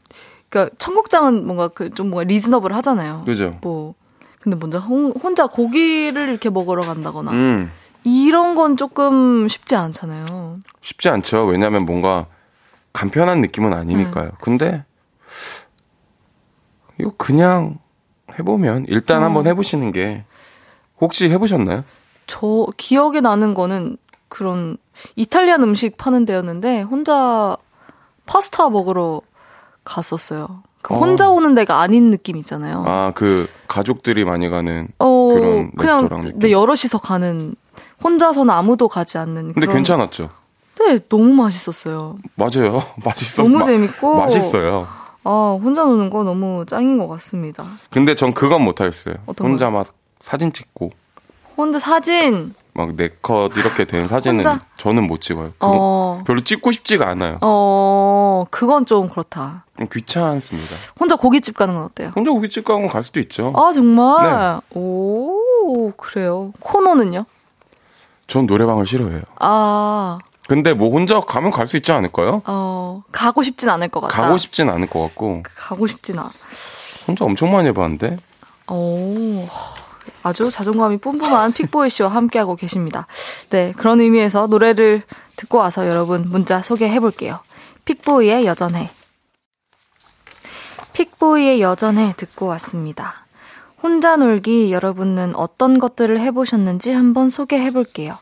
그니까, 0.49 0.75
청국장은 0.79 1.47
뭔가 1.47 1.69
그, 1.69 1.91
좀 1.91 2.09
뭔가 2.09 2.27
리즈너블 2.27 2.73
하잖아요. 2.77 3.25
그죠? 3.27 3.59
뭐, 3.61 3.95
근데 4.41 4.57
먼저 4.57 4.79
혼, 4.79 5.13
혼자 5.13 5.47
고기를 5.47 6.31
이렇게 6.31 6.49
먹으러 6.49 6.83
간다거나, 6.83 7.31
음. 7.31 7.71
이런 8.03 8.55
건 8.55 8.79
조금 8.79 9.47
쉽지 9.47 9.77
않잖아요. 9.77 10.57
쉽지 10.81 11.11
않죠. 11.11 11.45
왜냐하면 11.45 11.85
뭔가 11.85 12.25
간편한 12.95 13.43
느낌은 13.43 13.75
아니니까요. 13.75 14.25
네. 14.25 14.31
근데 14.41 14.85
이거 16.99 17.13
그냥 17.19 17.79
해보면 18.39 18.87
일단 18.89 19.21
어. 19.21 19.27
한번 19.27 19.47
해보시는 19.47 19.93
게 19.93 20.25
혹시 21.03 21.29
해보셨나요? 21.29 21.85
저 22.27 22.67
기억에 22.79 23.21
나는 23.21 23.53
거는 23.53 23.99
그런 24.31 24.79
이탈리안 25.17 25.63
음식 25.63 25.99
파는 25.99 26.25
데였는데 26.25 26.81
혼자 26.81 27.59
파스타 28.25 28.71
먹으러 28.71 29.21
갔었어요. 29.85 30.63
그 30.83 30.95
어. 30.95 30.99
혼자 30.99 31.29
오는 31.29 31.55
데가 31.55 31.81
아닌 31.81 32.11
느낌 32.11 32.37
있잖아요. 32.39 32.85
아 32.87 33.13
그 33.15 33.49
가족들이 33.69 34.25
많이 34.25 34.49
가는 34.49 34.89
어, 34.99 35.07
그런 35.35 35.71
그냥 35.73 36.01
레스토랑. 36.01 36.33
네, 36.39 36.51
여럿이서 36.51 36.99
가는 36.99 37.55
혼자서는 38.03 38.53
아무도 38.53 38.89
가지 38.89 39.19
않는. 39.19 39.53
근데 39.53 39.61
그런- 39.67 39.75
괜찮았죠. 39.77 40.31
네, 40.79 40.99
너무 41.11 41.35
맛있었어요. 41.35 42.17
맞아요. 42.37 42.83
맛있어. 43.05 43.43
너무 43.43 43.59
마- 43.59 43.65
재밌고 43.65 44.17
맛있어요. 44.17 44.89
아, 45.25 45.59
혼자 45.63 45.85
노는 45.85 46.09
거 46.09 46.25
너무 46.25 46.65
짱인 46.67 46.97
것 46.97 47.07
같습니다. 47.09 47.67
근데 47.91 48.15
전 48.15 48.33
그건 48.33 48.63
못 48.65 48.81
하겠어요. 48.81 49.17
어떤 49.27 49.49
혼자 49.51 49.69
막 49.69 49.87
사진 50.21 50.51
찍고 50.53 50.91
혼자 51.59 51.79
사진. 51.79 52.55
막막네 52.81 53.09
컷 53.23 53.57
이렇게 53.57 53.85
된 53.85 54.09
사진은 54.09 54.37
혼자? 54.45 54.61
저는 54.77 55.07
못 55.07 55.21
찍어요. 55.21 55.53
어, 55.61 56.23
별로 56.27 56.41
찍고 56.43 56.73
싶지가 56.73 57.09
않아요. 57.11 57.39
어, 57.43 58.47
그건 58.51 58.87
좀 58.87 59.09
그렇다. 59.09 59.65
좀 59.79 59.87
귀찮습니다. 59.93 60.69
혼자 60.99 61.17
고깃집 61.17 61.57
가는 61.57 61.75
건 61.75 61.85
어때요? 61.85 62.13
혼자 62.15 62.31
고깃집 62.31 62.65
가고 62.65 62.89
갈 62.89 63.03
수도 63.03 63.21
있죠. 63.21 63.53
아, 63.57 63.73
정말? 63.73 64.63
네. 64.73 64.79
오, 64.79 65.93
그래요. 65.97 66.53
코너는요? 66.61 67.25
전 68.27 68.47
노래방을 68.47 68.87
싫어해요. 68.87 69.23
아, 69.41 70.19
근데 70.49 70.73
뭐 70.73 70.91
혼자 70.91 71.21
가면 71.21 71.51
갈 71.51 71.67
수 71.67 71.77
있지 71.77 71.93
않을까요? 71.93 72.43
어, 72.47 73.03
가고 73.13 73.43
싶진 73.43 73.69
않을 73.69 73.89
것 73.89 74.01
같다. 74.01 74.23
가고 74.23 74.37
싶진 74.39 74.69
않을 74.69 74.89
것 74.89 75.01
같고 75.03 75.43
가고 75.57 75.87
싶진 75.87 76.19
않아. 76.19 76.31
혼자 77.07 77.25
엄청 77.25 77.51
많이 77.53 77.69
해봤는데 77.69 78.19
오, 78.69 79.47
아주 80.23 80.51
자존감이 80.51 80.99
뿜뿜한 80.99 81.53
픽보이 81.53 81.91
씨와 81.91 82.11
함께하고 82.11 82.57
계십니다. 82.57 83.07
네, 83.51 83.73
그런 83.77 84.01
의미에서 84.01 84.47
노래를 84.47 85.03
듣고 85.37 85.59
와서 85.59 85.89
여러분 85.89 86.29
문자 86.29 86.63
소개해 86.63 87.01
볼게요. 87.01 87.41
픽보이의 87.85 88.47
여전해. 88.47 88.91
픽보이의 90.93 91.61
여전해 91.63 92.15
듣고 92.17 92.47
왔습니다. 92.47 93.27
혼자 93.83 94.17
놀기 94.17 94.73
여러분은 94.73 95.35
어떤 95.35 95.79
것들을 95.79 96.21
해보셨는지 96.21 96.93
한번 96.93 97.31
소개해 97.31 97.71
볼게요. 97.71 98.19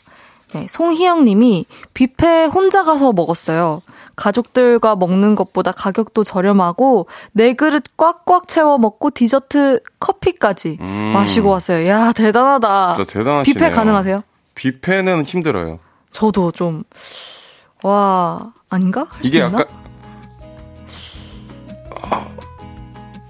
네, 0.52 0.66
송희영 0.68 1.24
님이 1.24 1.66
뷔페 1.94 2.46
혼자 2.46 2.84
가서 2.84 3.12
먹었어요. 3.12 3.82
가족들과 4.18 4.96
먹는 4.96 5.36
것보다 5.36 5.70
가격도 5.72 6.24
저렴하고 6.24 7.06
네 7.32 7.54
그릇 7.54 7.84
꽉꽉 7.96 8.48
채워 8.48 8.76
먹고 8.76 9.10
디저트 9.10 9.80
커피까지 10.00 10.78
음. 10.80 11.12
마시고 11.14 11.50
왔어요. 11.50 11.88
야, 11.88 12.12
대단하다. 12.12 12.94
진짜 12.96 13.12
대단하시네요. 13.12 13.54
뷔페 13.54 13.70
가능하세요? 13.70 14.22
뷔페는 14.56 15.22
힘들어요. 15.22 15.78
저도 16.10 16.50
좀, 16.50 16.82
와, 17.84 18.52
아닌가? 18.68 19.06
이게 19.22 19.38
있나? 19.38 19.60
약간 19.60 19.66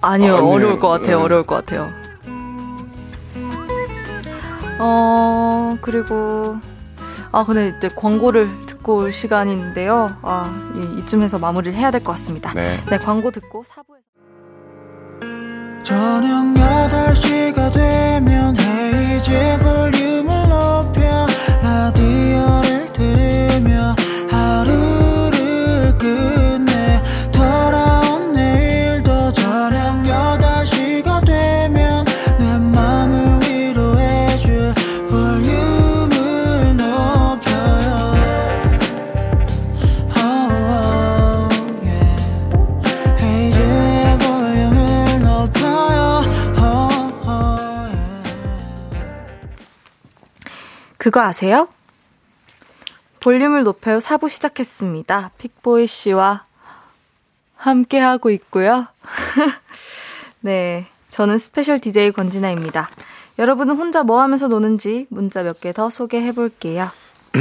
아니요, 0.00 0.36
아니에요. 0.36 0.48
어려울 0.48 0.78
것 0.78 0.88
같아요, 0.88 1.18
네. 1.18 1.22
어려울 1.24 1.42
것 1.42 1.54
같아요. 1.56 1.90
어, 4.80 5.76
그리고, 5.82 6.56
아, 7.32 7.44
근데 7.44 7.74
이제 7.76 7.88
광고를 7.94 8.48
듣고 8.66 8.96
올 8.98 9.12
시간인데요. 9.12 10.16
아, 10.22 10.50
이- 10.76 10.98
이쯤에서 11.00 11.38
마무리를 11.38 11.76
해야 11.78 11.90
될 11.90 12.02
것 12.02 12.12
같습니다. 12.12 12.52
네. 12.54 12.76
네, 12.88 12.98
광고 12.98 13.30
듣고 13.30 13.62
4부에서. 13.64 13.98
저녁 15.84 16.54
8시가 16.54 17.72
되면 17.72 18.56
헤이즈 18.58 19.58
볼 19.62 19.97
그거 51.18 51.26
아세요? 51.26 51.66
볼륨을 53.18 53.64
높여요 53.64 53.98
4부 53.98 54.28
시작했습니다. 54.28 55.32
픽보이 55.38 55.88
씨와 55.88 56.44
함께 57.56 57.98
하고 57.98 58.30
있고요. 58.30 58.86
네, 60.42 60.86
저는 61.08 61.38
special 61.38 61.80
DJ 61.80 62.12
권진아입니다. 62.12 62.88
여러분은 63.40 63.74
혼자 63.76 64.04
뭐 64.04 64.22
하면서 64.22 64.46
노는지 64.46 65.08
문자 65.10 65.42
몇 65.42 65.60
개 65.60 65.72
더 65.72 65.90
소개해 65.90 66.30
볼게요. 66.30 66.88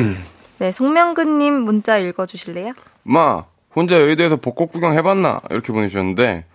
네, 0.57 0.71
송명근님 0.71 1.53
문자 1.53 1.99
읽어주실래요? 1.99 2.73
마 3.03 3.43
혼자 3.75 4.01
여의도에서 4.01 4.38
벚꽃 4.38 4.71
구경 4.71 4.93
해봤나 4.93 5.41
이렇게 5.51 5.71
보내주셨는데 5.71 6.45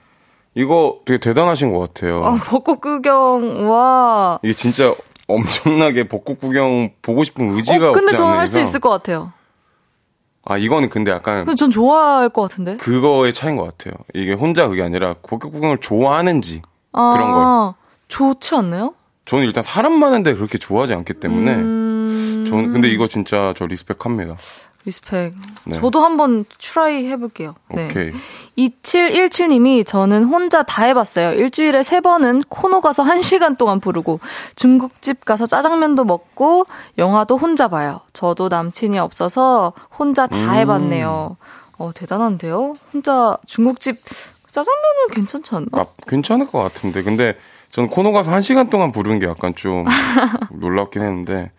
이거 0.57 0.99
되게 1.05 1.21
대단하신 1.21 1.71
것 1.71 1.79
같아요. 1.79 2.21
어, 2.25 2.35
벚꽃 2.35 2.81
구경, 2.81 3.71
와. 3.71 4.41
이게 4.43 4.53
진짜 4.53 4.93
엄청나게 5.35 6.09
벚꽃 6.09 6.41
구경 6.41 6.91
보고 7.03 7.25
싶은 7.25 7.53
의지가 7.55 7.91
어, 7.91 7.93
근데 7.93 8.15
저는 8.15 8.37
할 8.37 8.47
수. 8.47 8.61
있을 8.61 8.81
것 8.81 8.91
같아요. 8.91 9.33
아 10.45 10.57
이거는 10.59 10.89
근데 10.89 11.11
약간 11.13 11.45
근데 11.45 11.55
전 11.55 11.71
좋아할 11.71 12.29
것 12.29 12.43
같은데? 12.43 12.77
그거의 12.77 13.33
차이인 13.33 13.57
것 13.57 13.65
같아요. 13.65 13.95
이게 14.15 14.33
혼자 14.33 14.67
그게 14.69 14.83
아니라 14.83 15.15
벚꽃 15.23 15.53
구경을 15.53 15.79
좋아하는지 15.79 16.63
아, 16.93 17.11
그런 17.13 17.31
걸. 17.33 17.75
좋지 18.09 18.55
않나요? 18.57 18.95
저는 19.25 19.45
일단 19.47 19.63
사람 19.63 19.95
많은데 19.99 20.35
그렇게 20.35 20.59
좋아하지 20.59 20.95
않기 20.95 21.15
때문에 21.15 21.55
음, 21.55 22.45
저는 22.49 22.73
근데 22.73 22.89
이거 22.89 23.07
진짜 23.07 23.55
저 23.57 23.67
respect합니다. 23.67 24.37
respect. 24.85 25.35
네. 25.67 25.81
저도 25.81 26.01
한번 26.01 26.45
try 26.59 27.07
해볼게요. 27.07 27.55
네. 27.71 27.87
오케이. 27.87 28.13
2717님이 28.59 29.87
저는 29.87 30.25
혼자 30.25 30.63
다 30.63 30.85
해봤어요. 30.85 31.33
일주일에 31.33 31.83
세 31.83 32.01
번은 32.01 32.43
코노 32.49 32.81
가서 32.81 33.03
한 33.03 33.23
시간 33.23 33.57
동안 33.57 33.81
부르고 33.81 34.21
중국집 34.57 35.25
가서 35.25 35.47
짜장면도 35.47 36.05
먹고 36.05 36.67
영화도 36.99 37.37
혼자 37.37 37.69
봐요. 37.69 38.01
저도 38.13 38.49
남친이 38.49 38.99
없어서 38.99 39.73
혼자 39.97 40.27
다 40.27 40.37
음. 40.37 40.51
해봤네요. 40.51 41.37
어, 41.79 41.91
대단한데요? 41.95 42.75
혼자 42.93 43.37
중국집 43.47 44.03
짜장면은 44.51 45.09
괜찮지 45.15 45.55
않나? 45.55 45.69
아, 45.73 45.87
괜찮을 46.07 46.47
것 46.47 46.59
같은데 46.59 47.03
근데 47.03 47.37
저는 47.71 47.89
코너 47.89 48.13
가서 48.13 48.31
한 48.31 48.43
시간 48.43 48.69
동안 48.69 48.93
부르는 48.93 49.19
게 49.19 49.27
약간 49.27 49.55
좀 49.55 49.85
놀랍긴 50.53 51.03
했는데 51.03 51.51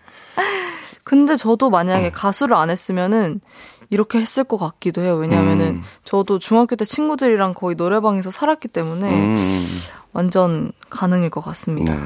근데 1.03 1.35
저도 1.35 1.69
만약에 1.69 2.07
어. 2.07 2.11
가수를 2.13 2.55
안 2.55 2.69
했으면은 2.69 3.41
이렇게 3.89 4.19
했을 4.19 4.43
것 4.43 4.57
같기도 4.57 5.01
해요. 5.01 5.15
왜냐면은 5.15 5.65
음. 5.67 5.83
저도 6.03 6.39
중학교 6.39 6.75
때 6.75 6.85
친구들이랑 6.85 7.53
거의 7.53 7.75
노래방에서 7.75 8.31
살았기 8.31 8.69
때문에 8.69 9.09
음, 9.09 9.35
음, 9.37 9.65
완전 10.13 10.71
가능일 10.89 11.29
것 11.29 11.41
같습니다. 11.41 11.95
네. 11.95 12.01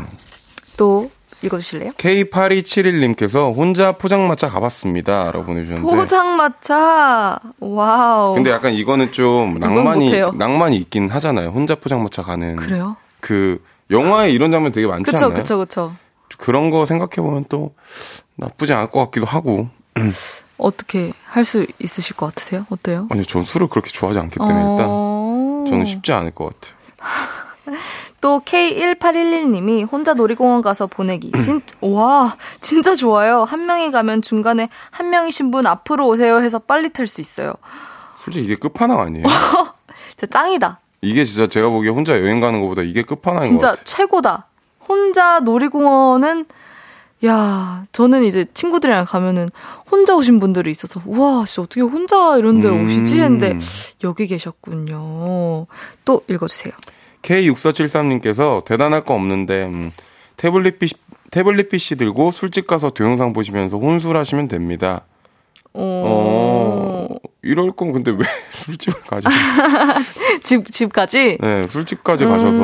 또 0.76 1.10
읽어주실래요? 1.43 1.91
K8271님께서 1.91 3.56
혼자 3.56 3.91
포장마차 3.91 4.50
가봤습니다. 4.50 5.32
라고 5.32 5.45
보내주셨는데. 5.45 5.95
포장마차 5.95 7.39
wow. 7.60 8.34
근데 8.34 8.50
약간 8.52 8.74
이거는 8.74 9.12
좀 9.12 9.60
낭만이. 9.60 10.12
낭만이 10.34 10.78
있긴 10.78 11.10
하잖아요. 11.10 11.50
혼자 11.50 11.76
포장마차 11.76 12.24
가는. 12.24 12.56
그래요? 12.56 12.98
그, 13.20 13.62
영화에 13.91 14.32
이런 14.32 14.52
장면 14.52 14.72
되게 14.72 14.88
많지 14.88 15.04
그쵸 15.04 15.28
않나요? 15.28 15.39
그쵸 15.39 15.58
그쵸. 15.60 15.93
그 15.95 16.07
런 16.51 16.69
거 16.71 16.86
생각해보면 16.86 17.45
또 17.49 17.73
나쁘지 18.36 18.73
않을 18.73 18.89
것 18.89 18.99
같기도 19.05 19.25
하고. 19.25 19.69
어떻게 20.57 21.13
할 21.25 21.45
수 21.45 21.65
있으실 21.80 22.15
것 22.15 22.28
같으세요? 22.28 22.65
어때요? 22.69 23.07
아니, 23.09 23.25
전 23.25 23.43
술을 23.43 23.67
그렇게 23.67 23.89
좋아하지 23.89 24.19
않기 24.19 24.38
때문에 24.39 24.71
일단 24.71 24.86
어... 24.89 25.65
저는 25.67 25.86
쉽지 25.86 26.11
않을 26.13 26.32
것 26.32 26.45
같아요. 26.53 26.78
또 28.21 28.39
K1811님이 28.41 29.89
혼자 29.91 30.13
놀이공원 30.13 30.61
가서 30.61 30.88
보내기. 30.88 31.32
진, 31.41 31.61
와, 31.82 32.36
진짜 32.61 32.95
좋아요. 32.95 33.43
한 33.43 33.65
명이 33.67 33.91
가면 33.91 34.21
중간에 34.23 34.69
한 34.89 35.09
명이신 35.11 35.51
분 35.51 35.67
앞으로 35.67 36.07
오세요 36.07 36.41
해서 36.41 36.57
빨리 36.59 36.89
탈 36.91 37.07
수 37.07 37.21
있어요. 37.21 37.53
솔직히 38.17 38.45
이게 38.45 38.55
끝판왕 38.55 38.99
아니에요? 38.99 39.25
진짜 40.17 40.28
짱이다. 40.32 40.80
이게 41.01 41.23
진짜 41.23 41.45
제가 41.47 41.69
보기에 41.69 41.91
혼자 41.91 42.13
여행 42.19 42.39
가는 42.39 42.59
것보다 42.61 42.82
이게 42.82 43.03
끝판왕인 43.03 43.41
것 43.43 43.47
진짜 43.47 43.67
같아요. 43.69 43.84
최고다. 43.84 44.47
혼자 44.88 45.40
놀이공원은 45.40 46.46
야, 47.26 47.84
저는 47.92 48.24
이제 48.26 48.46
친구들이랑 48.54 49.06
가면은 49.06 49.50
혼자 49.90 50.16
오신 50.16 50.40
분들이 50.40 50.70
있어서 50.70 51.02
우와, 51.06 51.46
진짜 51.46 51.64
어떻게 51.64 51.82
혼자 51.82 52.38
이런 52.38 52.60
데로 52.60 52.76
음. 52.76 52.86
오시지 52.86 53.20
했는데 53.20 53.58
여기 54.04 54.28
계셨군요. 54.28 55.66
또 56.06 56.22
읽어 56.28 56.48
주세요. 56.48 56.74
K6473님께서 57.24 58.64
대단할 58.66 59.04
거 59.04 59.16
없는데 59.16 59.66
음, 59.66 59.92
태블릿 60.38 60.78
PC, 60.78 60.96
태블릿 61.32 61.70
PC 61.70 61.96
들고 61.96 62.30
술집 62.32 62.68
가서 62.68 62.92
동영상 62.92 63.34
보시면서 63.34 63.80
혼술하시면 63.80 64.48
됩니다. 64.48 65.02
어, 65.74 67.08
어, 67.10 67.16
이럴 67.42 67.72
거면 67.72 67.94
근데 67.96 68.12
왜 68.12 68.20
술집을 68.52 69.02
가죠? 69.02 69.30
집 70.44 70.72
집까지. 70.72 71.40
네, 71.42 71.68
술집까지 71.68 72.26
가셔서 72.26 72.64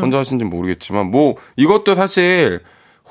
음. 0.00 0.04
혼자 0.04 0.18
하신지 0.18 0.44
모르겠지만 0.44 1.10
뭐 1.10 1.36
이것도 1.56 1.94
사실 1.94 2.60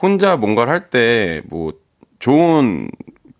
혼자 0.01 0.35
뭔가를 0.37 0.73
할 0.73 0.89
때 0.89 1.41
뭐 1.49 1.73
좋은 2.19 2.89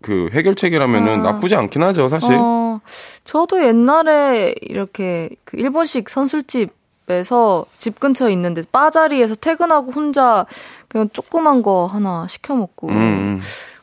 그 0.02 0.30
해결책이라면은 0.32 1.20
아. 1.20 1.32
나쁘지 1.32 1.54
않긴 1.54 1.82
하죠, 1.82 2.08
사실. 2.08 2.34
어, 2.38 2.80
저도 3.24 3.62
옛날에 3.66 4.54
이렇게 4.62 5.28
그 5.44 5.58
일본식 5.58 6.08
선술집에서 6.08 7.66
집 7.76 8.00
근처에 8.00 8.32
있는데 8.32 8.62
바 8.72 8.88
자리에서 8.90 9.34
퇴근하고 9.34 9.92
혼자 9.92 10.46
그냥 10.88 11.08
조그만 11.12 11.62
거 11.62 11.86
하나 11.86 12.26
시켜 12.28 12.54
먹고 12.54 12.88
음, 12.88 12.94
음. 12.94 13.40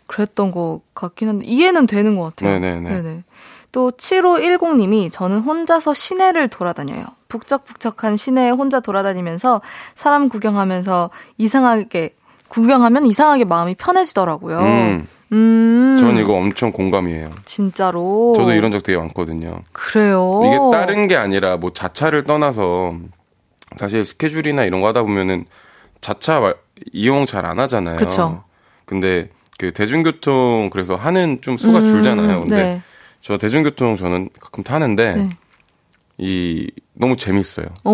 그랬던 0.07 0.51
것 0.51 0.82
같긴 0.95 1.30
한데 1.30 1.45
이해는 1.45 1.86
되는 1.86 2.15
것 2.18 2.36
같아요. 2.36 2.59
네네네. 2.59 3.24
또 3.72 3.91
7510님이 3.91 5.11
저는 5.11 5.39
혼자서 5.39 5.93
시내를 5.93 6.47
돌아다녀요. 6.49 7.05
북적북적한 7.28 8.15
시내에 8.18 8.49
혼자 8.49 8.80
돌아다니면서 8.80 9.61
사람 9.95 10.30
구경하면서 10.30 11.09
이상하게 11.38 12.15
구경하면 12.47 13.05
이상하게 13.05 13.43
마음이 13.43 13.76
편해지더라고요. 13.76 14.59
음, 14.59 15.07
음. 15.34 15.95
전 15.99 16.18
이거 16.18 16.34
엄청 16.34 16.72
공감이에요. 16.72 17.30
진짜로. 17.43 18.34
저도 18.38 18.53
이런 18.53 18.72
적 18.72 18.82
되게 18.84 18.97
많거든요. 18.97 19.59
그래요. 19.74 20.30
이게 20.45 20.57
다른 20.78 21.07
게 21.07 21.18
아니라 21.18 21.57
뭐 21.57 21.74
자차를 21.74 22.24
떠나서 22.24 22.95
사실 23.78 24.05
스케줄이나 24.05 24.63
이런 24.63 24.80
거 24.82 24.88
하다 24.88 25.01
보면은 25.03 25.45
자차 25.99 26.39
말- 26.39 26.55
이용 26.93 27.26
잘 27.26 27.45
안 27.45 27.59
하잖아요. 27.59 27.97
그쵸. 27.97 28.43
근데 28.86 29.30
그 29.59 29.74
대중교통 29.74 30.70
그래서 30.72 30.95
하는 30.95 31.39
좀 31.41 31.57
수가 31.57 31.84
줄잖아요. 31.84 32.41
근데 32.41 32.55
네. 32.55 32.82
저 33.22 33.38
대중교통 33.38 33.95
저는 33.95 34.30
가끔 34.39 34.63
타는데 34.63 35.13
네. 35.15 35.30
이 36.18 36.72
너무 37.00 37.16
재밌어요. 37.16 37.68
오. 37.84 37.91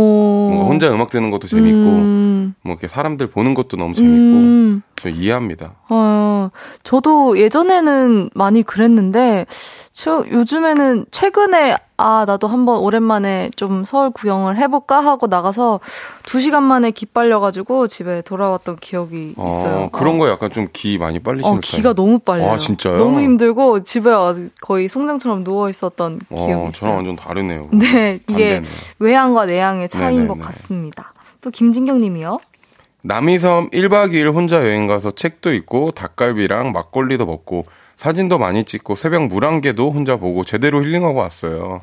뭔가 0.51 0.65
혼자 0.65 0.91
음악 0.91 1.09
듣는 1.09 1.29
것도 1.31 1.47
재밌고 1.47 1.77
음. 1.77 2.55
뭐 2.61 2.73
이렇게 2.73 2.87
사람들 2.87 3.27
보는 3.27 3.53
것도 3.53 3.77
너무 3.77 3.93
재밌고 3.93 4.15
음. 4.15 4.81
저 5.01 5.09
이해합니다. 5.09 5.73
어, 5.89 6.49
저도 6.83 7.37
예전에는 7.37 8.29
많이 8.33 8.63
그랬는데, 8.63 9.45
저 9.91 10.23
요즘에는 10.31 11.05
최근에, 11.11 11.75
아, 11.97 12.23
나도 12.25 12.47
한번 12.47 12.77
오랜만에 12.77 13.49
좀 13.57 13.83
서울 13.83 14.11
구경을 14.11 14.57
해볼까 14.59 15.01
하고 15.03 15.27
나가서 15.27 15.81
두 16.25 16.39
시간 16.39 16.63
만에 16.63 16.91
기 16.91 17.05
빨려가지고 17.05 17.87
집에 17.89 18.21
돌아왔던 18.21 18.77
기억이 18.77 19.35
있어요. 19.37 19.75
어, 19.85 19.89
그런 19.91 20.17
거 20.19 20.29
약간 20.29 20.49
좀 20.51 20.67
기 20.71 20.97
많이 20.97 21.19
빨리시는 21.19 21.57
어, 21.57 21.59
기가 21.61 21.93
너무 21.93 22.19
빨려요. 22.19 22.51
아, 22.51 22.57
진짜요? 22.57 22.95
너무 22.95 23.19
힘들고 23.19 23.83
집에 23.83 24.09
와서 24.09 24.41
거의 24.61 24.87
송장처럼 24.87 25.43
누워 25.43 25.69
있었던 25.69 26.19
기억이 26.29 26.53
어, 26.53 26.55
있어요. 26.55 26.71
저랑 26.71 26.95
완전 26.95 27.15
다르네요. 27.17 27.67
네, 27.73 28.19
이게 28.29 28.55
반대네요. 28.55 28.61
외향과 28.99 29.45
내향의 29.45 29.89
차이인 29.89 30.21
네네네. 30.23 30.27
것 30.27 30.45
같습니다. 30.47 31.13
또 31.41 31.49
김진경 31.49 31.99
님이요. 31.99 32.39
남이섬 33.03 33.71
1박 33.71 34.13
2일 34.13 34.33
혼자 34.33 34.57
여행 34.57 34.87
가서 34.87 35.11
책도 35.11 35.53
읽고 35.53 35.91
닭갈비랑 35.91 36.71
막걸리도 36.71 37.25
먹고 37.25 37.65
사진도 37.97 38.37
많이 38.39 38.63
찍고 38.63 38.95
새벽 38.95 39.27
물안개도 39.27 39.91
혼자 39.91 40.15
보고 40.17 40.43
제대로 40.43 40.81
힐링하고 40.81 41.15
왔어요. 41.19 41.81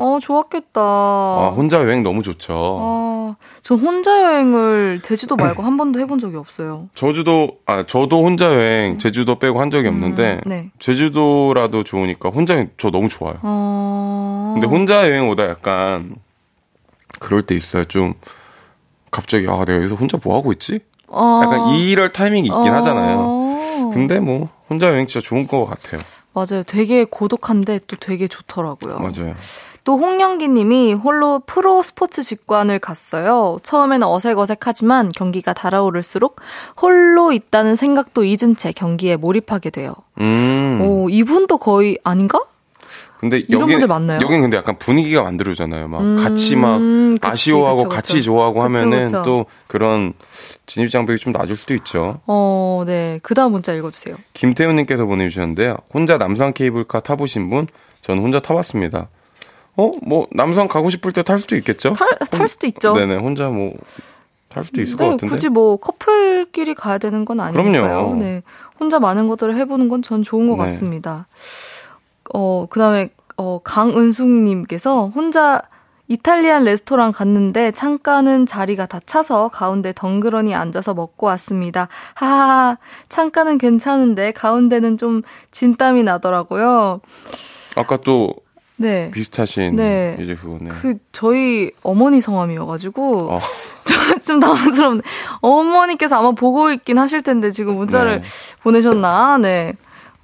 어, 0.00 0.18
좋았겠다. 0.22 0.80
아, 0.80 1.52
혼자 1.56 1.78
여행 1.82 2.04
너무 2.04 2.22
좋죠. 2.22 2.54
아, 2.80 3.36
전 3.62 3.78
혼자 3.80 4.22
여행을 4.22 5.00
제주도 5.02 5.34
말고 5.34 5.62
한 5.62 5.76
번도 5.76 5.98
해본 5.98 6.20
적이 6.20 6.36
없어요. 6.36 6.88
저주도 6.94 7.58
아 7.66 7.84
저도 7.84 8.22
혼자 8.22 8.54
여행 8.54 8.96
제주도 8.98 9.38
빼고 9.40 9.60
한 9.60 9.70
적이 9.70 9.88
없는데 9.88 10.40
음, 10.46 10.48
네. 10.48 10.70
제주도라도 10.78 11.82
좋으니까 11.82 12.28
혼자 12.30 12.54
여행 12.54 12.70
저 12.78 12.90
너무 12.90 13.08
좋아요. 13.08 13.34
어. 13.42 14.52
근데 14.54 14.68
혼자 14.68 15.10
여행 15.10 15.28
오다 15.28 15.48
약간 15.48 16.14
그럴 17.18 17.42
때 17.42 17.54
있어요. 17.54 17.84
좀 17.84 18.14
갑자기 19.10 19.46
아 19.48 19.64
내가 19.64 19.76
여기서 19.78 19.94
혼자 19.96 20.18
뭐 20.22 20.36
하고 20.36 20.52
있지? 20.52 20.80
어. 21.08 21.40
약간 21.42 21.68
이럴 21.70 22.12
타이밍이 22.12 22.46
있긴 22.46 22.72
어. 22.72 22.74
하잖아요. 22.74 23.90
근데 23.92 24.20
뭐 24.20 24.48
혼자 24.68 24.88
여행 24.88 25.06
진짜 25.06 25.26
좋은 25.26 25.46
것 25.46 25.64
같아요. 25.64 26.00
맞아요. 26.32 26.62
되게 26.66 27.04
고독한데 27.04 27.80
또 27.86 27.96
되게 27.96 28.28
좋더라고요. 28.28 28.98
맞아요. 28.98 29.34
또 29.84 29.96
홍영기 29.96 30.48
님이 30.48 30.92
홀로 30.92 31.40
프로 31.46 31.82
스포츠 31.82 32.22
직관을 32.22 32.78
갔어요. 32.78 33.56
처음에는 33.62 34.06
어색어색하지만 34.06 35.08
경기가 35.16 35.54
달아오를수록 35.54 36.36
홀로 36.80 37.32
있다는 37.32 37.74
생각도 37.74 38.24
잊은 38.24 38.56
채 38.56 38.70
경기에 38.72 39.16
몰입하게 39.16 39.70
돼요. 39.70 39.94
음. 40.20 40.80
오, 40.82 41.08
이분도 41.08 41.56
거의 41.56 41.98
아닌가? 42.04 42.38
근데 43.18 43.42
여기? 43.50 43.72
여긴 43.74 44.40
근데 44.42 44.56
약간 44.56 44.76
분위기가 44.78 45.22
만들어주잖아요. 45.22 45.88
막 45.88 46.00
음, 46.00 46.16
같이 46.16 46.54
막 46.54 46.78
그치, 46.78 47.18
아쉬워하고 47.20 47.76
그쵸, 47.84 47.88
같이 47.88 48.12
그쵸. 48.14 48.24
좋아하고 48.26 48.62
하면은 48.62 49.06
그쵸. 49.06 49.22
또 49.24 49.46
그런 49.66 50.12
진입 50.66 50.88
장벽이 50.90 51.18
좀 51.18 51.32
낮을 51.32 51.56
수도 51.56 51.74
있죠. 51.74 52.20
어, 52.26 52.84
네. 52.86 53.18
그 53.22 53.34
다음 53.34 53.52
문자 53.52 53.72
읽어주세요. 53.72 54.14
김태훈님께서 54.34 55.04
보내주셨는데요. 55.06 55.76
혼자 55.92 56.16
남산 56.16 56.52
케이블카 56.52 57.00
타보신 57.00 57.50
분, 57.50 57.66
저는 58.02 58.22
혼자 58.22 58.38
타봤습니다. 58.38 59.08
어, 59.76 59.90
뭐 60.02 60.26
남산 60.30 60.68
가고 60.68 60.88
싶을 60.90 61.12
때 61.12 61.22
탈 61.22 61.38
수도 61.38 61.56
있겠죠? 61.56 61.92
탈, 61.94 62.08
탈 62.30 62.48
수도 62.48 62.66
있죠. 62.68 62.92
네네, 62.94 63.16
혼자 63.16 63.48
뭐탈 63.48 64.62
수도 64.64 64.80
있을 64.80 64.96
것 64.96 65.04
네, 65.04 65.10
같은데. 65.10 65.32
굳이 65.34 65.48
뭐 65.48 65.76
커플끼리 65.76 66.74
가야 66.74 66.98
되는 66.98 67.24
건 67.24 67.40
아니니까요. 67.40 67.72
그럼요. 67.72 68.14
네. 68.16 68.42
혼자 68.78 68.98
많은 69.00 69.26
것들을 69.26 69.56
해보는 69.56 69.88
건 69.88 70.02
전 70.02 70.22
좋은 70.22 70.46
것 70.46 70.54
네. 70.54 70.60
같습니다. 70.62 71.26
어, 72.34 72.66
그 72.68 72.80
다음에, 72.80 73.10
어, 73.36 73.60
강은숙님께서 73.62 75.08
혼자 75.08 75.62
이탈리안 76.08 76.64
레스토랑 76.64 77.12
갔는데 77.12 77.70
창가는 77.70 78.46
자리가 78.46 78.86
다 78.86 78.98
차서 79.04 79.48
가운데 79.48 79.92
덩그러니 79.94 80.54
앉아서 80.54 80.94
먹고 80.94 81.26
왔습니다. 81.26 81.88
하하, 82.14 82.78
창가는 83.10 83.58
괜찮은데 83.58 84.32
가운데는 84.32 84.96
좀 84.96 85.22
진땀이 85.50 86.04
나더라고요. 86.04 87.00
아까 87.76 87.98
또 87.98 88.32
네. 88.76 89.10
비슷하신 89.12 89.76
네. 89.76 90.16
이제 90.20 90.34
그거네. 90.34 90.70
그, 90.70 90.94
저희 91.12 91.70
어머니 91.82 92.20
성함이어가지고, 92.20 93.32
어, 93.32 93.38
저좀 93.84 94.40
당황스럽네. 94.40 95.02
어머니께서 95.40 96.16
아마 96.16 96.30
보고 96.30 96.70
있긴 96.70 96.98
하실 96.98 97.22
텐데 97.22 97.50
지금 97.50 97.74
문자를 97.74 98.20
네. 98.20 98.28
보내셨나? 98.62 99.38
네. 99.38 99.74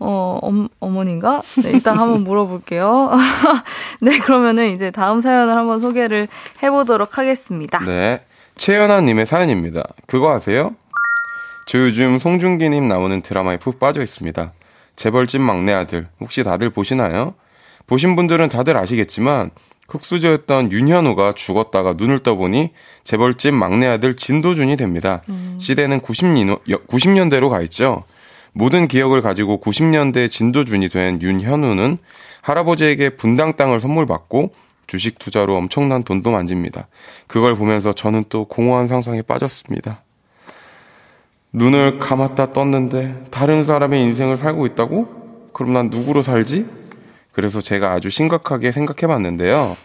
어, 0.06 0.38
엄, 0.42 0.68
어머니인가? 0.80 1.40
네, 1.62 1.70
일단 1.70 1.98
한번 1.98 2.24
물어볼게요. 2.24 3.10
네, 4.02 4.18
그러면은 4.18 4.68
이제 4.74 4.90
다음 4.90 5.22
사연을 5.22 5.56
한번 5.56 5.80
소개를 5.80 6.28
해보도록 6.62 7.16
하겠습니다. 7.16 7.78
네. 7.86 8.22
최연아님의 8.56 9.24
사연입니다. 9.24 9.82
그거 10.06 10.34
아세요? 10.34 10.76
저 11.66 11.78
요즘 11.78 12.18
송중기님 12.18 12.86
나오는 12.86 13.22
드라마에 13.22 13.56
푹 13.56 13.78
빠져 13.78 14.02
있습니다. 14.02 14.52
재벌집 14.96 15.40
막내 15.40 15.72
아들. 15.72 16.06
혹시 16.20 16.44
다들 16.44 16.68
보시나요? 16.68 17.34
보신 17.86 18.14
분들은 18.14 18.50
다들 18.50 18.76
아시겠지만 18.76 19.50
흑수저였던 19.88 20.70
윤현우가 20.70 21.32
죽었다가 21.32 21.94
눈을 21.94 22.20
떠보니 22.20 22.70
재벌집 23.04 23.54
막내 23.54 23.86
아들 23.86 24.16
진도준이 24.16 24.76
됩니다. 24.76 25.22
시대는 25.58 26.00
90년, 26.00 26.60
90년대로 26.88 27.48
가 27.50 27.60
있죠. 27.62 28.04
모든 28.54 28.88
기억을 28.88 29.20
가지고 29.20 29.60
90년대 29.60 30.30
진도준이 30.30 30.88
된 30.88 31.20
윤현우는 31.20 31.98
할아버지에게 32.40 33.10
분당 33.10 33.56
땅을 33.56 33.80
선물 33.80 34.06
받고 34.06 34.52
주식 34.86 35.18
투자로 35.18 35.56
엄청난 35.56 36.04
돈도 36.04 36.30
만집니다. 36.30 36.86
그걸 37.26 37.56
보면서 37.56 37.92
저는 37.92 38.24
또 38.28 38.44
공허한 38.44 38.86
상상에 38.86 39.22
빠졌습니다. 39.22 40.02
눈을 41.52 41.98
감았다 41.98 42.52
떴는데 42.52 43.24
다른 43.30 43.64
사람의 43.64 44.00
인생을 44.02 44.36
살고 44.36 44.66
있다고? 44.66 45.50
그럼 45.52 45.72
난 45.72 45.90
누구로 45.90 46.22
살지? 46.22 46.66
그래서 47.32 47.60
제가 47.60 47.92
아주 47.92 48.10
심각하게 48.10 48.70
생각해 48.72 49.12
봤는데요. 49.12 49.76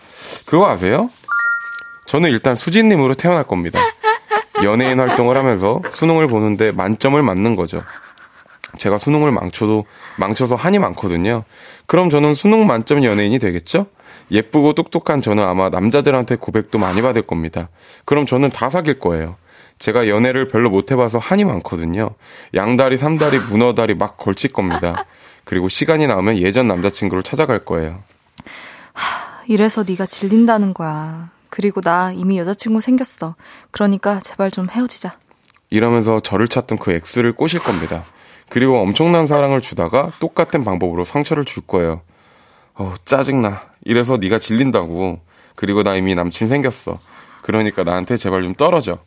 그거 0.46 0.70
아세요? 0.70 1.10
저는 2.06 2.30
일단 2.30 2.56
수진님으로 2.56 3.16
태어날 3.16 3.44
겁니다. 3.44 3.80
연예인 4.64 5.00
활동을 5.00 5.38
하면서 5.38 5.82
수능을 5.92 6.28
보는데 6.28 6.72
만점을 6.72 7.22
맞는 7.22 7.56
거죠. 7.56 7.82
제가 8.78 8.98
수능을 8.98 9.32
망쳐도 9.32 9.86
망쳐서 10.18 10.56
한이 10.56 10.80
많거든요. 10.80 11.44
그럼 11.86 12.10
저는 12.10 12.34
수능 12.34 12.68
만점 12.68 13.04
연예인이 13.04 13.40
되겠죠? 13.40 13.88
예쁘고 14.32 14.74
똑똑한 14.74 15.22
저는 15.22 15.44
아마 15.44 15.70
남자들한테 15.70 16.36
고백도 16.36 16.78
많이 16.78 17.02
받을 17.02 17.22
겁니다. 17.22 17.70
그럼 18.06 18.26
저는 18.26 18.50
다 18.50 18.70
사귈 18.70 19.00
거예요. 19.00 19.36
제가 19.80 20.08
연애를 20.08 20.48
별로 20.48 20.70
못 20.70 20.92
해봐서 20.92 21.18
한이 21.18 21.46
많거든요. 21.46 22.12
양다리, 22.54 22.98
삼다리, 22.98 23.40
문어다리 23.50 23.96
막 23.96 24.18
걸칠 24.18 24.52
겁니다. 24.52 25.06
그리고 25.46 25.68
시간이 25.70 26.06
나오면 26.06 26.38
예전 26.38 26.68
남자친구를 26.68 27.24
찾아갈 27.24 27.60
거예요. 27.60 28.04
이래서 29.48 29.84
네가 29.88 30.06
질린다는 30.06 30.76
거야. 30.76 31.32
그리고 31.50 31.82
나 31.82 32.12
이미 32.14 32.38
여자친구 32.38 32.82
생겼어. 32.82 33.36
그러니까 33.72 34.20
제발 34.20 34.52
좀 34.52 34.68
헤어지자. 34.70 35.18
이러면서 35.72 36.20
저를 36.20 36.48
찾던 36.48 36.78
그 36.78 36.92
X를 36.92 37.34
꼬실 37.34 37.60
겁니다. 37.60 38.04
그리고 38.50 38.80
엄청난 38.82 39.28
사랑을 39.28 39.62
주다가 39.62 40.12
똑같은 40.20 40.64
방법으로 40.64 41.06
상처를 41.06 41.46
줄 41.46 41.64
거예요. 41.66 42.02
어우, 42.76 42.94
짜증나. 43.06 43.62
이래서 43.86 44.18
네가 44.18 44.40
질린다고. 44.40 45.20
그리고 45.56 45.84
나 45.84 45.96
이미 45.96 46.16
남친 46.16 46.48
생겼어. 46.48 47.00
그러니까 47.42 47.84
나한테 47.84 48.18
제발 48.18 48.42
좀 48.44 48.54
떨어져. 48.56 48.98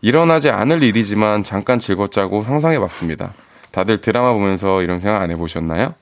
일어나지 0.00 0.50
않을 0.50 0.82
일이지만 0.82 1.42
잠깐 1.42 1.78
즐겁자고 1.78 2.42
상상해봤습니다. 2.44 3.32
다들 3.72 4.00
드라마 4.00 4.32
보면서 4.32 4.82
이런 4.82 5.00
생각 5.00 5.20
안 5.22 5.30
해보셨나요? 5.30 5.94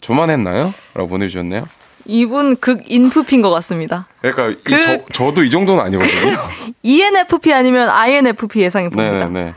저만 0.00 0.30
했나요? 0.30 0.68
라고 0.94 1.08
보내주셨네요. 1.08 1.66
이분 2.06 2.56
극 2.56 2.82
인프피인 2.90 3.42
것 3.42 3.50
같습니다. 3.50 4.08
그러니까 4.20 4.48
이 4.50 4.56
그- 4.64 4.80
저, 4.80 5.04
저도 5.12 5.44
이 5.44 5.50
정도는 5.50 5.84
아니거든요. 5.84 6.36
ENFP 6.82 7.52
아니면 7.52 7.88
INFP 7.90 8.60
예상해 8.62 8.88
봅니다. 8.88 9.28
네네. 9.28 9.54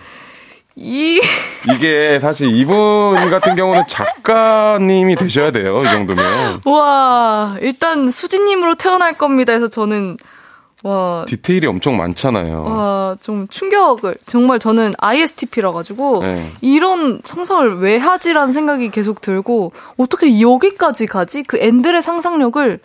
이, 0.76 1.21
이게 1.73 2.19
사실 2.21 2.55
이분 2.55 3.30
같은 3.30 3.55
경우는 3.55 3.84
작가님이 3.88 5.15
되셔야 5.15 5.51
돼요. 5.51 5.82
이 5.82 5.86
정도면. 5.86 6.61
와, 6.65 7.55
일단 7.61 8.11
수지님으로 8.11 8.76
태어날 8.76 9.13
겁니다 9.13 9.53
해서 9.53 9.69
저는, 9.69 10.17
와, 10.84 11.26
디테일이 11.28 11.65
엄청 11.65 11.95
많잖아요. 11.97 12.63
와, 12.63 13.15
좀 13.21 13.47
충격을. 13.47 14.15
정말 14.26 14.59
저는 14.59 14.93
ISTP라 14.99 15.71
가지고 15.71 16.21
네. 16.21 16.51
이런 16.61 17.21
상상을 17.23 17.80
왜 17.80 17.97
하지라는 17.97 18.51
생각이 18.53 18.91
계속 18.91 19.21
들고 19.21 19.71
어떻게 19.97 20.41
여기까지 20.41 21.07
가지? 21.07 21.43
그 21.43 21.57
앤들의 21.57 22.01
상상력을 22.01 22.80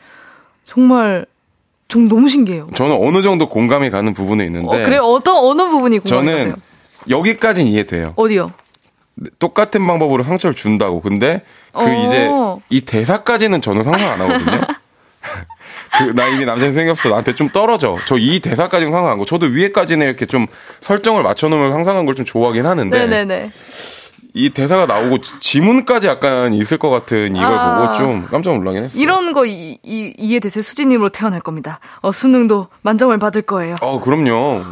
정말 0.65 1.27
좀 1.89 2.09
너무 2.09 2.29
신기해요. 2.29 2.69
저는 2.75 2.97
어느 3.03 3.21
정도 3.21 3.49
공감이 3.49 3.91
가는 3.91 4.13
부분이 4.15 4.45
있는데. 4.45 4.69
어, 4.69 4.85
그래 4.85 4.97
어떤 4.97 5.37
어느 5.37 5.69
부분이 5.69 5.99
공감이 5.99 6.27
저는 6.27 6.39
가세요? 6.39 6.55
여기까지는 7.11 7.71
이해돼요. 7.71 8.13
어디요? 8.17 8.53
똑같은 9.39 9.87
방법으로 9.87 10.23
상처를 10.23 10.55
준다고. 10.55 11.01
근데 11.03 11.43
그 11.73 11.81
어. 11.81 12.05
이제 12.07 12.29
이 12.71 12.81
대사까지는 12.83 13.61
저는 13.61 13.83
상상 13.83 14.09
안 14.11 14.21
하거든요. 14.23 14.61
그 15.99 16.15
나 16.15 16.29
이미 16.29 16.45
남자인 16.47 16.73
생겼어. 16.73 17.09
나한테 17.11 17.35
좀 17.35 17.49
떨어져. 17.51 17.99
저 18.07 18.17
이 18.17 18.41
대사까지는 18.41 18.91
상상 18.91 19.07
안 19.07 19.13
하고 19.13 19.25
저도 19.27 19.47
위에까지는 19.47 20.07
이렇게 20.07 20.25
좀 20.27 20.47
설정을 20.81 21.23
맞춰놓으면 21.23 21.73
상상한 21.73 22.07
걸 22.07 22.15
좀 22.15 22.25
좋아하긴 22.25 22.65
하는데 22.65 22.99
네네네. 22.99 23.51
이 24.33 24.51
대사가 24.51 24.87
나오고 24.87 25.19
지- 25.21 25.33
지문까지 25.41 26.07
약간 26.07 26.55
있을 26.55 26.79
것 26.79 26.89
같은 26.89 27.35
이걸 27.35 27.45
아. 27.45 27.81
보고 27.81 27.99
좀 27.99 28.27
깜짝 28.31 28.55
놀라긴 28.57 28.85
했어요. 28.85 29.03
이런 29.03 29.33
거 29.33 29.45
이, 29.45 29.77
이, 29.83 30.15
이해되세요? 30.17 30.63
수지님으로 30.63 31.09
태어날 31.09 31.41
겁니다. 31.41 31.81
어, 32.01 32.13
수능도 32.13 32.69
만점을 32.83 33.17
받을 33.19 33.43
거예요. 33.43 33.75
어 33.83 33.99
그럼요. 34.01 34.65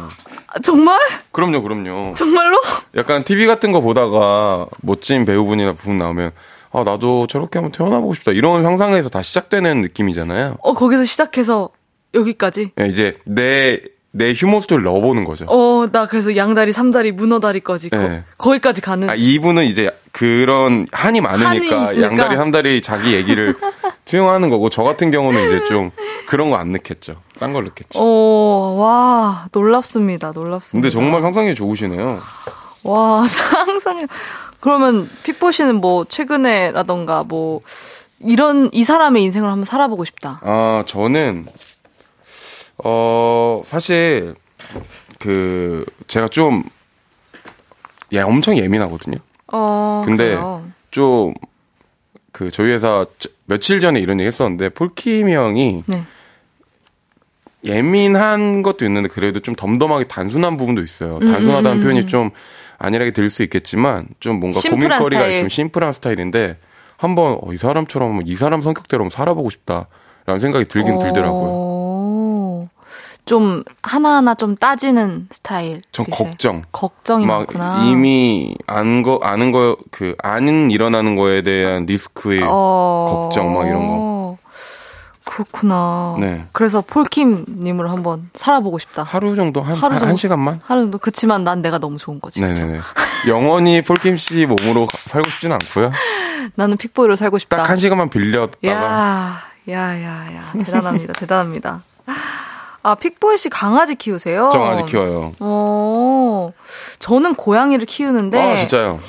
아, 0.51 0.59
정말? 0.59 0.99
그럼요, 1.31 1.61
그럼요. 1.61 2.13
정말로? 2.15 2.59
약간 2.95 3.23
TV 3.23 3.45
같은 3.45 3.71
거 3.71 3.81
보다가 3.81 4.67
멋진 4.81 5.25
배우분이나 5.25 5.73
부분 5.73 5.97
나오면 5.97 6.31
아 6.71 6.83
나도 6.83 7.27
저렇게 7.27 7.59
한번 7.59 7.71
태어나보고 7.71 8.13
싶다 8.13 8.31
이런 8.31 8.63
상상에서 8.63 9.09
다 9.09 9.21
시작되는 9.21 9.81
느낌이잖아요. 9.81 10.57
어, 10.61 10.73
거기서 10.73 11.05
시작해서 11.05 11.69
여기까지? 12.13 12.71
예, 12.79 12.85
이제 12.87 13.13
내 13.25 13.79
내 14.11 14.33
휴머 14.33 14.59
스토리를 14.59 14.83
넣어보는 14.85 15.23
거죠. 15.23 15.45
어, 15.49 15.87
나 15.91 16.05
그래서 16.07 16.35
양다리, 16.35 16.73
삼다리, 16.73 17.11
문어다리까지 17.11 17.89
거, 17.91 17.97
네. 17.97 18.23
거 18.37 18.53
기까지 18.53 18.81
가는. 18.81 19.07
아, 19.09 19.13
이분은 19.15 19.65
이제 19.65 19.91
그런 20.11 20.87
한이 20.91 21.19
한이 21.19 21.21
많으니까 21.21 21.83
있으니까. 21.83 22.01
양다리 22.07 22.35
삼다리 22.35 22.81
자기 22.81 23.13
얘기를 23.13 23.55
투영하는 24.09 24.49
거고 24.49 24.69
저 24.71 24.81
같은 24.81 25.11
경우는 25.11 25.45
이제 25.45 25.65
좀 25.65 25.91
그런 26.25 26.49
거안 26.49 26.71
넣겠죠. 26.71 27.15
딴걸 27.37 27.65
넣겠죠. 27.65 27.99
어, 27.99 28.75
와, 28.79 29.45
놀랍습니다. 29.51 30.31
놀랍습니다. 30.31 30.73
근데 30.83 30.89
정말 30.89 31.21
상상이 31.21 31.53
좋으시네요. 31.53 32.19
와, 32.83 33.25
상상이. 33.27 34.07
그러면 34.59 35.07
픽보 35.23 35.51
씨는 35.51 35.75
뭐, 35.75 36.05
최근에라던가 36.05 37.23
뭐, 37.23 37.61
이런, 38.19 38.69
이 38.73 38.83
사람의 38.83 39.23
인생을 39.25 39.47
한번 39.47 39.63
살아보고 39.63 40.03
싶다. 40.05 40.39
아, 40.43 40.83
저는, 40.87 41.45
어, 42.83 43.61
사실, 43.63 44.33
그, 45.19 45.85
제가 46.07 46.29
좀, 46.29 46.63
예, 48.11 48.21
엄청 48.21 48.57
예민하거든요. 48.57 49.17
어, 49.53 50.01
근데 50.03 50.29
그래요. 50.29 50.63
좀, 50.89 51.35
그, 52.39 52.49
저희 52.49 52.71
회사 52.71 53.05
저- 53.19 53.27
며칠 53.47 53.81
전에 53.81 53.99
이런 53.99 54.17
얘기 54.21 54.27
했었는데, 54.27 54.69
폴킴이 54.69 55.33
형이 55.35 55.83
네. 55.87 56.03
예민한 57.65 58.61
것도 58.61 58.85
있는데, 58.85 59.09
그래도 59.09 59.41
좀 59.41 59.55
덤덤하게 59.55 60.05
단순한 60.07 60.55
부분도 60.55 60.81
있어요. 60.81 61.17
음, 61.21 61.29
단순하다는 61.33 61.81
표현이 61.81 62.05
좀 62.07 62.29
안일하게 62.77 63.11
들릴 63.11 63.29
수 63.29 63.43
있겠지만, 63.43 64.07
좀 64.21 64.39
뭔가 64.39 64.61
고민거리가 64.61 65.03
스타일. 65.19 65.31
있으면 65.33 65.49
심플한 65.49 65.91
스타일인데, 65.91 66.55
한번, 66.95 67.37
어, 67.41 67.51
이 67.51 67.57
사람처럼, 67.57 68.21
이 68.25 68.35
사람 68.37 68.61
성격대로 68.61 69.09
살아보고 69.09 69.49
싶다. 69.49 69.87
라는 70.25 70.39
생각이 70.39 70.65
들긴 70.69 70.97
들더라고요. 70.99 71.51
어, 73.29 73.39
좀, 73.39 73.63
하나하나 73.83 74.33
좀 74.33 74.55
따지는 74.55 75.27
스타일. 75.31 75.79
전 75.91 76.05
걱정. 76.09 76.63
걱정이 76.71 77.25
막 77.27 77.37
많구나. 77.39 77.83
이미 77.85 78.55
안 78.65 79.03
거, 79.03 79.19
아는 79.21 79.51
거, 79.51 79.77
그, 79.91 80.15
아는 80.23 80.71
일어나는 80.71 81.15
거에 81.15 81.43
대한 81.43 81.85
리스크의 81.85 82.41
어, 82.43 83.29
걱정, 83.29 83.53
막 83.53 83.67
이런 83.67 83.85
거. 83.87 84.37
그렇구나. 85.25 86.15
네. 86.19 86.45
그래서 86.53 86.81
폴킴님으로 86.81 87.89
한번 87.91 88.29
살아보고 88.33 88.79
싶다. 88.79 89.03
하루 89.03 89.35
정도, 89.35 89.61
한, 89.61 89.75
하루 89.75 89.93
한, 89.93 89.99
정도? 89.99 90.07
한 90.07 90.15
시간만? 90.15 90.59
하루 90.65 90.81
정도. 90.81 90.97
그치만 90.97 91.43
난 91.43 91.61
내가 91.61 91.77
너무 91.77 91.97
좋은 91.97 92.19
거지. 92.19 92.41
그쵸? 92.41 92.63
네네네. 92.63 92.79
영원히 93.27 93.83
폴킴 93.83 94.17
씨 94.17 94.47
몸으로 94.47 94.87
가- 94.87 94.97
살고 95.05 95.29
싶지는 95.29 95.55
않고요. 95.61 95.91
나는 96.55 96.77
픽보이로 96.77 97.15
살고 97.15 97.37
싶다. 97.37 97.57
딱 97.57 97.69
한 97.69 97.77
시간만 97.77 98.09
빌렸다가. 98.09 98.67
야, 98.67 99.41
야, 99.69 100.01
야, 100.01 100.35
야. 100.35 100.51
대단합니다. 100.65 101.13
대단합니다. 101.13 101.81
아, 102.81 102.95
픽보이 102.95 103.37
씨 103.37 103.49
강아지 103.49 103.95
키우세요? 103.95 104.49
정 104.51 104.65
아직 104.65 104.85
키워요. 104.85 105.33
어, 105.39 106.53
저는 106.99 107.35
고양이를 107.35 107.85
키우는데. 107.85 108.41
아, 108.41 108.55
진짜요? 108.55 108.99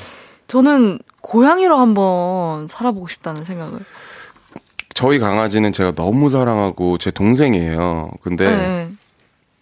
저는 0.49 0.99
고양이로 1.21 1.77
한번 1.77 2.67
살아보고 2.69 3.09
싶다는 3.09 3.45
생각을. 3.45 3.79
저희 4.95 5.19
강아지는 5.19 5.73
제가 5.73 5.93
너무 5.93 6.31
사랑하고 6.31 6.99
제 6.99 7.11
동생이에요. 7.11 8.11
근데 8.21 8.57
네. 8.57 8.91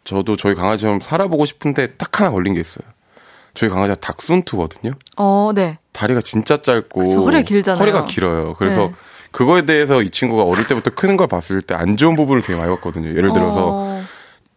저도 0.05 0.37
저희 0.37 0.55
강아지처럼 0.55 1.01
살아보고 1.01 1.45
싶은데 1.45 1.95
딱 1.97 2.19
하나 2.19 2.31
걸린 2.31 2.55
게 2.55 2.61
있어요. 2.61 2.89
저희 3.55 3.69
강아지가 3.71 3.97
닥순투거든요. 4.01 4.93
어, 5.17 5.51
네. 5.55 5.79
다리가 5.93 6.21
진짜 6.23 6.57
짧고 6.57 7.01
그쵸, 7.01 7.23
허리가 7.23 7.43
길잖아요. 7.43 7.81
허리가 7.81 8.05
길어요. 8.07 8.55
그래서 8.55 8.87
네. 8.87 8.95
그거에 9.31 9.63
대해서 9.63 10.03
이 10.03 10.11
친구가 10.11 10.43
어릴 10.45 10.67
때부터 10.67 10.91
크는 10.93 11.17
걸 11.17 11.27
봤을 11.27 11.63
때 11.63 11.75
안 11.75 11.97
좋은 11.97 12.17
부분을 12.17 12.43
되게 12.43 12.59
많이 12.59 12.71
봤거든요. 12.75 13.09
예를 13.11 13.33
들어서 13.33 13.69
어, 13.73 14.03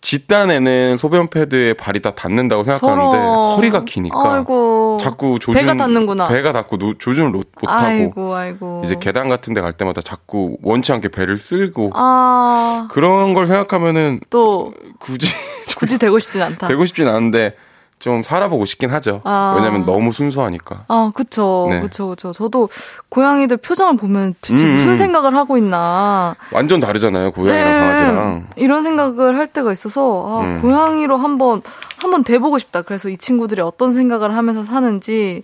지 0.02 0.19
딴에는 0.19 0.98
소변 0.98 1.30
패드에 1.30 1.74
발이 1.74 2.02
다 2.02 2.12
닿는다고 2.16 2.64
생각하는데 2.64 3.18
저런. 3.18 3.56
허리가 3.56 3.84
기니까 3.86 4.34
아이고. 4.36 4.98
자꾸 5.00 5.38
조준 5.40 5.54
배가 5.54 5.76
닿는구나. 5.76 6.28
배가 6.28 6.52
닿고 6.52 6.78
노- 6.78 6.98
조준을 6.98 7.30
못 7.30 7.48
하고 7.62 7.72
아이고, 7.86 8.36
아이고. 8.36 8.82
이제 8.84 8.96
계단 9.00 9.30
같은 9.30 9.54
데 9.54 9.62
갈 9.62 9.74
때마다 9.74 10.02
자꾸 10.02 10.58
원치 10.64 10.92
않게 10.92 11.10
배를 11.10 11.38
쓸고 11.38 11.92
아, 11.94 12.88
그런 12.90 13.34
걸 13.36 13.46
생각하면은 13.46 14.20
또, 14.32 14.74
굳이 15.00 15.32
굳이 15.78 15.98
되고 16.00 16.18
싶진 16.18 16.42
않다. 16.42 16.68
되고 16.68 16.84
싶진 16.86 17.08
않은데 17.08 17.56
좀 18.02 18.24
살아보고 18.24 18.66
싶긴 18.66 18.90
하죠. 18.90 19.22
아. 19.24 19.54
왜냐면 19.56 19.86
너무 19.86 20.12
순수하니까. 20.12 20.86
아, 20.88 21.12
그쵸. 21.14 21.68
네. 21.70 21.80
그쵸, 21.82 22.10
그쵸. 22.10 22.34
저도 22.34 22.68
고양이들 23.10 23.58
표정을 23.58 23.96
보면 23.96 24.34
대체 24.42 24.64
음, 24.66 24.72
무슨 24.72 24.92
음. 24.92 24.96
생각을 24.96 25.36
하고 25.36 25.56
있나. 25.56 26.36
완전 26.52 26.80
다르잖아요. 26.80 27.32
고양이랑 27.32 27.72
네. 27.74 27.80
강아지랑. 27.80 28.48
이런 28.56 28.82
생각을 28.82 29.38
할 29.38 29.46
때가 29.48 29.72
있어서, 29.72 30.40
아, 30.42 30.44
음. 30.44 30.62
고양이로 30.64 31.16
한번, 31.18 31.62
한번 32.02 32.24
돼보고 32.24 32.58
싶다. 32.58 32.82
그래서 32.82 33.08
이 33.08 33.18
친구들이 33.18 33.62
어떤 33.62 33.92
생각을 33.92 34.36
하면서 34.36 34.64
사는지, 34.64 35.44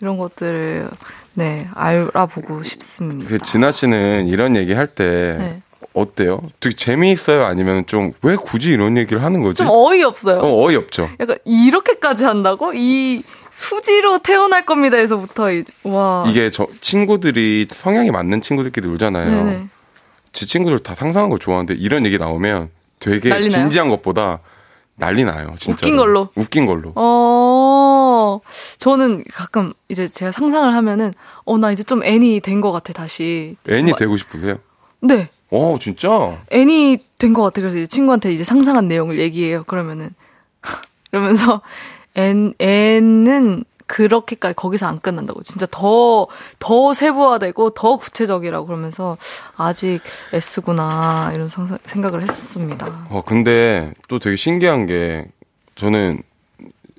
이런 0.00 0.16
것들을, 0.16 0.88
네, 1.34 1.66
알아보고 1.74 2.62
싶습니다. 2.62 3.28
그 3.28 3.38
진아 3.40 3.72
씨는 3.72 4.28
이런 4.28 4.54
얘기 4.54 4.72
할 4.74 4.86
때 4.86 5.36
네. 5.38 5.62
어때요? 5.96 6.40
되게 6.60 6.74
재미있어요? 6.76 7.44
아니면 7.44 7.86
좀 7.86 8.12
왜 8.22 8.36
굳이 8.36 8.70
이런 8.72 8.96
얘기를 8.96 9.22
하는 9.24 9.40
거지? 9.42 9.58
좀 9.58 9.68
어이없어요. 9.70 10.38
어, 10.40 10.64
어이없죠. 10.66 11.08
약간, 11.20 11.36
이렇게까지 11.44 12.24
한다고? 12.24 12.72
이 12.74 13.22
수지로 13.50 14.18
태어날 14.18 14.66
겁니다. 14.66 14.96
에서부터, 14.98 15.52
이- 15.52 15.64
와. 15.84 16.24
이게 16.28 16.50
저 16.50 16.66
친구들이 16.80 17.66
성향이 17.70 18.10
맞는 18.10 18.40
친구들끼리 18.42 18.86
놀잖아요. 18.88 19.44
네네. 19.44 19.66
제 20.32 20.44
친구들 20.46 20.80
다 20.80 20.94
상상한 20.94 21.30
걸 21.30 21.38
좋아하는데 21.38 21.74
이런 21.74 22.04
얘기 22.04 22.18
나오면 22.18 22.68
되게 23.00 23.28
난리 23.30 23.40
나요? 23.42 23.48
진지한 23.48 23.88
것보다 23.88 24.40
난리 24.96 25.24
나요. 25.24 25.54
진짜. 25.58 25.84
웃긴 25.86 25.96
걸로. 25.96 26.28
웃긴 26.34 26.66
걸로. 26.66 26.92
어, 26.94 28.40
저는 28.78 29.24
가끔 29.32 29.72
이제 29.88 30.08
제가 30.08 30.32
상상을 30.32 30.74
하면은, 30.74 31.12
어, 31.44 31.56
나 31.58 31.70
이제 31.72 31.82
좀 31.82 32.02
애니 32.04 32.40
된 32.40 32.60
것 32.60 32.72
같아, 32.72 32.92
다시. 32.92 33.56
애니 33.68 33.90
막- 33.92 33.98
되고 33.98 34.16
싶으세요? 34.16 34.56
네. 35.00 35.28
어, 35.50 35.78
진짜? 35.80 36.38
애니 36.50 36.98
된 37.18 37.32
것 37.32 37.42
같아. 37.42 37.60
그래서 37.60 37.76
이제 37.78 37.86
친구한테 37.86 38.32
이제 38.32 38.44
상상한 38.44 38.88
내용을 38.88 39.18
얘기해요. 39.18 39.64
그러면은, 39.64 40.10
그러면서, 41.10 41.60
N, 42.14 42.52
N은 42.58 43.64
그렇게까지 43.86 44.56
거기서 44.56 44.86
안 44.88 44.98
끝난다고. 44.98 45.42
진짜 45.44 45.66
더, 45.70 46.26
더 46.58 46.92
세부화되고 46.92 47.70
더 47.70 47.96
구체적이라고 47.96 48.66
그러면서, 48.66 49.16
아직 49.56 50.00
S구나, 50.32 51.30
이런 51.34 51.46
상상, 51.48 51.78
생각을 51.84 52.22
했었습니다. 52.22 53.06
어, 53.10 53.22
근데 53.24 53.92
또 54.08 54.18
되게 54.18 54.34
신기한 54.36 54.86
게 54.86 55.26
저는 55.76 56.20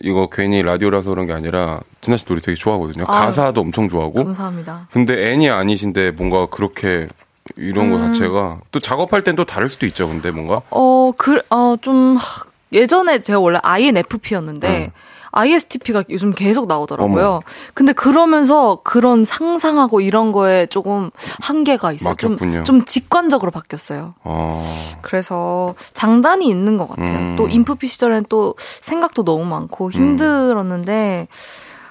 이거 0.02 0.30
괜히 0.32 0.62
라디오라서 0.62 1.10
그런 1.10 1.26
게 1.26 1.34
아니라 1.34 1.82
진아 2.02 2.18
씨 2.18 2.24
노래 2.26 2.40
되게 2.40 2.56
좋아하거든요. 2.56 3.04
아유. 3.08 3.20
가사도 3.26 3.60
엄청 3.62 3.90
좋아하고. 3.90 4.24
감사합니다. 4.24 4.88
근데 4.92 5.32
N이 5.32 5.50
아니신데 5.50 6.12
뭔가 6.12 6.46
그렇게 6.46 7.08
이런 7.56 7.92
거 7.92 8.00
자체가 8.00 8.60
또 8.72 8.80
작업할 8.80 9.24
땐 9.24 9.36
또 9.36 9.46
다를 9.46 9.68
수도 9.68 9.86
있죠. 9.86 10.08
근데 10.08 10.32
뭔가 10.32 10.62
어, 10.72 11.12
그, 11.18 11.42
어, 11.50 11.76
좀, 11.82 12.18
하, 12.18 12.46
예전에 12.74 13.20
제가 13.20 13.40
원래 13.40 13.60
INFP였는데, 13.62 14.68
네. 14.68 14.92
ISTP가 15.32 16.04
요즘 16.10 16.34
계속 16.34 16.68
나오더라고요. 16.68 17.42
근데 17.76 17.94
그러면서 17.94 18.80
그런 18.84 19.24
상상하고 19.24 20.02
이런 20.02 20.32
거에 20.32 20.66
조금 20.66 21.12
한계가 21.42 21.92
있어요. 21.92 22.16
좀. 22.16 22.38
좀 22.64 22.86
직관적으로 22.86 23.52
바뀌었어요. 23.52 24.16
어, 24.24 24.64
그래서 25.02 25.76
장단이 25.94 26.48
있는 26.48 26.78
것 26.78 26.90
같아요. 26.90 27.18
음. 27.20 27.36
또 27.38 27.48
인프피 27.48 27.88
시절엔 27.88 28.26
또 28.30 28.56
생각도 28.58 29.24
너무 29.24 29.46
많고 29.46 29.92
힘들었는데 29.92 31.28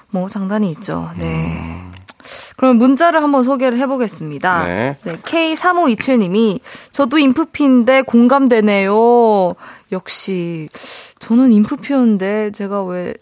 뭐 0.09 0.27
장단이 0.27 0.69
있죠. 0.71 1.09
네. 1.17 1.85
그럼 2.57 2.77
문자를 2.77 3.21
한번 3.23 3.43
소개를 3.43 3.77
해보겠습니다. 3.79 4.65
네. 4.65 4.97
K3527님이 5.03 6.59
저도 6.91 7.17
인프피인데 7.17 8.03
공감되네요. 8.03 9.55
역시 9.91 10.69
저는 11.19 11.51
인프피였는데 11.51 12.51
제가 12.51 12.83
왜 12.83 13.13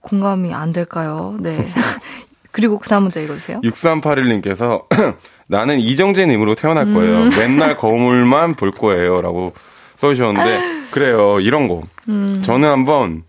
공감이 0.00 0.54
안 0.54 0.72
될까요? 0.72 1.36
네. 1.40 1.56
그리고 2.50 2.78
그 2.78 2.88
다음 2.88 3.04
문자 3.04 3.20
읽어주세요. 3.20 3.60
6381님께서 3.62 4.84
나는 5.46 5.78
이정재님으로 5.78 6.54
태어날 6.54 6.92
거예요. 6.92 7.22
음. 7.22 7.30
맨날 7.38 7.76
거울만 7.76 8.54
볼 8.54 8.70
거예요. 8.72 9.20
라고 9.20 9.52
써주셨는데, 9.96 10.90
그래요. 10.90 11.40
이런 11.40 11.68
거. 11.68 11.82
음. 12.08 12.40
저는 12.42 12.68
한번 12.68 13.22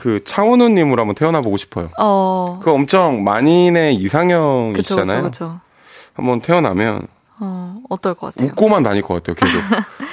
그 0.00 0.24
차은우님으로 0.24 0.98
한번 1.02 1.14
태어나 1.14 1.42
보고 1.42 1.58
싶어요. 1.58 1.90
어. 1.98 2.58
그 2.62 2.70
엄청 2.70 3.22
만인의. 3.22 3.96
그쵸, 4.72 4.94
그쵸. 5.24 5.60
한번 6.14 6.40
태어나면 6.40 7.06
어, 7.38 7.76
어떨 7.90 8.14
것 8.14 8.32
같아요? 8.34 8.48
웃고만 8.50 8.82
다닐 8.82 9.02
것 9.02 9.12
같아요. 9.22 9.34
계속. 9.34 9.60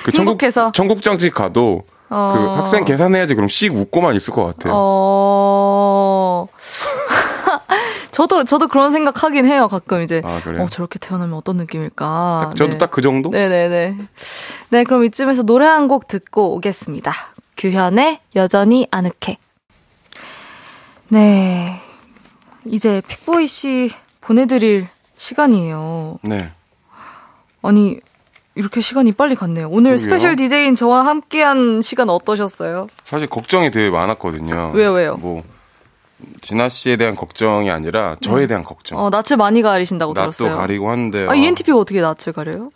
그 0.03 0.11
천국. 0.11 0.37
천국장식 0.73 1.33
가도 1.33 1.83
어. 2.09 2.31
그 2.33 2.39
학생 2.59 2.83
계산해야지 2.83 3.33
그럼 3.35 3.47
씩 3.47 3.73
웃고만 3.73 4.13
있을 4.15 4.33
것 4.33 4.45
같아요. 4.45 4.73
어. 4.75 6.47
저도, 8.11 8.43
저도 8.43 8.67
그런 8.67 8.91
생각 8.91 9.23
하긴 9.23 9.45
해요, 9.45 9.67
가끔 9.69 10.01
이제. 10.01 10.21
아, 10.25 10.39
그래요? 10.43 10.63
어, 10.63 10.67
저렇게 10.69 10.99
태어나면 10.99 11.37
어떤 11.37 11.55
느낌일까. 11.57 12.39
딱 12.41 12.55
저도 12.57 12.71
네. 12.71 12.77
딱그 12.77 13.01
정도? 13.01 13.29
네네네. 13.29 13.95
네, 14.71 14.83
그럼 14.83 15.05
이쯤에서 15.05 15.43
노래 15.43 15.65
한 15.65 15.87
곡 15.87 16.07
듣고 16.07 16.55
오겠습니다. 16.55 17.13
규현의 17.55 18.19
여전히 18.35 18.87
아늑해. 18.91 19.37
네. 21.09 21.79
이제 22.65 23.01
픽보이 23.07 23.47
씨 23.47 23.91
보내드릴 24.21 24.87
시간이에요. 25.17 26.19
네. 26.23 26.51
아니, 27.61 27.99
이렇게 28.55 28.81
시간이 28.81 29.11
빨리 29.13 29.35
갔네요. 29.35 29.67
오늘 29.69 29.91
그러게요. 29.91 29.97
special 29.97 30.35
DJ인 30.35 30.75
저와 30.75 31.05
함께한 31.05 31.81
시간 31.81 32.09
어떠셨어요? 32.09 32.87
사실 33.05 33.27
걱정이 33.27 33.71
되게 33.71 33.89
많았거든요. 33.89 34.71
왜요, 34.73 34.91
왜요? 34.93 35.15
뭐 35.17 35.43
진아 36.41 36.67
씨에 36.69 36.97
대한 36.97 37.15
걱정이 37.15 37.69
아니라 37.69 38.15
저에 38.21 38.47
대한 38.47 38.63
걱정. 38.63 38.97
어, 38.99 39.09
낯을 39.11 39.37
많이 39.37 39.61
가리신다고 39.61 40.13
낯도 40.13 40.31
들었어요. 40.31 40.57
가리고 40.57 40.89
하는데 40.89 41.27
아, 41.27 41.35
ENTP가 41.35 41.77
어떻게 41.77 42.01
낯을 42.01 42.33
가려요? 42.35 42.71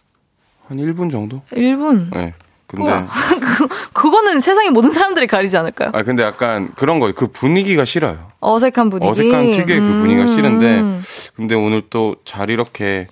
한 0.67 0.77
1분 0.77 1.09
정도? 1.11 1.41
1분. 1.51 2.13
네. 2.15 2.33
근데. 2.71 3.05
그, 3.39 3.67
그거는 3.93 4.39
세상의 4.41 4.71
모든 4.71 4.91
사람들이 4.91 5.27
가리지 5.27 5.57
않을까요? 5.57 5.91
아 5.93 6.03
근데 6.03 6.23
약간 6.23 6.71
그런 6.75 6.99
거그 6.99 7.27
분위기가 7.27 7.85
싫어요. 7.85 8.31
어색한 8.39 8.89
분위기. 8.89 9.09
어색한 9.09 9.51
특유의 9.51 9.79
그 9.81 9.85
음. 9.87 10.01
분위기가 10.01 10.27
싫은데 10.27 10.99
근데 11.35 11.55
오늘 11.55 11.81
또 11.89 12.15
잘 12.25 12.49
이렇게 12.49 13.07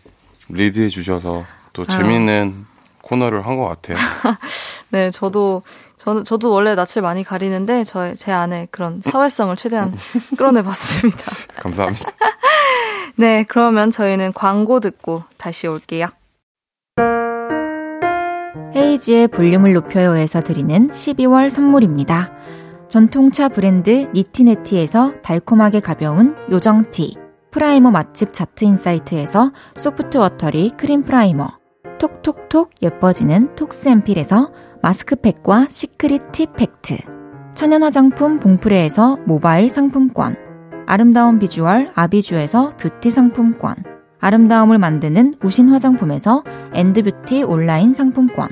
리드해 0.50 0.88
주셔서 0.88 1.46
또 1.74 1.86
재밌는 1.86 2.66
코너를 3.02 3.46
한 3.46 3.58
것 3.58 3.66
같아요. 3.68 3.98
네, 4.92 5.10
저도 5.12 5.62
저는 5.98 6.24
저도 6.24 6.50
원래 6.52 6.74
낯을 6.76 7.02
많이 7.04 7.24
가리는데 7.24 7.84
저제 7.84 8.32
안에 8.32 8.68
그런 8.72 9.02
사회성을 9.02 9.56
최대한 9.56 9.94
끌어내봤습니다. 10.38 11.24
감사합니다. 11.58 12.06
네, 13.16 13.44
그러면 13.50 13.92
저희는 13.92 14.32
광고 14.34 14.80
듣고 14.80 15.24
다시 15.38 15.68
올게요. 15.68 16.08
헤이즈의 18.76 19.30
볼륨을 19.30 19.74
높여요에서 19.74 20.42
드리는 20.42 20.90
12월 20.90 21.50
선물입니다. 21.50 22.32
전통차 22.88 23.50
브랜드 23.50 24.10
니티네티에서 24.14 25.22
달콤하게 25.22 25.80
가벼운 25.80 26.36
요정티, 26.52 27.18
프라이머 27.52 27.92
맛집 27.92 28.34
자트인사이트에서 28.34 29.52
소프트워터리 29.76 30.72
크림 30.78 31.04
프라이머, 31.04 31.48
톡톡톡 31.98 32.72
예뻐지는 32.82 33.56
톡스앰필에서 33.56 34.52
마스크팩과 34.82 35.68
시크릿 35.70 36.32
팁 36.32 36.56
팩트, 36.56 36.98
천연 37.56 37.84
화장품 37.84 38.40
봉프레에서 38.40 39.18
모바일 39.26 39.70
상품권, 39.70 40.36
아름다운 40.86 41.40
비주얼 41.40 41.92
아비주에서 41.96 42.78
뷰티 42.78 43.12
상품권, 43.12 43.76
아름다움을 44.20 44.78
만드는 44.78 45.36
우신 45.44 45.70
화장품에서 45.70 46.44
엔드뷰티 46.74 47.44
온라인 47.44 47.94
상품권, 47.94 48.50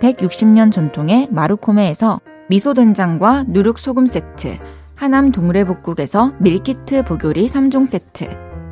160년 0.00 0.72
전통의 0.72 1.28
마루코메에서 1.30 2.20
미소된장과 2.48 3.44
누룩소금 3.48 4.06
세트, 4.06 4.58
하남 4.94 5.32
동래복국에서 5.32 6.34
밀키트 6.38 7.04
복요리 7.04 7.48
3종 7.48 7.86
세트, 7.86 8.28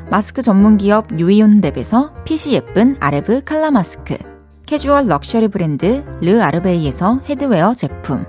마스크 0.09 0.41
전문기업 0.41 1.09
유이온랩에서 1.09 2.23
핏이 2.23 2.55
예쁜 2.55 2.95
아레브 2.99 3.43
칼라 3.43 3.71
마스크, 3.71 4.17
캐주얼 4.65 5.07
럭셔리 5.07 5.49
브랜드 5.49 6.03
르 6.21 6.41
아르베이에서 6.41 7.21
헤드웨어 7.29 7.73
제품, 7.73 8.25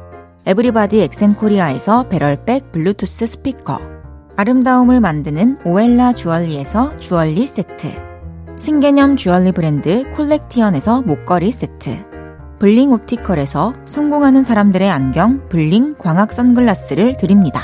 에브리바디 0.47 1.01
엑센코리아에서 1.01 2.09
배럴백 2.09 2.73
블루투스 2.73 3.27
스피커, 3.27 3.94
아름다움을 4.37 5.01
만드는 5.01 5.59
오엘라 5.65 6.13
주얼리에서 6.13 6.97
주얼리 6.97 7.47
세트, 7.47 7.89
신개념 8.59 9.17
주얼리 9.17 9.53
브랜드 9.53 10.11
콜렉티언에서 10.11 11.03
목걸이 11.03 11.53
세트, 11.53 12.05
블링 12.59 12.93
옵티컬에서 12.93 13.75
성공하는 13.85 14.43
사람들의 14.43 14.91
안경 14.91 15.49
블링 15.49 15.97
광학 15.99 16.33
선글라스를 16.33 17.17
드립니다. 17.17 17.63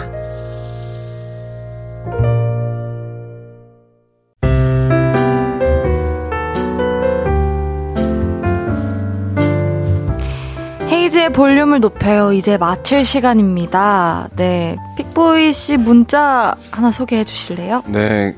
헤이즈의 11.11 11.31
볼륨을 11.33 11.81
높여요. 11.81 12.33
이제 12.33 12.57
마칠 12.57 13.05
시간입니다. 13.05 14.29
네, 14.37 14.77
픽보이 14.97 15.53
씨 15.53 15.77
문자 15.77 16.55
하나 16.71 16.93
소개해 16.93 17.25
주실래요? 17.25 17.83
네. 17.89 18.37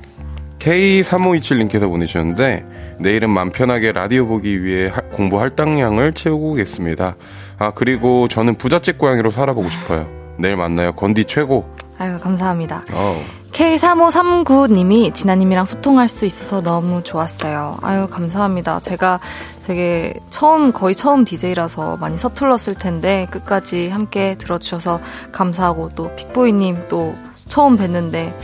K3527님께서 0.58 1.88
보내주셨는데, 1.90 2.64
내일은 2.98 3.28
맘 3.28 3.50
편하게 3.50 3.92
라디오 3.92 4.26
보기 4.26 4.62
위해 4.64 4.88
하- 4.88 5.02
공부 5.12 5.38
할당량을 5.38 6.14
채우고 6.14 6.52
오겠습니다. 6.52 7.16
아, 7.58 7.72
그리고 7.74 8.26
저는 8.28 8.54
부잣집 8.54 8.96
고양이로 8.96 9.28
살아보고 9.30 9.68
싶어요. 9.68 10.08
내일 10.38 10.56
만나요. 10.56 10.92
건디 10.92 11.24
최고. 11.26 11.66
아유, 12.02 12.18
감사합니다. 12.18 12.82
어우. 12.92 13.20
K3539님이 13.52 15.14
진아님이랑 15.14 15.64
소통할 15.66 16.08
수 16.08 16.26
있어서 16.26 16.60
너무 16.60 17.04
좋았어요. 17.04 17.76
아유, 17.80 18.08
감사합니다. 18.10 18.80
제가 18.80 19.20
되게 19.64 20.12
처음, 20.28 20.72
거의 20.72 20.96
처음 20.96 21.24
DJ라서 21.24 21.96
많이 21.98 22.18
서툴렀을 22.18 22.74
텐데, 22.74 23.28
끝까지 23.30 23.88
함께 23.88 24.34
들어주셔서 24.36 25.00
감사하고, 25.30 25.90
또 25.94 26.12
픽보이님 26.16 26.88
또 26.88 27.14
처음 27.46 27.78
뵀는데, 27.78 28.34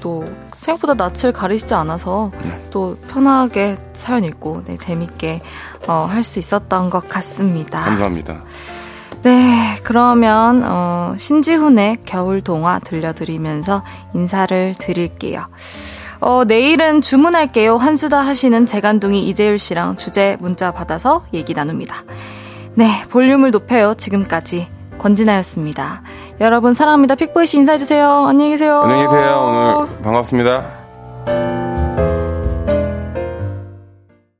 또 0.00 0.24
생각보다 0.54 0.94
낯을 0.94 1.32
가리시지 1.34 1.74
않아서 1.74 2.30
또 2.70 2.96
편하게 3.10 3.76
사연 3.92 4.24
읽고, 4.24 4.62
네, 4.64 4.78
재밌게, 4.78 5.42
어, 5.86 6.08
할 6.10 6.24
수 6.24 6.38
있었던 6.38 6.88
것 6.88 7.10
같습니다. 7.10 7.82
감사합니다. 7.82 8.40
네, 9.22 9.78
그러면 9.84 10.62
어, 10.64 11.14
신지훈의 11.16 11.98
겨울 12.04 12.40
동화 12.40 12.78
들려드리면서 12.80 13.82
인사를 14.14 14.74
드릴게요. 14.78 15.46
어, 16.20 16.44
내일은 16.44 17.00
주문할게요. 17.00 17.76
한수다 17.76 18.18
하시는 18.20 18.66
재간둥이 18.66 19.28
이재율 19.28 19.58
씨랑 19.58 19.96
주제 19.96 20.36
문자 20.40 20.72
받아서 20.72 21.24
얘기 21.32 21.54
나눕니다. 21.54 21.96
네, 22.74 22.86
볼륨을 23.10 23.50
높여요. 23.50 23.94
지금까지 23.94 24.68
권진아였습니다. 24.98 26.02
여러분 26.40 26.72
사랑합니다. 26.72 27.14
픽보이 27.14 27.46
씨 27.46 27.58
인사해주세요. 27.58 28.26
안녕히 28.26 28.50
계세요. 28.50 28.82
안녕히 28.82 29.04
계세요. 29.04 29.86
오늘 29.86 30.02
반갑습니다. 30.02 31.61